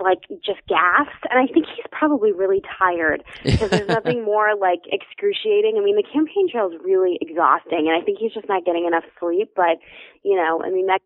[0.01, 4.81] like just gaffes and I think he's probably really tired because there's nothing more like
[4.89, 5.77] excruciating.
[5.77, 8.85] I mean, the campaign trail is really exhausting and I think he's just not getting
[8.85, 9.77] enough sleep, but
[10.23, 11.01] you know, I mean that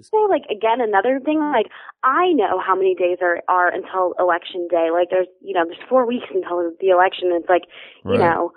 [0.00, 1.66] say like again another thing like
[2.02, 4.88] I know how many days are are until election day.
[4.92, 7.30] Like there's you know there's four weeks until the election.
[7.32, 7.64] It's like
[8.04, 8.52] you know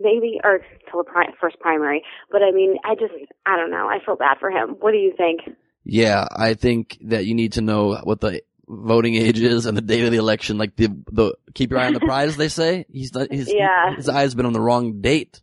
[0.00, 2.02] maybe or till the pri- first primary.
[2.30, 3.14] But I mean I just
[3.46, 3.88] I don't know.
[3.88, 4.76] I feel bad for him.
[4.80, 5.40] What do you think?
[5.84, 9.82] Yeah, I think that you need to know what the voting age is and the
[9.82, 10.58] date of the election.
[10.58, 12.36] Like the the keep your eye on the prize.
[12.36, 13.96] They say he's not, his Yeah.
[13.96, 15.40] his eye's been on the wrong date.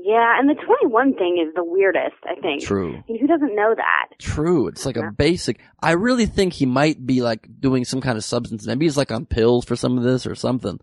[0.00, 2.14] Yeah, and the 21 thing is the weirdest.
[2.24, 2.62] I think.
[2.62, 2.96] True.
[2.96, 4.18] I mean, who doesn't know that?
[4.18, 4.68] True.
[4.68, 5.58] It's like a basic.
[5.82, 8.66] I really think he might be like doing some kind of substance.
[8.66, 10.78] Maybe he's like on pills for some of this or something.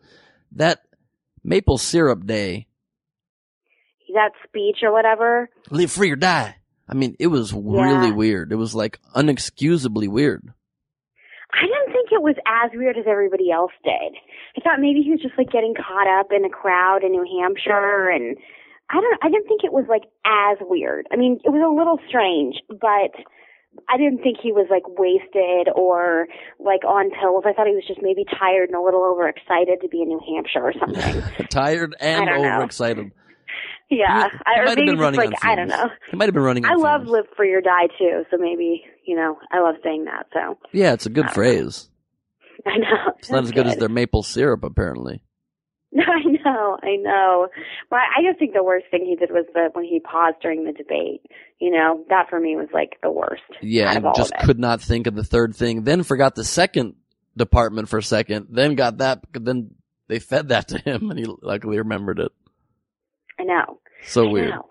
[0.52, 0.82] That
[1.44, 2.68] maple syrup day,
[4.14, 5.50] That speech or whatever.
[5.72, 6.56] live free or die.
[6.88, 8.52] I mean, it was really weird.
[8.52, 10.44] It was like unexcusably weird.
[11.54, 14.14] I didn't think it was as weird as everybody else did.
[14.58, 17.26] I thought maybe he was just like getting caught up in a crowd in New
[17.42, 18.36] Hampshire and
[18.90, 21.08] I don't I didn't think it was like as weird.
[21.12, 23.12] I mean, it was a little strange, but
[23.90, 26.28] I didn't think he was like wasted or
[26.60, 27.44] like on pills.
[27.46, 30.22] I thought he was just maybe tired and a little overexcited to be in New
[30.26, 31.48] Hampshire or something.
[31.50, 32.56] Tired and I don't know.
[32.56, 33.12] overexcited.
[33.90, 34.30] yeah.
[34.30, 35.90] He I, or might have been running like on I don't know.
[36.10, 37.12] He might have been running I love fumes.
[37.12, 40.94] live for your die too, so maybe, you know, I love saying that, so Yeah,
[40.94, 41.90] it's a good phrase.
[42.66, 43.14] I know.
[43.20, 45.22] It's not as good as their maple syrup, apparently.
[46.00, 47.48] I know, I know.
[47.90, 50.66] But I just think the worst thing he did was the when he paused during
[50.66, 51.22] the debate.
[51.60, 53.44] You know, that for me was like the worst.
[53.62, 55.84] Yeah, and just could not think of the third thing.
[55.84, 56.96] Then forgot the second
[57.38, 58.48] department for a second.
[58.50, 59.24] Then got that.
[59.34, 59.72] Then
[60.08, 62.32] they fed that to him, and he luckily remembered it.
[63.40, 63.80] I know.
[64.04, 64.50] So I weird.
[64.52, 64.66] know.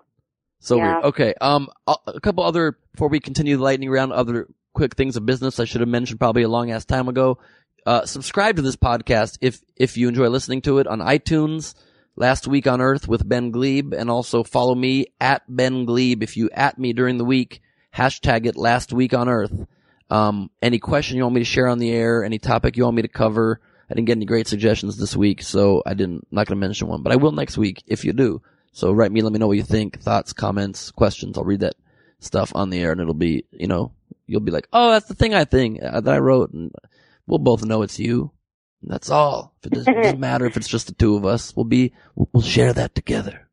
[0.61, 0.93] So Yeah.
[0.95, 1.05] weird.
[1.07, 1.35] Okay.
[1.41, 4.13] Um, a couple other before we continue the lightning round.
[4.13, 7.39] Other quick things of business I should have mentioned probably a long ass time ago.
[7.87, 11.75] Uh, subscribe to this podcast if if you enjoy listening to it on iTunes.
[12.17, 16.23] Last week on Earth with Ben Gleib, and also follow me at Ben Gleib.
[16.23, 17.61] If you at me during the week,
[17.93, 19.67] hashtag it Last Week on Earth.
[20.11, 22.95] Um, any question you want me to share on the air, any topic you want
[22.95, 23.61] me to cover.
[23.91, 27.03] I didn't get any great suggestions this week, so I didn't, not gonna mention one,
[27.03, 28.41] but I will next week if you do.
[28.73, 31.37] So write me, let me know what you think, thoughts, comments, questions.
[31.37, 31.75] I'll read that
[32.21, 33.93] stuff on the air and it'll be, you know,
[34.27, 36.73] you'll be like, oh, that's the thing I think uh, that I wrote and
[37.27, 38.31] we'll both know it's you.
[38.83, 39.55] That's all.
[39.63, 42.29] If it doesn't, doesn't matter if it's just the two of us, we'll be, we'll,
[42.33, 43.49] we'll share that together.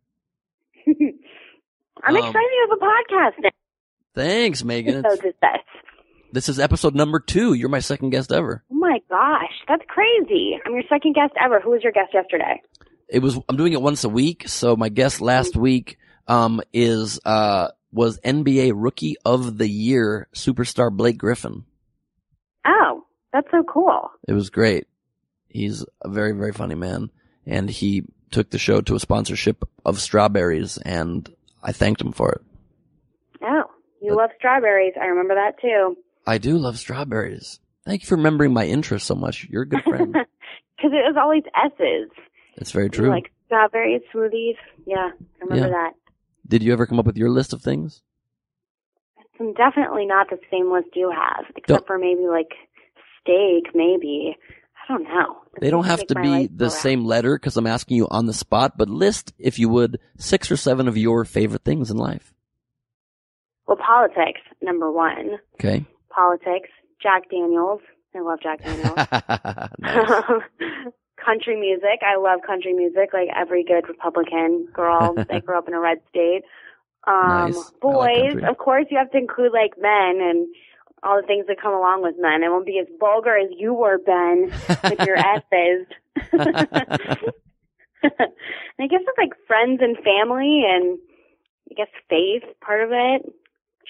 [2.03, 3.49] I'm Um, excited to have a podcast now.
[4.15, 5.03] Thanks, Meghan.
[5.09, 5.33] So this.
[6.33, 7.53] this is episode number two.
[7.53, 8.63] You're my second guest ever.
[8.71, 10.59] Oh my gosh, that's crazy.
[10.65, 11.59] I'm your second guest ever.
[11.61, 12.61] Who was your guest yesterday?
[13.07, 14.47] it was I'm doing it once a week.
[14.47, 20.91] So my guest last week um is uh was NBA Rookie of the Year superstar
[20.91, 21.65] Blake Griffin.
[23.33, 24.11] That's so cool.
[24.27, 24.87] It was great.
[25.47, 27.09] He's a very very funny man,
[27.45, 31.29] and he took the show to a sponsorship of strawberries, and
[31.63, 32.41] I thanked him for it.
[33.43, 33.63] Oh,
[34.01, 34.93] you love strawberries.
[35.01, 35.97] I remember that too.
[36.25, 37.59] I do love strawberries.
[37.85, 39.47] Thank you for remembering my interest so much.
[39.49, 40.15] You're a good friend.
[40.77, 42.09] Because it was always S's.
[42.57, 43.09] That's very true.
[43.09, 44.55] Like strawberries, smoothies.
[44.87, 45.73] Yeah, I remember Yeah.
[45.73, 45.91] that.
[46.47, 48.01] Did you ever come up with your list of things?
[49.39, 52.49] It's definitely not the same list you have, except Don't- for maybe like
[53.21, 54.37] steak, maybe.
[54.89, 55.37] I don't know.
[55.59, 56.71] They don't have to be the go round.
[56.73, 60.51] same letter because I'm asking you on the spot, but list, if you would, six
[60.51, 62.33] or seven of your favorite things in life.
[63.67, 65.37] Well, politics, number one.
[65.55, 65.85] Okay.
[66.09, 66.69] Politics,
[67.01, 67.81] Jack Daniels.
[68.15, 68.97] I love Jack Daniels.
[71.23, 72.01] country music.
[72.01, 75.99] I love country music, like every good Republican girl that grew up in a red
[76.09, 76.41] state.
[77.07, 77.55] Um, Nice.
[77.55, 80.47] I like boys, of course, you have to include like men and
[81.03, 82.43] all the things that come along with men.
[82.43, 84.51] I won't be as vulgar as you were, Ben,
[84.83, 85.17] with your
[85.51, 85.87] S's.
[88.03, 88.11] and
[88.79, 90.97] I guess it's like friends and family and
[91.69, 93.33] I guess faith, part of it,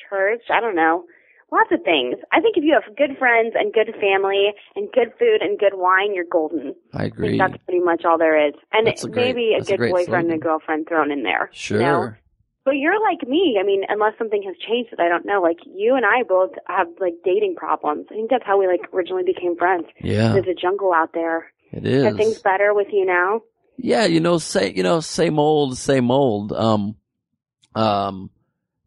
[0.10, 1.06] church, I don't know.
[1.52, 2.16] Lots of things.
[2.32, 5.74] I think if you have good friends and good family and good food and good
[5.76, 6.76] wine, you're golden.
[6.94, 7.38] I I agree.
[7.38, 8.54] think that's pretty much all there is.
[8.72, 10.32] And a maybe a a good great boyfriend slogan.
[10.32, 11.50] and girlfriend thrown in there.
[11.52, 11.80] Sure.
[11.80, 12.14] You know?
[12.64, 13.58] But you're like me.
[13.60, 15.42] I mean, unless something has changed that I don't know.
[15.42, 18.06] Like you and I both have like dating problems.
[18.12, 19.86] I think that's how we like originally became friends.
[20.00, 21.52] Yeah, There's a jungle out there.
[21.72, 22.06] It is.
[22.06, 23.42] Are things better with you now?
[23.78, 26.54] Yeah, you know, say, you know, same old, same old.
[26.54, 26.96] Um,
[27.74, 28.30] um,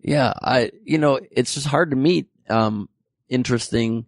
[0.01, 2.88] yeah, I, you know, it's just hard to meet, um,
[3.28, 4.06] interesting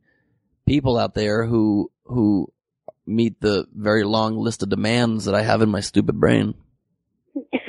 [0.67, 2.53] people out there who, who
[3.07, 6.55] meet the very long list of demands that I have in my stupid brain.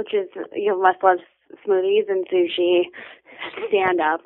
[0.00, 1.18] Which is you must love
[1.68, 2.84] smoothies and sushi,
[3.68, 4.22] stand up.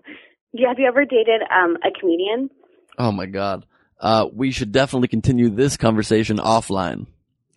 [0.52, 2.48] Yeah, have you ever dated um a comedian?
[2.96, 3.66] Oh my god.
[4.00, 7.06] Uh, we should definitely continue this conversation offline.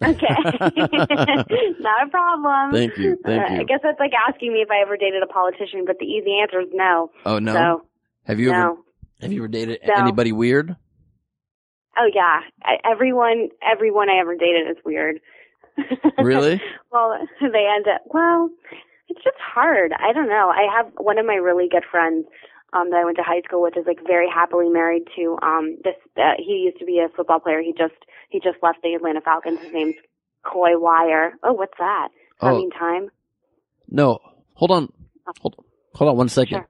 [0.03, 0.27] Okay.
[1.79, 2.71] Not a problem.
[2.71, 3.59] Thank you, thank Uh, you.
[3.61, 6.39] I guess that's like asking me if I ever dated a politician, but the easy
[6.41, 7.11] answer is no.
[7.23, 7.53] Oh no.
[7.53, 7.81] So,
[8.25, 8.75] have you ever,
[9.21, 9.93] have you ever dated No.
[9.93, 10.75] anybody weird?
[11.99, 15.19] Oh yeah, I, everyone, everyone I ever dated is weird.
[16.17, 16.61] Really?
[16.91, 18.01] well, they end up.
[18.05, 18.49] Well,
[19.09, 19.91] it's just hard.
[19.93, 20.49] I don't know.
[20.49, 22.25] I have one of my really good friends
[22.73, 25.77] um that I went to high school with is like very happily married to um
[25.83, 25.95] this.
[26.17, 27.61] Uh, he used to be a football player.
[27.61, 27.93] He just
[28.29, 29.59] he just left the Atlanta Falcons.
[29.61, 29.95] His name's
[30.43, 31.33] Coy Wire.
[31.43, 32.09] Oh, what's that?
[32.09, 32.57] Does that Oh.
[32.57, 33.09] mean time?
[33.89, 34.19] No.
[34.55, 34.91] Hold on.
[35.41, 35.65] Hold, on.
[35.93, 36.57] hold on one second.
[36.59, 36.67] Sure.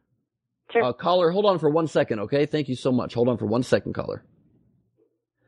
[0.72, 0.84] Sure.
[0.84, 2.46] Uh, caller, hold on for one second, okay?
[2.46, 3.14] Thank you so much.
[3.14, 4.24] Hold on for one second, caller.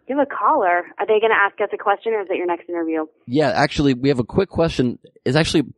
[0.10, 0.86] You have a caller.
[0.98, 3.06] Are they going to ask us a question, or is it your next interview?
[3.28, 4.98] Yeah, actually, we have a quick question.
[5.24, 5.72] It's actually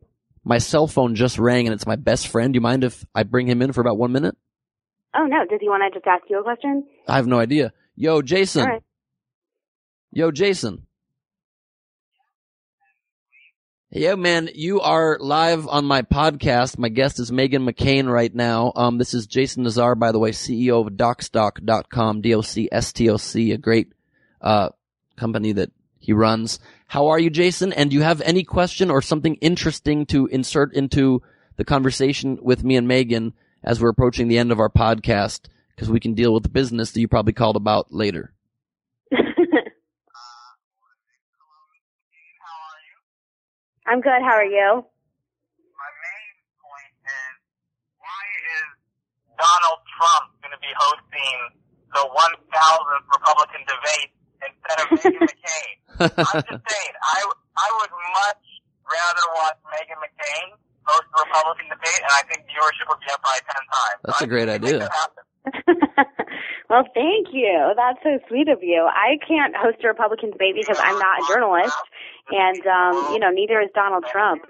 [0.44, 2.52] my cell phone just rang and it's my best friend.
[2.52, 4.36] Do you mind if I bring him in for about one minute?
[5.14, 6.86] Oh no, does he want to just ask you a question?
[7.06, 7.72] I have no idea.
[7.94, 8.64] Yo, Jason.
[8.64, 8.82] Right.
[10.10, 10.86] Yo, Jason.
[13.90, 16.78] Yo, man, you are live on my podcast.
[16.78, 18.72] My guest is Meghan McCain right now.
[18.74, 23.92] Um, this is Jason Nazar, by the way, CEO of Docstoc.com, D-O-C-S-T-O-C, a great,
[24.42, 24.70] uh,
[25.16, 26.58] company that he runs.
[26.88, 27.72] How are you, Jason?
[27.72, 31.22] And do you have any question or something interesting to insert into
[31.56, 33.32] the conversation with me and Meghan
[33.62, 35.42] as we're approaching the end of our podcast?
[35.74, 38.34] Because we can deal with the business that you probably called about later.
[43.86, 44.22] I'm good.
[44.22, 44.84] How are you?
[45.82, 47.34] my main point is
[47.98, 48.22] why
[48.54, 48.68] is
[49.38, 51.38] Donald Trump going to be hosting
[51.90, 54.14] the 1000th Republican debate
[54.48, 55.74] instead of Meghan McCain?
[56.02, 58.44] I'm just saying, I, I would much
[58.88, 60.48] rather watch Meghan McCain
[60.84, 63.98] host the Republican debate, and I think viewership would be up by ten times.
[64.04, 64.88] That's so a great idea.
[66.70, 67.72] well, thank you.
[67.76, 68.86] That's so sweet of you.
[68.86, 71.78] I can't host a Republican debate because I'm not a journalist,
[72.30, 74.42] and um, you know, neither is Donald Trump.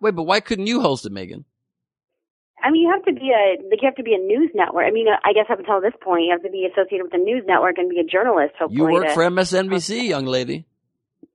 [0.00, 1.44] Wait, but why couldn't you host it, Meghan?
[2.62, 4.86] I mean, you have to be a like you have to be a news network.
[4.86, 7.14] I mean, uh, I guess up until this point, you have to be associated with
[7.14, 8.54] a news network and be a journalist.
[8.58, 10.66] Hopefully, You work to, for MSNBC, young lady.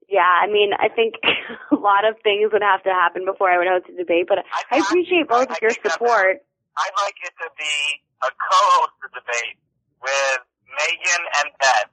[0.08, 1.18] Yeah, I mean, I think
[1.72, 4.38] a lot of things would have to happen before I would host a debate, but
[4.38, 6.42] I I appreciate both of your support.
[6.76, 7.76] I'd like it to be
[8.22, 9.56] a co-host the debate
[10.02, 10.40] with
[10.70, 11.86] Meghan and Ben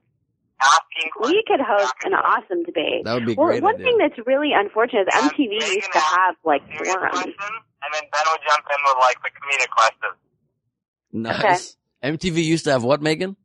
[0.64, 3.04] asking We could host an awesome debate.
[3.06, 3.86] That would be a well, great one idea.
[3.86, 7.34] thing that's really unfortunate is MTV used to have like forums.
[7.84, 10.18] And then Ben would jump in with like the comedic questions.
[11.12, 11.78] Nice.
[12.04, 13.36] MTV used to have what, Meghan?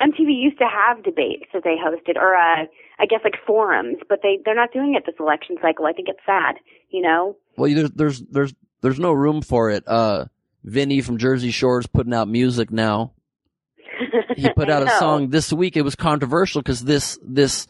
[0.00, 2.64] MTV used to have debates that they hosted, or uh,
[2.98, 5.86] I guess like forums, but they they're not doing it this election cycle.
[5.86, 6.56] I think it's sad.
[6.90, 9.84] You know, Well, there's there's there's there's no room for it.
[9.86, 10.26] Uh,
[10.64, 13.12] Vinny from Jersey Shore's putting out music now.
[14.36, 15.76] He put out a song this week.
[15.76, 17.68] It was controversial because this this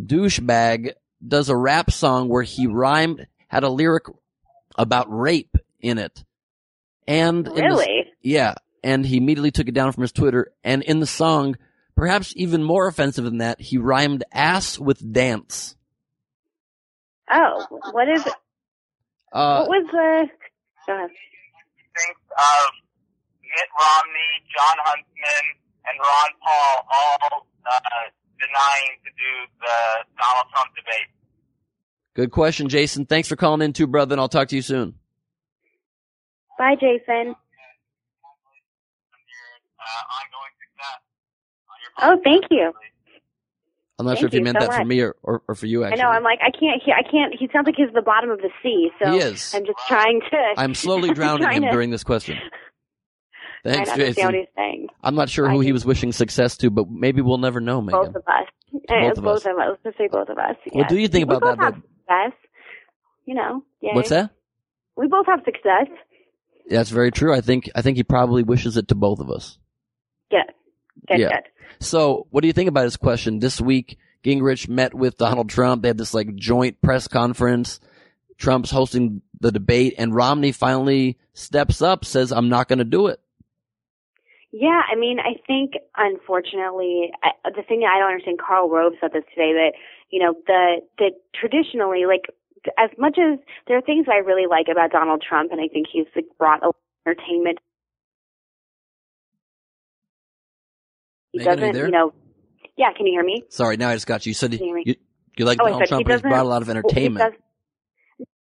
[0.00, 0.92] douchebag
[1.26, 4.04] does a rap song where he rhymed had a lyric
[4.76, 6.24] about rape in it,
[7.06, 8.12] and in the- Really?
[8.22, 10.52] yeah, and he immediately took it down from his Twitter.
[10.64, 11.56] And in the song,
[11.96, 15.76] perhaps even more offensive than that, he rhymed ass with dance.
[17.30, 18.26] Oh, what is?
[19.32, 20.28] Uh, what was the?
[20.86, 21.10] Go ahead.
[21.96, 22.70] Think of
[23.40, 25.44] Mitt Romney, Jon Huntsman,
[25.86, 27.80] and Ron Paul all uh,
[28.40, 29.76] denying to do the
[30.18, 31.08] Donald Trump debate.
[32.14, 33.06] Good question, Jason.
[33.06, 34.94] Thanks for calling in too, brother, and I'll talk to you soon.
[36.58, 37.34] Bye, Jason.
[42.00, 42.72] Oh, thank you.
[43.98, 45.54] I'm not Thank sure if you you meant so that for me or, or, or
[45.54, 46.10] for you, Actually, I know.
[46.10, 46.82] I'm like, I can't.
[46.84, 47.34] He, I can't.
[47.38, 48.90] He sounds like he's the bottom of the sea.
[49.00, 49.54] So He is.
[49.54, 50.36] I'm just trying to.
[50.56, 52.38] I'm slowly drowning him to- during this question.
[53.64, 54.88] Thanks, trying to what Jason.
[55.04, 57.92] I'm not sure who he was wishing success to, but maybe we'll never know, Meghan.
[57.92, 58.48] Both of us.
[58.72, 59.18] Both eh, of us.
[59.18, 59.66] Both of us.
[59.68, 60.56] Let's just say both of us.
[60.72, 60.90] What yes.
[60.90, 61.82] do you think about both that, Have
[62.12, 62.38] success.
[63.24, 63.62] You know.
[63.80, 63.90] Yay.
[63.92, 64.30] What's that?
[64.96, 65.88] We both have success.
[66.66, 67.34] Yeah, That's very true.
[67.34, 69.58] I think I think he probably wishes it to both of us.
[70.30, 70.52] Good.
[71.08, 71.20] Good.
[71.20, 71.28] yeah.
[71.28, 71.84] Good.
[71.84, 73.38] So, what do you think about his question?
[73.38, 75.82] This week, Gingrich met with Donald Trump.
[75.82, 77.80] They had this like joint press conference.
[78.38, 83.06] Trump's hosting the debate, and Romney finally steps up, says, "I'm not going to do
[83.06, 83.20] it."
[84.52, 89.12] Yeah, I mean, I think unfortunately, I, the thing I don't understand, Karl Rove said
[89.12, 89.72] this today that
[90.12, 92.26] you know the the traditionally like
[92.78, 95.86] as much as there are things I really like about Donald Trump, and I think
[95.92, 97.58] he's like, brought a lot of entertainment.
[101.32, 101.86] He Meghan, you doesn't, there?
[101.86, 102.12] you know.
[102.76, 103.42] Yeah, can you hear me?
[103.48, 104.30] Sorry, now I just got you.
[104.30, 104.94] You said you you,
[105.36, 107.32] you like Oh, Donald Trump, but he's brought a lot of entertainment.
[107.32, 107.40] does-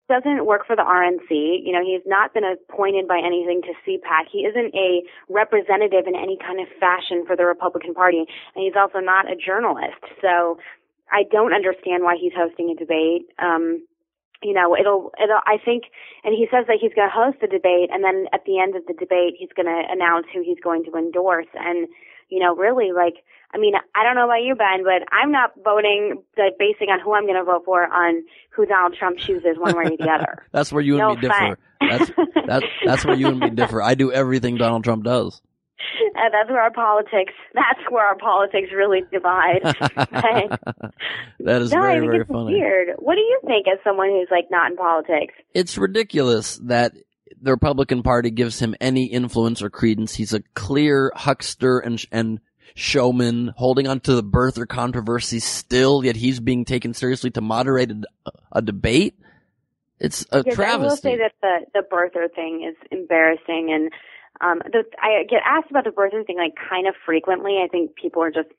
[0.09, 1.65] doesn't work for the RNC.
[1.65, 4.27] You know, he's not been appointed by anything to CPAC.
[4.31, 8.71] He isn't a representative in any kind of fashion for the Republican Party, and he's
[8.79, 9.99] also not a journalist.
[10.21, 10.59] So
[11.11, 13.27] I don't understand why he's hosting a debate.
[13.39, 13.85] Um,
[14.43, 15.85] you know, it'll, it'll, I think,
[16.23, 18.75] and he says that he's going to host the debate, and then at the end
[18.75, 21.49] of the debate, he's going to announce who he's going to endorse.
[21.55, 21.87] And,
[22.29, 23.23] you know, really, like,
[23.53, 26.99] I mean, I don't know about you, Ben, but I'm not voting like, basing on
[26.99, 30.11] who I'm going to vote for on who Donald Trump chooses one way or the
[30.11, 30.45] other.
[30.51, 31.57] That's where you and No me differ.
[31.79, 32.11] That's
[32.45, 33.81] that's that's where you and me differ.
[33.81, 35.41] I do everything Donald Trump does.
[36.15, 39.63] And that's where our politics, that's where our politics really divide.
[39.63, 40.49] Right?
[41.39, 42.53] that is no, I very think very it's funny.
[42.53, 42.87] weird.
[42.97, 45.33] What do you think as someone who's like not in politics?
[45.53, 46.93] It's ridiculous that
[47.41, 50.15] the Republican Party gives him any influence or credence.
[50.15, 52.39] He's a clear huckster and and
[52.75, 56.03] showman, holding on to the birther controversy still.
[56.03, 59.19] Yet he's being taken seriously to moderate a, a debate.
[59.99, 63.91] It's a yes, I will say that the the birther thing is embarrassing, and
[64.41, 67.59] um, the, I get asked about the birther thing like kind of frequently.
[67.63, 68.49] I think people are just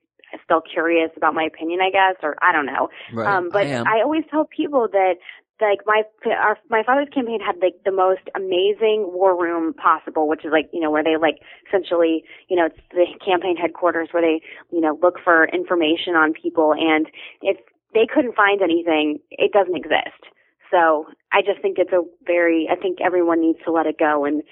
[0.45, 2.89] still curious about my opinion, I guess, or I don't know.
[3.13, 3.27] Right.
[3.27, 3.87] Um, but I am.
[4.05, 5.15] always tell people that
[5.61, 6.03] like my
[6.39, 10.69] our my father's campaign had like the most amazing war room possible, which is like
[10.73, 14.41] you know where they like essentially you know it's the campaign headquarters where they
[14.71, 17.07] you know look for information on people, and
[17.43, 17.57] if
[17.95, 20.23] they couldn't find anything, it doesn't exist.
[20.71, 24.25] So I just think it's a very I think everyone needs to let it go,
[24.25, 24.43] and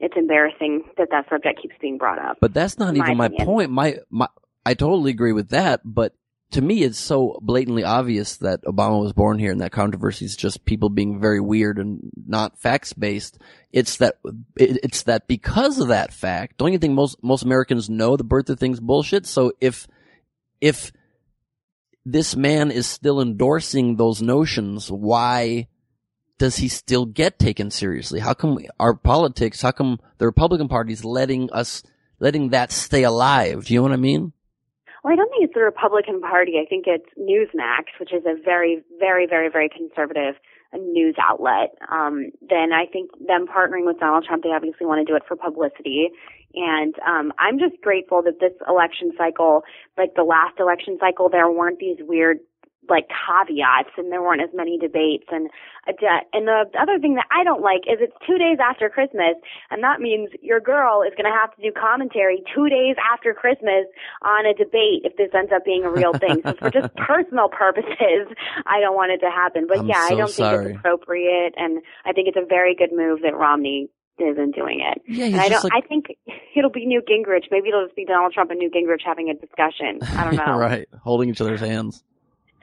[0.00, 2.38] it's embarrassing that that subject keeps being brought up.
[2.40, 3.70] But that's not in my even my point.
[3.70, 4.28] My, my,
[4.66, 5.80] I totally agree with that.
[5.84, 6.14] But
[6.50, 10.36] to me, it's so blatantly obvious that Obama was born here and that controversy is
[10.36, 13.38] just people being very weird and not facts based.
[13.72, 14.18] It's that,
[14.56, 18.50] it's that because of that fact, don't you think most, most Americans know the birth
[18.50, 19.26] of thing's bullshit?
[19.26, 19.88] So if,
[20.60, 20.92] if
[22.04, 25.68] this man is still endorsing those notions, why
[26.38, 28.20] does he still get taken seriously?
[28.20, 31.82] How come our politics, how come the Republican Party is letting us,
[32.20, 33.66] letting that stay alive?
[33.66, 34.32] Do you know what I mean?
[35.02, 36.54] Well, I don't think it's the Republican Party.
[36.60, 40.34] I think it's Newsmax, which is a very, very, very, very conservative
[40.72, 41.76] news outlet.
[41.92, 45.22] Um, then I think them partnering with Donald Trump, they obviously want to do it
[45.28, 46.08] for publicity.
[46.54, 49.62] And um, I'm just grateful that this election cycle,
[49.98, 52.38] like the last election cycle, there weren't these weird
[52.88, 55.48] like caveats and there weren't as many debates and
[55.88, 55.92] uh,
[56.32, 59.36] and the other thing that I don't like is it's 2 days after Christmas
[59.70, 63.34] and that means your girl is going to have to do commentary 2 days after
[63.34, 63.84] Christmas
[64.22, 67.48] on a debate if this ends up being a real thing so for just personal
[67.48, 68.28] purposes
[68.66, 70.56] I don't want it to happen but I'm yeah so I don't sorry.
[70.64, 74.78] think it's appropriate and I think it's a very good move that Romney isn't doing
[74.80, 75.02] it.
[75.08, 75.64] Yeah, he's and I don't.
[75.64, 76.06] like- I think
[76.54, 77.50] it'll be Newt Gingrich.
[77.50, 79.98] Maybe it'll just be Donald Trump and Newt Gingrich having a discussion.
[80.16, 80.56] I don't know.
[80.56, 80.86] right.
[81.02, 82.04] Holding each other's hands.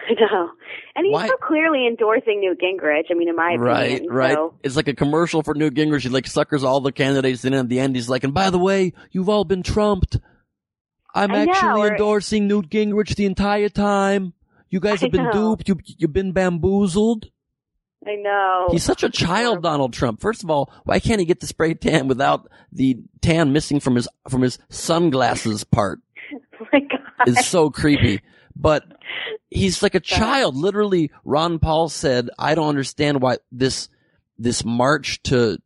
[0.09, 0.49] I know.
[0.95, 3.05] And he's Why- so clearly endorsing Newt Gingrich.
[3.09, 4.13] I mean, in my Right, opinion.
[4.13, 4.33] right.
[4.33, 6.01] So, It's like a commercial for Newt Gingrich.
[6.03, 8.59] He like suckers all the candidates and at the end he's like, and by the
[8.59, 10.17] way, you've all been trumped.
[11.13, 14.33] I'm I know, actually or- endorsing Newt Gingrich the entire time.
[14.69, 15.55] You guys have been know.
[15.55, 15.67] duped.
[15.67, 17.27] You, you've been bamboozled.
[18.07, 18.69] I know.
[18.71, 20.21] He's such a child, Donald Trump.
[20.21, 23.93] First of all, why can't he get the spray tan without the tan missing from
[23.95, 25.99] his from his sunglasses part?
[26.59, 27.27] oh my God.
[27.27, 28.21] Is so creepy.
[28.55, 28.83] But
[29.49, 30.55] he's like a child.
[30.55, 33.89] Literally, Ron Paul said, "I don't understand why this
[34.37, 35.59] this march to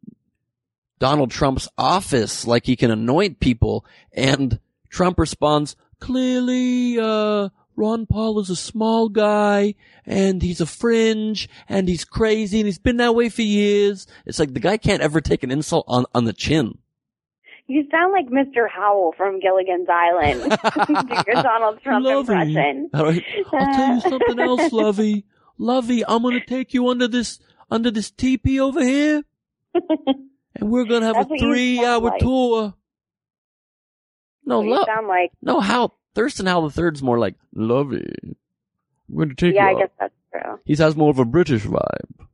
[1.00, 4.60] Donald Trump's office, like he can anoint people." And
[4.90, 9.76] Trump responds, "Clearly, uh, Ron Paul is a small guy
[10.06, 14.40] and he's a fringe and he's crazy and he's been that way for years." It's
[14.40, 16.78] like the guy can't ever take an insult on on the chin.
[17.68, 18.70] You sound like Mr.
[18.70, 20.52] Howell from Gilligan's Island.
[20.88, 22.90] Do your Donald Trump impression.
[22.94, 23.24] All right.
[23.54, 25.26] I'll tell you something else, uh, Lovey.
[25.58, 27.40] Lovey, I'm gonna take you under this
[27.72, 29.24] under this teepee over here,
[29.74, 32.20] and we're gonna have a three-hour like.
[32.20, 32.76] tour.
[34.46, 34.86] No, love.
[34.86, 35.32] sound like.
[35.42, 38.14] No, Hal Thurston Howell the third's more like Lovey.
[39.10, 40.60] I'm gonna take Yeah, I guess that's true.
[40.66, 42.25] He has more of a British vibe.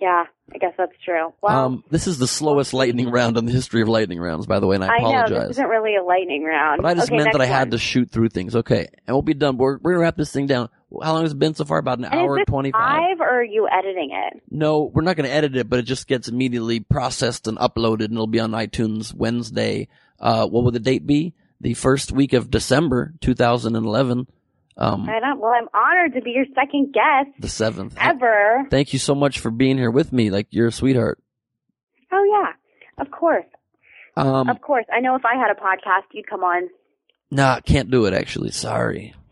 [0.00, 1.32] Yeah, I guess that's true.
[1.40, 4.58] Well, um, this is the slowest lightning round in the history of lightning rounds, by
[4.58, 5.40] the way, and I I know apologize.
[5.48, 6.82] this isn't really a lightning round.
[6.82, 8.56] But I just okay, meant that I next had to shoot through things.
[8.56, 9.56] Okay, and we'll be done.
[9.56, 10.68] We're, we're gonna wrap this thing down.
[11.02, 11.78] How long has it been so far?
[11.78, 13.00] About an And hour this twenty-five.
[13.10, 14.42] live or are you editing it?
[14.50, 18.04] No, we're not going to edit it, but it just gets immediately processed and uploaded,
[18.06, 19.88] and it'll be on iTunes Wednesday.
[20.20, 21.34] Uh, what will the date be?
[21.60, 24.26] The first week of December, 2011,
[24.76, 25.38] um, I don't.
[25.40, 27.94] Well, I'm honored to be your second guest the seventh.
[27.98, 28.66] ever.
[28.70, 30.30] Thank you so much for being here with me.
[30.30, 31.18] Like you're a sweetheart.
[32.12, 32.52] Oh yeah,
[33.04, 33.46] of course,
[34.16, 34.84] Um, of course.
[34.92, 36.68] I know if I had a podcast, you'd come on.
[37.30, 38.14] nah, can't do it.
[38.14, 39.14] Actually, sorry.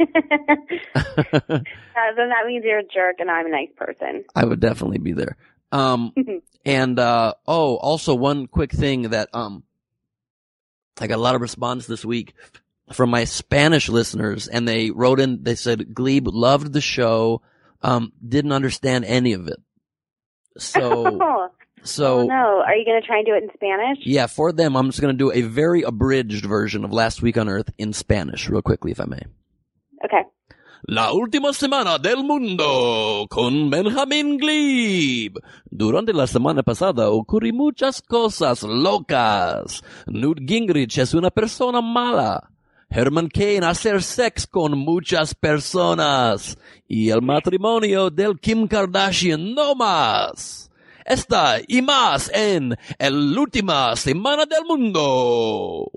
[1.94, 4.24] Uh, then that means you're a jerk and I'm a nice person.
[4.34, 5.36] I would definitely be there.
[5.70, 6.12] Um,
[6.64, 9.62] and uh, oh, also one quick thing that um,
[11.00, 12.34] I got a lot of response this week
[12.94, 15.42] from my Spanish listeners, and they wrote in.
[15.42, 17.42] They said Gleib loved the show,
[17.82, 19.58] um, didn't understand any of it.
[20.58, 21.48] So, oh,
[21.82, 22.62] so no.
[22.64, 23.98] Are you going to try and do it in Spanish?
[24.02, 27.48] yeah, for them, I'm just gonna do a very abridged version of Last Week on
[27.48, 29.22] Earth in Spanish, real quickly, if I may.
[30.04, 30.22] Okay.
[30.88, 35.38] La última semana del mundo con Benjamin Gleib.
[35.70, 39.80] Durante la semana pasada ocurrí muchas cosas locas.
[40.08, 42.50] Newt Gingrich es una persona mala.
[42.94, 46.58] Herman Cain hacer sex con muchas personas.
[46.86, 50.70] Y el matrimonio del Kim Kardashian no más.
[51.04, 55.90] Esta y más en El última semana del mundo.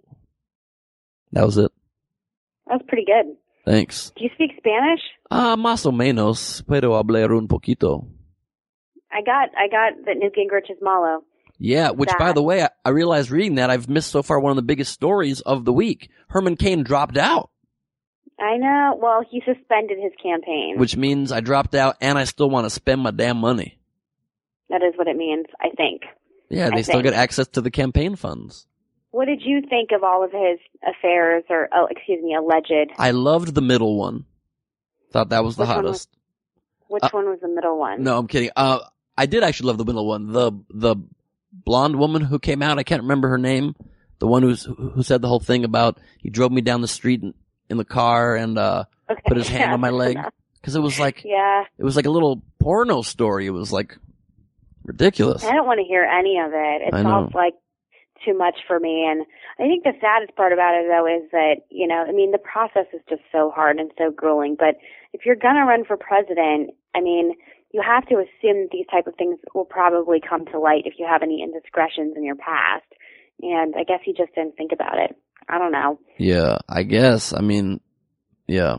[1.33, 1.71] That was it.
[2.65, 3.35] That was pretty good.
[3.65, 4.13] Thanks.
[4.15, 5.01] Do you speak Spanish?
[5.29, 8.07] Ah, más o menos, pero hablar un poquito.
[9.11, 11.23] I got, I got that Newt Gingrich is malo.
[11.57, 14.51] Yeah, which by the way, I, I realized reading that I've missed so far one
[14.51, 16.09] of the biggest stories of the week.
[16.29, 17.49] Herman Cain dropped out,
[18.37, 18.99] I know.
[19.01, 20.75] Well, he suspended his campaign.
[20.77, 23.79] which means I dropped out and I still want to spend my damn money.
[24.69, 26.01] that is what it means, I think.
[26.49, 27.05] Yeah, they I still think.
[27.05, 28.67] get access to the campaign funds.
[29.11, 32.91] What did you think of all of his affairs, or oh, excuse me, alleged?
[32.97, 34.25] I loved the middle one.
[35.13, 36.09] Thought that was the Which one was- hottest.
[36.87, 38.03] Which Uh, one was the middle one?
[38.03, 38.51] No, I'm kidding.
[38.55, 38.79] Uh,
[39.17, 40.27] I did actually love the middle one.
[40.33, 40.97] The the
[41.63, 42.79] blonde woman who came out.
[42.79, 43.75] I can't remember her name.
[44.19, 47.21] The one who's who said the whole thing about he drove me down the street
[47.21, 47.33] in,
[47.69, 50.17] in the car and uh Okay, put his hand yeah, on my leg
[50.59, 53.45] because it was like Yeah, it was like a little porno story.
[53.45, 53.97] It was like
[54.83, 55.43] ridiculous.
[55.43, 56.81] I don't want to hear any of it.
[56.87, 57.53] It sounds like
[58.25, 59.05] too much for me.
[59.07, 59.25] And
[59.59, 62.39] I think the saddest part about it, though, is that you know, I mean, the
[62.39, 64.55] process is just so hard and so grueling.
[64.57, 64.77] But
[65.13, 67.33] if you're gonna run for president, I mean,
[67.75, 70.93] you have to assume that these type of things will probably come to light if
[70.97, 72.85] you have any indiscretions in your past.
[73.41, 75.13] And I guess he just didn't think about it.
[75.49, 75.99] I don't know.
[76.17, 77.33] Yeah, I guess.
[77.33, 77.81] I mean,
[78.47, 78.77] yeah.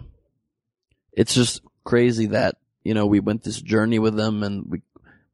[1.12, 2.55] It's just crazy that,
[2.85, 4.81] you know, we went this journey with him and we,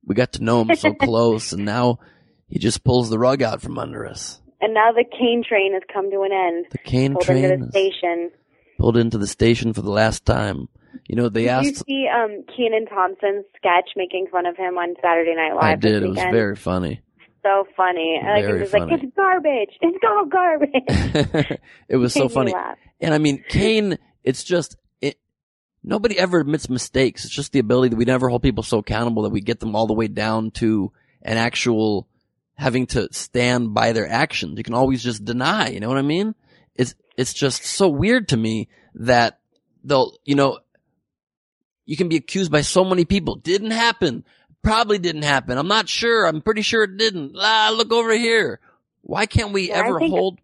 [0.05, 2.01] we got to know him so close and now
[2.49, 4.41] he just pulls the rug out from under us.
[4.61, 6.67] And now the Cain train has come to an end.
[6.73, 8.33] The Cain Pulled train into the station.
[8.81, 10.69] pulled into the station for the last time.
[11.07, 14.95] You know, they Did you see um Kenan Thompson's sketch making fun of him on
[15.03, 17.01] Saturday Night Live I did, it was very funny.
[17.43, 18.21] so funny.
[18.23, 19.03] I like Very it was like funny.
[19.03, 19.71] it's garbage.
[19.81, 21.59] It's all garbage.
[21.89, 22.55] it was so funny.
[23.01, 25.19] And I mean, Cain, it's just, it,
[25.83, 27.25] nobody ever admits mistakes.
[27.25, 29.75] It's just the ability that we never hold people so accountable that we get them
[29.75, 30.93] all the way down to
[31.23, 32.09] an actual
[32.55, 34.57] having to stand by their actions.
[34.57, 36.35] You can always just deny, you know what I mean?
[36.77, 39.41] It's, it's just so weird to me that
[39.83, 40.61] they'll, you know,
[41.93, 43.35] you can be accused by so many people.
[43.35, 44.25] Didn't happen.
[44.63, 45.59] Probably didn't happen.
[45.59, 46.25] I'm not sure.
[46.25, 47.37] I'm pretty sure it didn't.
[47.39, 48.61] Ah, look over here.
[49.03, 50.39] Why can't we Yeah, ever hold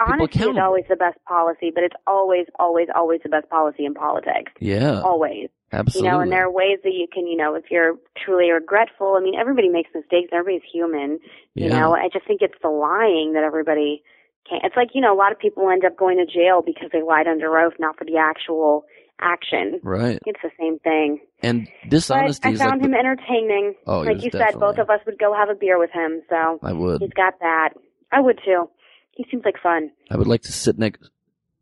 [0.00, 3.94] Honesty is always the best policy, but it's always, always, always the best policy in
[3.94, 4.50] politics.
[4.58, 5.48] Yeah, Always.
[5.72, 6.08] absolutely.
[6.08, 9.14] You know, and there are ways that you can, you know, if you're truly regretful.
[9.16, 10.30] I mean, everybody makes mistakes.
[10.32, 11.20] Everybody's human.
[11.54, 11.78] You Yeah.
[11.78, 14.02] know, I just think it's the lying that everybody
[14.50, 14.64] can't.
[14.64, 17.02] It's like you know, a lot of people end up going to jail because they
[17.02, 18.86] lied under oath, not for the actual
[19.20, 19.80] action.
[19.82, 20.18] Right.
[20.26, 21.20] It's the same thing.
[21.42, 22.52] And dishonesty.
[22.52, 23.74] But I found like, him the- entertaining.
[23.86, 26.22] Oh, like you said, both of us would go have a beer with him.
[26.28, 27.00] So I would.
[27.02, 27.70] he's got that.
[28.12, 28.68] I would too.
[29.12, 29.90] He seems like fun.
[30.10, 31.10] I would like to sit next,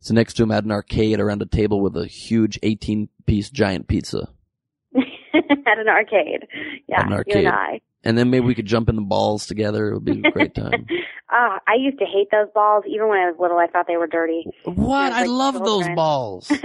[0.01, 3.51] sit next to him at an arcade around a table with a huge 18 piece
[3.51, 4.29] giant pizza.
[5.35, 6.47] At an arcade.
[6.89, 7.37] Yeah, At an you arcade.
[7.37, 7.81] and I.
[8.05, 9.89] And then maybe we could jump in the balls together.
[9.89, 10.87] It would be a great time.
[11.35, 12.85] Ah, I used to hate those balls.
[12.87, 14.45] Even when I was little, I thought they were dirty.
[14.66, 15.12] what?
[15.15, 16.51] I like love those balls.
[16.51, 16.59] no,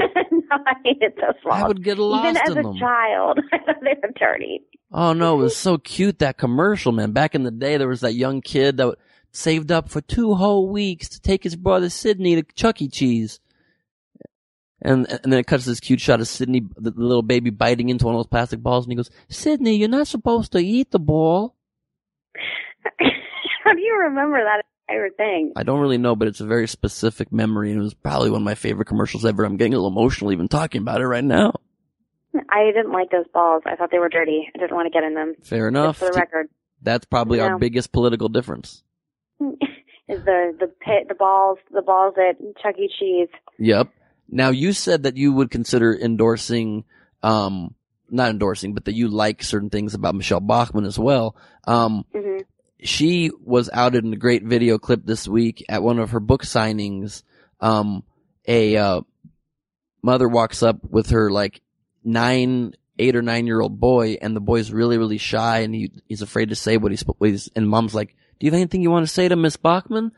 [0.51, 1.63] I hated those balls.
[1.63, 2.77] I would get lost Even as in a them.
[2.77, 4.63] child, I thought they were dirty.
[4.91, 7.13] Oh no, it was so cute that commercial, man.
[7.13, 8.97] Back in the day, there was that young kid that
[9.31, 12.89] saved up for two whole weeks to take his brother Sidney to Chuck E.
[12.89, 13.39] Cheese.
[14.81, 17.89] And, and then it cuts this cute shot of Sydney, the, the little baby biting
[17.89, 20.91] into one of those plastic balls and he goes, Sydney, you're not supposed to eat
[20.91, 21.55] the ball.
[23.63, 25.53] How do you remember that entire thing?
[25.55, 28.41] I don't really know, but it's a very specific memory and it was probably one
[28.41, 29.43] of my favorite commercials ever.
[29.43, 31.53] I'm getting a little emotional even talking about it right now.
[32.49, 33.63] I didn't like those balls.
[33.65, 34.47] I thought they were dirty.
[34.55, 35.33] I didn't want to get in them.
[35.43, 35.99] Fair enough.
[35.99, 36.49] Just for the record.
[36.83, 38.83] That's probably our biggest political difference.
[40.09, 42.89] Is the the pit the balls the balls at Chuck E.
[42.97, 43.27] Cheese?
[43.59, 43.89] Yep.
[44.29, 46.83] Now you said that you would consider endorsing,
[47.23, 47.75] um,
[48.09, 51.35] not endorsing, but that you like certain things about Michele Bachmann as well.
[51.65, 52.37] Um, hmm
[52.79, 56.43] she was outed in a great video clip this week at one of her book
[56.43, 57.23] signings.
[57.59, 58.03] Um,
[58.47, 59.01] a, uh,
[60.03, 61.61] mother walks up with her like
[62.03, 65.91] nine, eight or nine year old boy and the boy's really, really shy and he,
[66.07, 68.81] he's afraid to say what he's, what he's, and mom's like, do you have anything
[68.81, 70.11] you want to say to Miss Bachmann?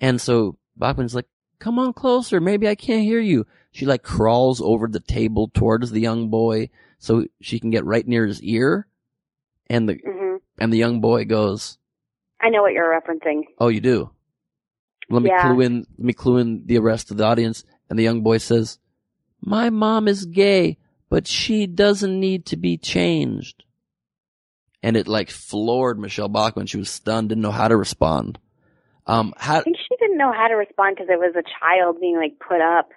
[0.00, 1.26] And so Bachmann's like,
[1.58, 2.40] come on closer.
[2.40, 3.46] Maybe I can't hear you.
[3.72, 8.06] She like crawls over the table towards the young boy so she can get right
[8.06, 8.86] near his ear.
[9.68, 11.76] And the, hmm and the young boy goes,
[12.40, 13.42] I know what you're referencing.
[13.58, 14.10] Oh, you do?
[15.10, 15.40] Let me Yeah.
[15.52, 17.64] clue in, let me clue in the rest of the audience.
[17.90, 18.78] And the young boy says,
[19.40, 20.78] my mom is gay,
[21.10, 23.64] but she doesn't need to be changed.
[24.82, 26.66] And it like floored Michele Bachmann.
[26.66, 28.38] She was stunned, didn't know how to respond.
[29.06, 32.00] Um, how, I think she didn't know how to respond because it was a child
[32.00, 32.90] being like put up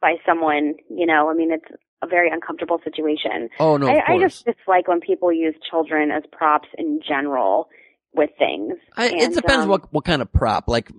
[0.00, 0.74] by someone.
[0.88, 1.64] You know, I mean, it's
[2.02, 3.48] a very uncomfortable situation.
[3.58, 7.68] oh no, I, I just dislike when people use children as props in general
[8.14, 8.74] with things.
[8.96, 10.68] I, it depends um, what, what kind of prop.
[10.68, 10.90] Like,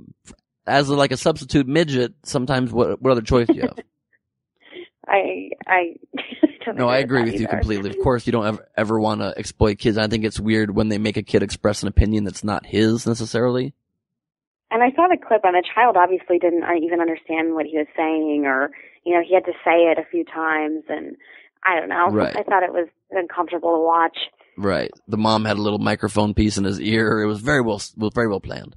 [0.66, 3.78] as a, like a substitute midget, sometimes what, what other choice do you have?
[5.08, 5.96] I I
[6.66, 7.92] don't No, I agree with you completely.
[7.92, 9.98] Of course, you don't ever, ever want to exploit kids.
[9.98, 13.08] I think it's weird when they make a kid express an opinion that's not his
[13.08, 13.74] necessarily.
[14.70, 17.78] And I saw the clip, and the child obviously didn't uh, even understand what he
[17.78, 18.72] was saying, or
[19.06, 21.16] you know, he had to say it a few times, and
[21.64, 22.08] I don't know.
[22.10, 22.36] Right.
[22.36, 24.18] I thought it was uncomfortable to watch.
[24.58, 24.92] Right.
[25.08, 27.22] The mom had a little microphone piece in his ear.
[27.22, 28.76] It was very well, was very well planned.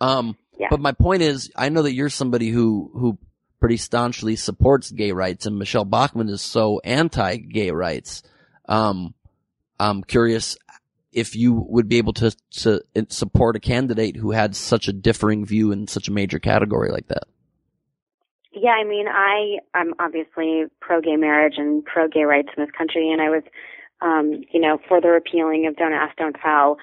[0.00, 0.68] Um, Yeah.
[0.70, 3.18] but my point is, I know that you're somebody who, who
[3.58, 8.22] pretty staunchly supports gay rights and Michele Bachmann is so anti-gay rights.
[8.68, 9.14] Um,
[9.80, 10.56] I'm curious
[11.12, 15.44] if you would be able to, to support a candidate who had such a differing
[15.44, 17.24] view in such a major category like that.
[18.54, 22.72] Yeah, I mean, I I'm obviously pro gay marriage and pro gay rights in this
[22.76, 23.42] country, and I was,
[24.02, 26.76] um, you know, for the repealing of Don't Ask, Don't Tell.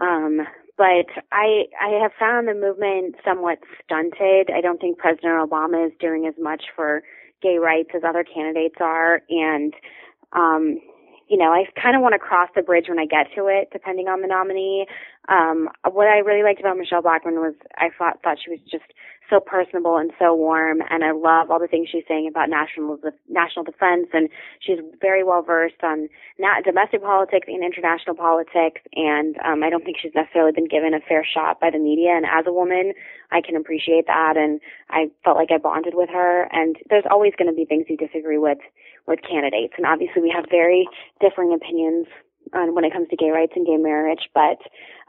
[0.00, 0.40] Um,
[0.76, 4.50] but I I have found the movement somewhat stunted.
[4.52, 7.02] I don't think President Obama is doing as much for
[7.40, 9.74] gay rights as other candidates are, and
[10.32, 10.80] um,
[11.28, 13.70] you know, I kind of want to cross the bridge when I get to it,
[13.72, 14.86] depending on the nominee.
[15.28, 18.84] Um, what I really liked about Michele Bachmann was I thought thought she was just
[19.28, 22.98] so personable and so warm, and I love all the things she's saying about national
[23.28, 24.28] national defense, and
[24.60, 26.08] she's very well versed on
[26.38, 30.94] not domestic politics and international politics, and um, I don't think she's necessarily been given
[30.94, 32.10] a fair shot by the media.
[32.14, 32.92] And as a woman,
[33.32, 36.46] I can appreciate that, and I felt like I bonded with her.
[36.52, 38.58] And there's always going to be things you disagree with
[39.06, 40.88] with candidates, and obviously we have very
[41.20, 42.06] differing opinions
[42.54, 44.58] on when it comes to gay rights and gay marriage, but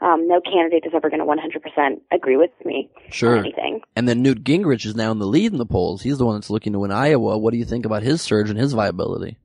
[0.04, 3.34] um, no candidate is ever going to 100% agree with me Sure.
[3.36, 3.80] on anything.
[3.94, 6.02] And then Newt Gingrich is now in the lead in the polls.
[6.02, 7.38] He's the one that's looking to win Iowa.
[7.38, 9.36] What do you think about his surge and his viability?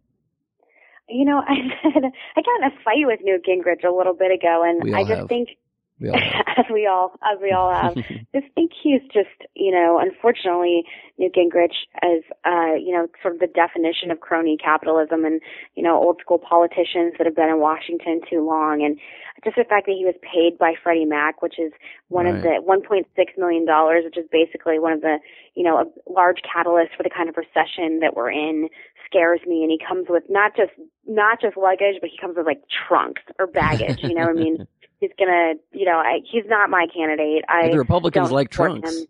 [1.09, 4.63] You know, I I got in a fight with Newt Gingrich a little bit ago,
[4.65, 5.27] and I just have.
[5.29, 5.49] think,
[5.99, 6.17] We all
[6.57, 7.95] as we all as we all have,
[8.35, 10.83] just think he's just you know, unfortunately,
[11.17, 15.41] Newt Gingrich is uh, you know, sort of the definition of crony capitalism, and
[15.75, 18.97] you know, old school politicians that have been in Washington too long, and
[19.43, 21.71] just the fact that he was paid by Freddie Mac, which is
[22.07, 23.03] one of the 1.6
[23.37, 25.19] million dollars, which is basically one of the
[25.55, 28.69] you know a large catalyst for the kind of recession that we're in,
[29.05, 29.61] scares me.
[29.63, 30.71] And he comes with not just
[31.05, 33.99] not just luggage, but he comes with like trunks or baggage.
[34.01, 34.67] You know, what I mean,
[35.03, 37.43] he's gonna, you know, I, he's not my candidate.
[37.47, 38.89] I the Republicans like trunks.
[38.89, 39.07] him.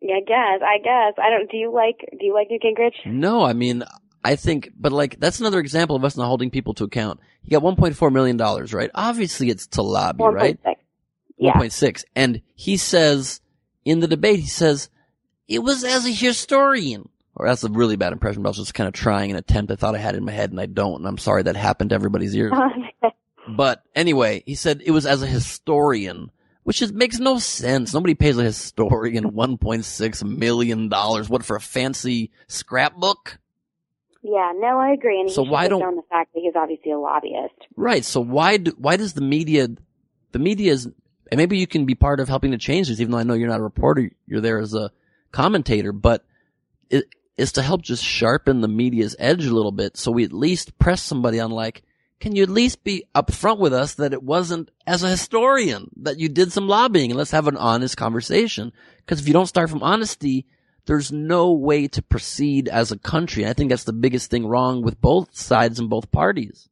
[0.00, 0.60] Yeah, I guess.
[0.62, 1.14] I guess.
[1.22, 1.50] I don't.
[1.50, 2.08] Do you like?
[2.10, 3.06] Do you like Newt Gingrich?
[3.06, 3.84] No, I mean,
[4.24, 7.20] I think, but like, that's another example of us not holding people to account.
[7.42, 8.90] He got $1.4 million, right?
[8.94, 10.62] Obviously it's to lobby, right?
[10.64, 10.74] 1.6.
[11.38, 11.54] Yeah.
[11.54, 12.04] 1.6.
[12.14, 13.40] And he says,
[13.84, 14.90] in the debate, he says,
[15.48, 17.08] it was as a historian.
[17.34, 19.72] Or that's a really bad impression, but I was just kind of trying an attempt
[19.72, 21.90] I thought I had in my head and I don't, and I'm sorry that happened
[21.90, 22.52] to everybody's ears.
[23.48, 26.30] But anyway, he said it was as a historian,
[26.62, 27.92] which is, makes no sense.
[27.92, 30.88] Nobody pays a historian $1.6 million.
[30.90, 33.38] What for a fancy scrapbook?
[34.22, 34.52] Yeah.
[34.56, 35.20] No, I agree.
[35.20, 37.54] And So why don't- the fact that he's obviously a lobbyist.
[37.76, 38.04] Right.
[38.04, 39.68] So why do, why does the media,
[40.30, 43.10] the media is, and maybe you can be part of helping to change this, even
[43.10, 44.92] though I know you're not a reporter, you're there as a
[45.32, 46.24] commentator, but
[46.90, 47.06] it
[47.36, 49.96] is to help just sharpen the media's edge a little bit.
[49.96, 51.82] So we at least press somebody on like,
[52.22, 56.20] can you at least be upfront with us that it wasn't as a historian that
[56.20, 58.72] you did some lobbying and let's have an honest conversation?
[58.98, 60.46] Because if you don't start from honesty,
[60.86, 63.42] there's no way to proceed as a country.
[63.42, 66.68] And I think that's the biggest thing wrong with both sides and both parties.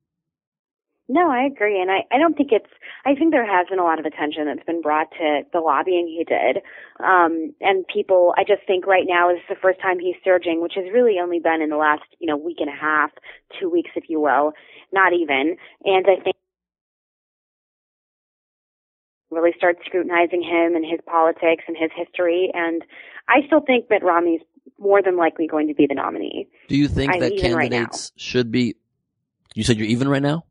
[1.12, 2.70] No, I agree, and I, I don't think it's.
[3.04, 6.06] I think there has been a lot of attention that's been brought to the lobbying
[6.06, 6.62] he did,
[7.02, 8.32] um, and people.
[8.38, 11.40] I just think right now is the first time he's surging, which has really only
[11.40, 13.10] been in the last you know week and a half,
[13.58, 14.52] two weeks, if you will,
[14.92, 15.56] not even.
[15.84, 16.36] And I think
[19.30, 22.50] really start scrutinizing him and his politics and his history.
[22.52, 22.82] And
[23.28, 24.40] I still think Mitt Romney's
[24.78, 26.48] more than likely going to be the nominee.
[26.68, 28.76] Do you think I'm that even right candidates should be?
[29.54, 30.44] You said you're even right now.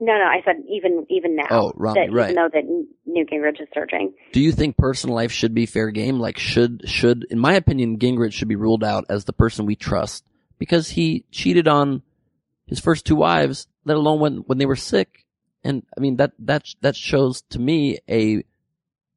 [0.00, 1.46] No, no, I said even even now.
[1.50, 2.30] Oh, Romney, that, right.
[2.30, 4.14] Even though that Newt Gingrich is surging.
[4.32, 6.20] Do you think personal life should be fair game?
[6.20, 9.74] Like, should should, in my opinion, Gingrich should be ruled out as the person we
[9.74, 10.24] trust
[10.58, 12.02] because he cheated on
[12.68, 15.24] his first two wives, let alone when when they were sick.
[15.64, 18.44] And I mean that that that shows to me a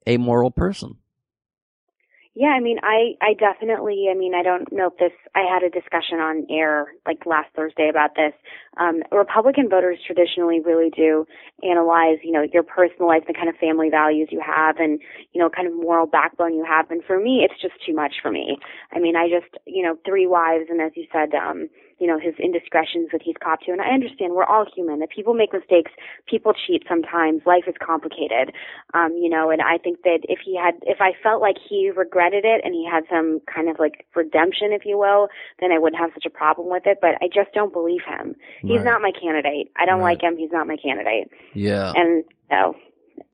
[0.07, 0.97] a moral person.
[2.33, 5.63] Yeah, I mean, I, I definitely, I mean, I don't know if this, I had
[5.63, 8.31] a discussion on air like last Thursday about this.
[8.77, 11.27] Um, Republican voters traditionally really do
[11.61, 15.01] analyze, you know, your personal life, the kind of family values you have and,
[15.33, 16.89] you know, kind of moral backbone you have.
[16.89, 18.59] And for me, it's just too much for me.
[18.93, 21.67] I mean, I just, you know, three wives and as you said, um,
[22.01, 23.71] you know, his indiscretions that he's caught to.
[23.71, 25.01] And I understand we're all human.
[25.03, 25.91] If people make mistakes,
[26.27, 27.43] people cheat sometimes.
[27.45, 28.51] Life is complicated.
[28.95, 31.91] Um, you know, and I think that if he had, if I felt like he
[31.95, 35.27] regretted it and he had some kind of like redemption, if you will,
[35.59, 36.97] then I wouldn't have such a problem with it.
[36.99, 38.35] But I just don't believe him.
[38.61, 38.85] He's Right.
[38.85, 39.71] not my candidate.
[39.77, 40.17] I don't Right.
[40.17, 40.37] like him.
[40.37, 41.29] He's not my candidate.
[41.53, 41.93] Yeah.
[41.95, 42.75] And no,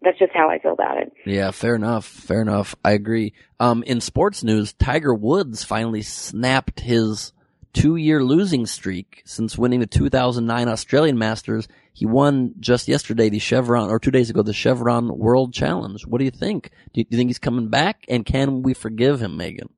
[0.01, 1.13] that's just how I feel about it.
[1.25, 2.05] Yeah, fair enough.
[2.05, 2.75] Fair enough.
[2.83, 3.33] I agree.
[3.61, 7.31] Um, in sports news, Tiger Woods finally snapped his
[7.77, 11.67] two-year losing streak since winning the 2009 Australian Masters.
[11.93, 16.05] He won just yesterday the Chevron, or two days ago, the Chevron World Challenge.
[16.07, 16.71] What do you think?
[16.93, 18.03] Do you, do you think he's coming back?
[18.07, 19.69] And can we forgive him, Meghan?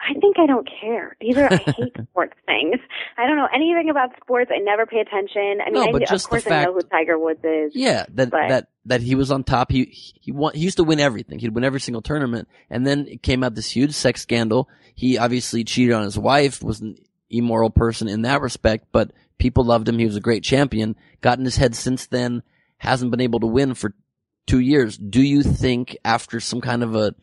[0.00, 1.16] I think I don't care.
[1.20, 2.76] These are I hate sports things.
[3.16, 4.50] I don't know anything about sports.
[4.54, 5.58] I never pay attention.
[5.60, 7.72] I mean, No, I, but of just the course I know who Tiger Woods is.
[7.74, 9.70] Yeah, that But- that that he was on top.
[9.72, 9.84] He
[10.20, 10.54] he won.
[10.54, 11.38] He used to win everything.
[11.38, 14.68] He'd win every single tournament, and then it came out this huge sex scandal.
[14.94, 16.62] He obviously cheated on his wife.
[16.62, 16.96] Was an
[17.30, 19.98] immoral person in that respect, but people loved him.
[19.98, 20.94] He was a great champion.
[21.20, 22.42] Got in his head since then.
[22.78, 23.94] Hasn't been able to win for
[24.46, 24.96] two years.
[24.98, 27.14] Do you think after some kind of a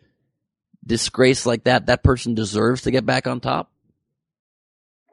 [0.85, 3.71] disgrace like that, that person deserves to get back on top?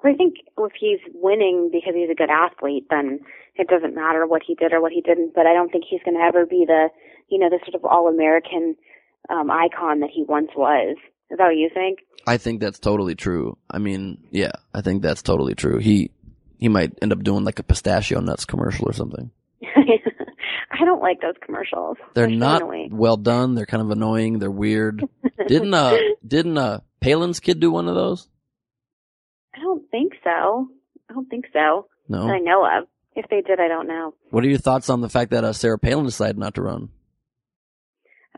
[0.04, 3.20] I think if he's winning because he's a good athlete, then
[3.54, 5.34] it doesn't matter what he did or what he didn't.
[5.34, 6.88] But I don't think he's going to ever be the,
[7.28, 8.76] you know, the sort of all-American
[9.28, 10.96] um, icon that he once was.
[11.30, 12.00] Is that what you think?
[12.26, 13.56] I think that's totally true.
[13.70, 15.78] I mean, yeah, I think that's totally true.
[15.78, 16.10] He
[16.58, 19.30] he might end up doing like a pistachio nuts commercial or something.
[20.70, 21.96] I don't like those commercials.
[22.14, 22.96] They're, not annoying.
[22.96, 23.54] well done.
[23.54, 24.38] They're kind of annoying.
[24.38, 25.04] They're weird.
[25.46, 25.96] didn't uh
[26.26, 28.28] didn't uh Palin's kid do one of those?
[29.54, 30.68] I don't think so.
[31.08, 31.86] I don't think so.
[32.08, 32.26] No.
[32.26, 32.86] That I know of.
[33.16, 34.14] If they did, I don't know.
[34.30, 36.90] What are your thoughts on the fact that uh, Sarah Palin decided not to run?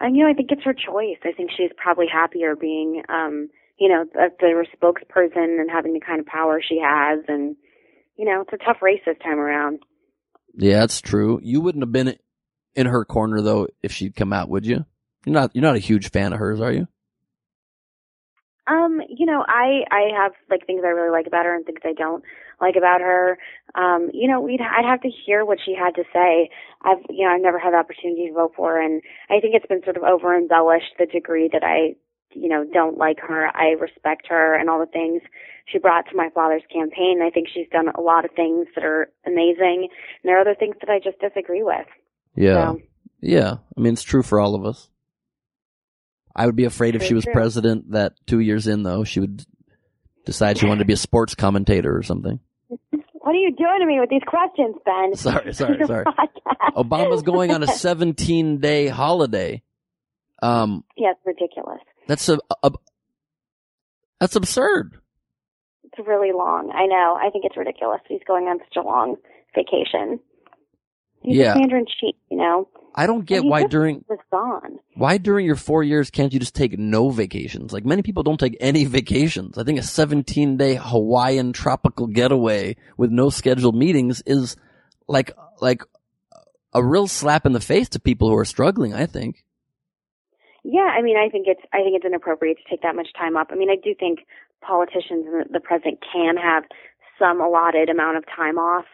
[0.00, 1.18] I, you know, I think it's her choice.
[1.24, 6.20] I think she's probably happier being, um, you know, the spokesperson and having the kind
[6.20, 7.20] of power she has.
[7.28, 7.56] And
[8.16, 9.80] you know, it's a tough race this time around.
[10.54, 11.40] Yeah, that's true.
[11.42, 12.16] You wouldn't have been
[12.74, 14.84] in her corner though if she'd come out, would you?
[15.24, 16.88] You're not you're not a huge fan of hers, are you?
[18.66, 21.80] Um, you know, I I have like things I really like about her and things
[21.84, 22.22] I don't
[22.60, 23.38] like about her.
[23.74, 26.50] Um, you know, we'd I'd have to hear what she had to say.
[26.82, 29.54] I've you know I've never had the opportunity to vote for her, and I think
[29.54, 31.96] it's been sort of over embellished the degree that I
[32.34, 33.48] you know don't like her.
[33.54, 35.22] I respect her and all the things
[35.66, 37.20] she brought to my father's campaign.
[37.22, 40.56] I think she's done a lot of things that are amazing, and there are other
[40.58, 41.86] things that I just disagree with.
[42.34, 42.72] Yeah.
[42.72, 42.80] So,
[43.20, 43.56] Yeah.
[43.76, 44.88] I mean it's true for all of us.
[46.34, 47.32] I would be afraid if she was true.
[47.34, 49.44] president that two years in though, she would
[50.24, 52.40] decide she wanted to be a sports commentator or something.
[53.22, 55.14] what are you doing to me with these questions, Ben?
[55.16, 56.04] Sorry, sorry, sorry.
[56.74, 59.62] Obama's going on a 17 day holiday.
[60.42, 61.80] Um, yeah, it's ridiculous.
[62.06, 62.72] That's a, a
[64.20, 64.98] that's absurd.
[65.84, 66.70] It's really long.
[66.74, 67.18] I know.
[67.20, 68.00] I think it's ridiculous.
[68.08, 69.16] He's going on such a long
[69.54, 70.20] vacation.
[71.22, 71.50] He's Yeah.
[71.50, 72.68] a commander in chief, you know.
[72.94, 74.78] I don't get why during was gone.
[74.94, 77.72] why during your four years can't you just take no vacations?
[77.72, 79.56] Like many people don't take any vacations.
[79.56, 84.56] I think a 17 day Hawaiian tropical getaway with no scheduled meetings is
[85.08, 85.82] like like
[86.74, 88.92] a real slap in the face to people who are struggling.
[88.94, 89.44] I think.
[90.64, 93.36] Yeah, I mean, I think it's I think it's inappropriate to take that much time
[93.36, 93.48] up.
[93.50, 94.20] I mean, I do think
[94.60, 96.64] politicians and the president can have
[97.18, 98.84] some allotted amount of time off.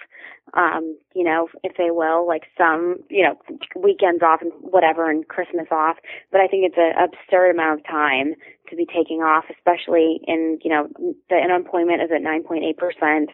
[0.55, 3.35] Um, you know, if they will, like some, you know,
[3.77, 5.97] weekends off and whatever, and Christmas off.
[6.32, 8.35] But I think it's an absurd amount of time
[8.70, 10.89] to be taking off, especially in, you know,
[11.28, 13.28] the unemployment is at 9.8 percent.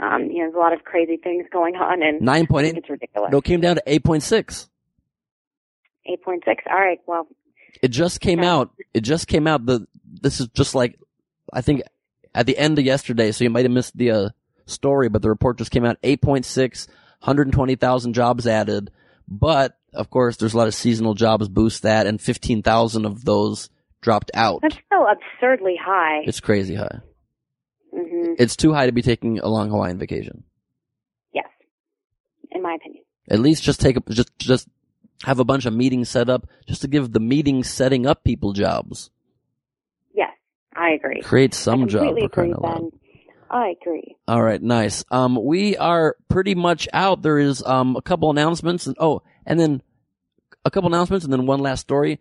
[0.00, 2.64] Um, you know, there's a lot of crazy things going on, and Nine I point
[2.64, 2.80] think eight.
[2.80, 3.30] it's ridiculous.
[3.30, 4.68] No, it came down to eight point six.
[6.08, 6.46] 8.6.
[6.70, 7.26] All right, well,
[7.82, 8.48] It just came Okay.
[8.48, 8.70] out.
[8.94, 9.64] It just came out.
[9.66, 9.86] The
[10.22, 10.98] this is just like
[11.52, 11.82] I think
[12.34, 13.32] at the end of yesterday.
[13.32, 14.28] So you might have missed the uh,
[14.66, 16.00] story, but the report just came out.
[16.02, 16.88] 8.6,
[17.20, 18.90] 120,000 jobs added.
[19.28, 23.70] But of course, there's a lot of seasonal jobs boost that, and 15,000 of those
[24.02, 24.60] dropped out.
[24.62, 26.22] that's still absurdly high.
[26.26, 27.00] It's crazy high.
[27.92, 30.44] hmm It's too high to be taking a long Hawaiian vacation.
[31.32, 31.46] Yes,
[32.50, 33.02] in my opinion.
[33.28, 34.68] At least just take a, just just
[35.26, 38.52] have a bunch of meetings set up just to give the meeting setting up people
[38.52, 39.10] jobs.
[40.14, 40.30] Yes,
[40.76, 41.20] I agree.
[41.20, 42.90] Create some I job for crying agree, out loud.
[42.92, 43.00] Ben.
[43.50, 44.16] I agree.
[44.28, 45.04] All right, nice.
[45.10, 47.22] Um, we are pretty much out.
[47.22, 49.82] There is um a couple announcements, and oh, and then
[50.64, 52.20] a couple announcements, and then one last story.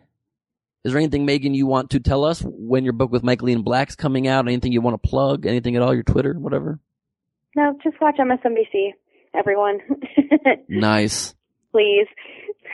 [0.84, 3.62] Is there anything, Meghan, you want to tell us when your book with Michael Ian
[3.62, 4.48] Black's coming out?
[4.48, 5.46] Anything you want to plug?
[5.46, 5.94] Anything at all?
[5.94, 6.80] Your Twitter, whatever.
[7.56, 8.94] No, just watch MSNBC,
[9.36, 9.80] everyone.
[10.68, 11.36] Nice.
[11.72, 12.08] Please.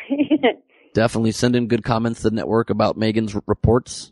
[0.93, 4.11] Definitely send in good comments to the network about Meghan's reports.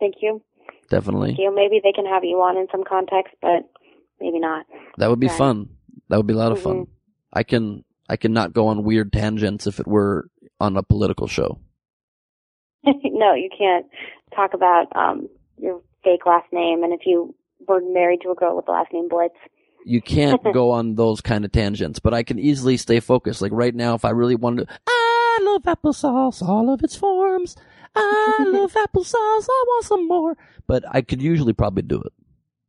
[0.00, 0.42] Thank you.
[0.90, 1.30] Definitely.
[1.30, 1.54] Thank you.
[1.54, 3.68] Maybe they can have you on in some context, but
[4.20, 4.66] maybe not.
[4.98, 5.38] That would be Right.
[5.38, 5.68] fun.
[6.08, 6.86] That would be a lot of fun.
[6.86, 6.88] Mhm.
[7.32, 10.28] I can I cannot go on weird tangents if it were
[10.60, 11.58] on a political show.
[12.84, 13.86] no, you can't
[14.34, 17.34] talk about um your fake last name and if you
[17.66, 19.34] were married to a girl with the last name Blitz.
[19.84, 23.42] You can't go on those kind of tangents, but I can easily stay focused.
[23.42, 27.56] Like right now, if I really wanted to, I love applesauce, all of its forms.
[27.94, 29.14] I love applesauce,
[29.48, 30.36] I want some more.
[30.66, 32.12] But I could usually probably do it.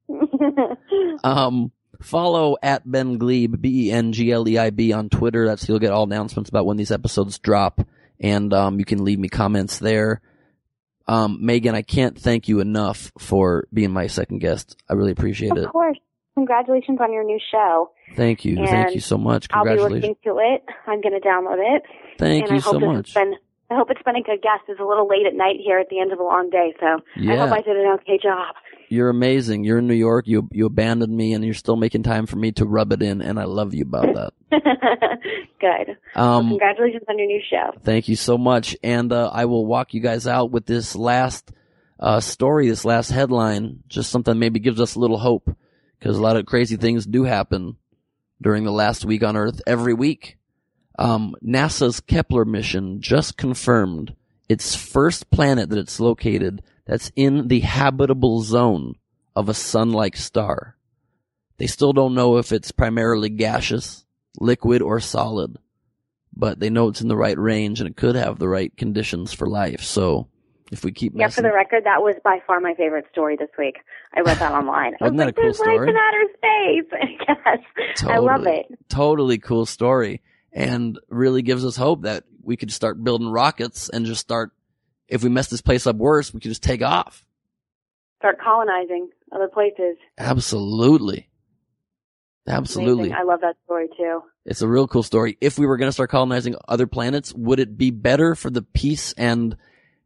[1.23, 1.71] Um,
[2.01, 5.47] follow at Ben Gleib, B-E-N-G-L-E-I-B on Twitter.
[5.47, 7.81] That's, you'll get all announcements about when these episodes drop.
[8.19, 10.21] And, um, you can leave me comments there.
[11.07, 14.75] Um, Meghan, I can't thank you enough for being my second guest.
[14.89, 15.65] I really appreciate it.
[15.65, 15.97] of course.
[16.35, 17.91] Congratulations on your new show.
[18.15, 18.57] Thank you.
[18.57, 19.47] Thank you so much.
[19.47, 19.83] Congratulations.
[19.83, 20.65] I'll be listening to it.
[20.85, 21.83] I'm going to download it.
[22.17, 23.13] Thank and you I hope so much.
[23.13, 23.35] Been,
[23.71, 24.63] I hope it's been a good guest.
[24.67, 26.85] It's a little late at night here at the end of a long day, so
[27.17, 28.55] I hope I did an okay job.
[28.89, 29.63] You're amazing.
[29.63, 30.27] You're in New York.
[30.27, 33.21] You, you abandoned me and you're still making time for me to rub it in
[33.21, 34.33] and I love you about that.
[35.59, 35.97] good.
[36.15, 37.71] Um, well, congratulations on your new show.
[37.81, 38.77] Thank you so much.
[38.83, 41.51] And uh, I will walk you guys out with this last
[41.99, 45.49] uh, story, this last headline, just something maybe gives us a little hope.
[45.99, 47.77] Because a lot of crazy things do happen
[48.41, 50.38] during the last week on Earth every week.
[50.97, 54.15] Um, NASA's Kepler mission just confirmed
[54.47, 58.95] its first planet that it's located that's in the habitable zone
[59.35, 60.77] of a sun-like star.
[61.57, 64.05] They still don't know if it's primarily gaseous,
[64.39, 65.57] liquid, or solid,
[66.35, 69.34] but they know it's in the right range and it could have the right conditions
[69.34, 69.81] for life.
[69.81, 70.27] So
[70.71, 73.49] if we keep Yeah, for the record, that was by far my favorite story this
[73.57, 73.77] week.
[74.15, 74.93] I read that online.
[74.99, 77.27] I was that like, a cool There's life in outer space.
[77.27, 78.65] yes, I love it.
[78.89, 80.21] totally cool story
[80.51, 84.51] and really gives us hope that we could start building rockets and just start,
[85.07, 87.25] if we mess this place up worse, we could just take off.
[88.19, 89.97] Start colonizing other places.
[90.17, 91.29] Absolutely.
[92.47, 93.09] Absolutely.
[93.09, 93.17] Amazing.
[93.17, 94.21] I love that story too.
[94.45, 95.37] It's a real cool story.
[95.41, 98.61] If we were going to start colonizing other planets, would it be better for the
[98.61, 99.57] peace and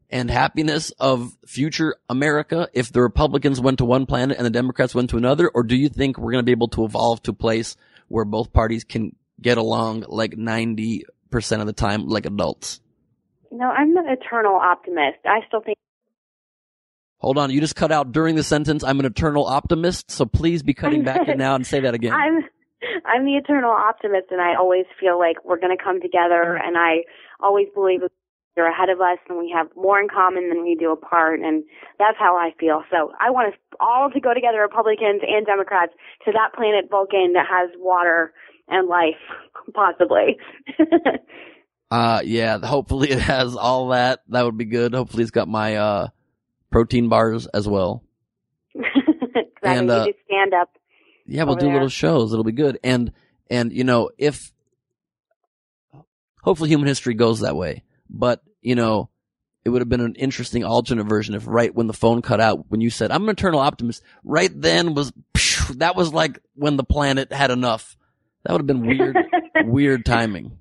[0.10, 4.96] and happiness of future America if the Republicans went to one planet and the Democrats
[4.96, 5.50] went to another?
[5.54, 7.76] Or do you think we're going to be able to evolve to a place
[8.08, 11.04] where both parties can get along like 90%
[11.60, 12.82] of the time like adults?
[13.52, 15.20] No, I'm an eternal optimist.
[15.26, 15.78] I still think
[17.20, 20.64] Hold on, you just cut out during the sentence, I'm an eternal optimist, so please
[20.64, 22.14] be cutting back in now and say that again.
[22.14, 22.46] I'm
[23.06, 26.58] I'm the eternal optimist, and I always feel like we're going to come together.
[26.64, 27.04] And I
[27.42, 28.02] always believe
[28.60, 31.40] they're ahead of us, and we have more in common than we do apart.
[31.40, 31.64] And
[31.98, 32.84] that's how I feel.
[32.92, 35.94] So I want us all to go together, Republicans and Democrats,
[36.26, 38.34] to that planet Vulcan that has water
[38.68, 39.24] and life,
[39.74, 40.38] possibly.
[41.92, 44.20] Uh, yeah, hopefully it has all that.
[44.28, 44.94] That would be good.
[44.94, 46.08] Hopefully it's got my, uh,
[46.70, 48.04] protein bars as well.
[48.76, 49.50] exactly.
[49.64, 50.70] And, uh, stand up.
[51.26, 51.74] Yeah, we'll do there.
[51.74, 52.32] little shows.
[52.32, 52.78] It'll be good.
[52.84, 53.12] And,
[53.50, 54.54] and, you know, if,
[56.44, 59.10] hopefully human history goes that way, but, you know,
[59.66, 62.66] it would have been an interesting alternate version if right when the phone cut out,
[62.70, 65.12] when you said, I'm an eternal optimist, right then was,
[65.76, 67.98] that was like when the planet had enough.
[68.44, 69.18] That would have been weird,
[69.66, 70.58] weird timing.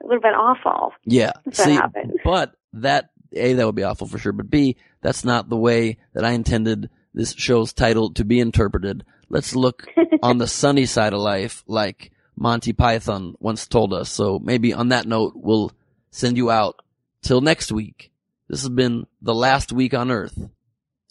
[0.00, 0.92] It would have been awful.
[1.04, 1.32] Yeah.
[1.52, 2.14] See, happened.
[2.24, 4.32] but that A, that would be awful for sure.
[4.32, 9.04] But B, that's not the way that I intended this show's title to be interpreted.
[9.28, 9.86] Let's look
[10.22, 14.10] on the sunny side of life, like Monty Python once told us.
[14.10, 15.72] So maybe on that note, we'll
[16.16, 16.80] send you out
[17.20, 18.10] till next week.
[18.48, 20.48] This has been the last week on earth.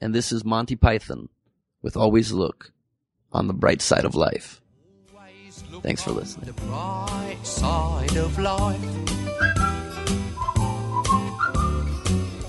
[0.01, 1.29] And this is Monty Python
[1.83, 2.71] with Always Look
[3.31, 4.61] on the bright side of life.
[5.83, 6.51] Thanks for listening.
[6.67, 8.81] bright side of life.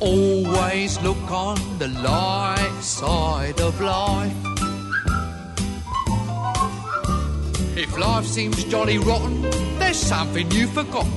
[0.01, 4.33] Always look on the light side of life.
[7.77, 9.43] If life seems jolly rotten,
[9.79, 11.13] there's something you've forgotten,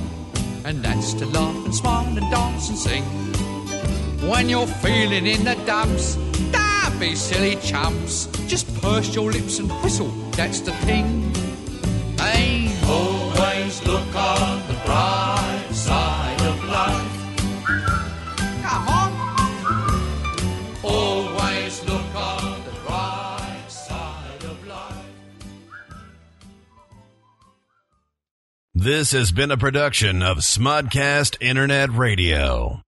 [0.64, 3.02] and that's to laugh and smile and dance and sing.
[4.28, 6.16] When you're feeling in the dumps,
[6.52, 8.26] don't be silly chumps.
[8.46, 11.32] Just purse your lips and whistle, that's the thing.
[12.18, 15.59] Hey, always look on the bright
[28.80, 32.80] This has been a production of Smodcast Internet Radio.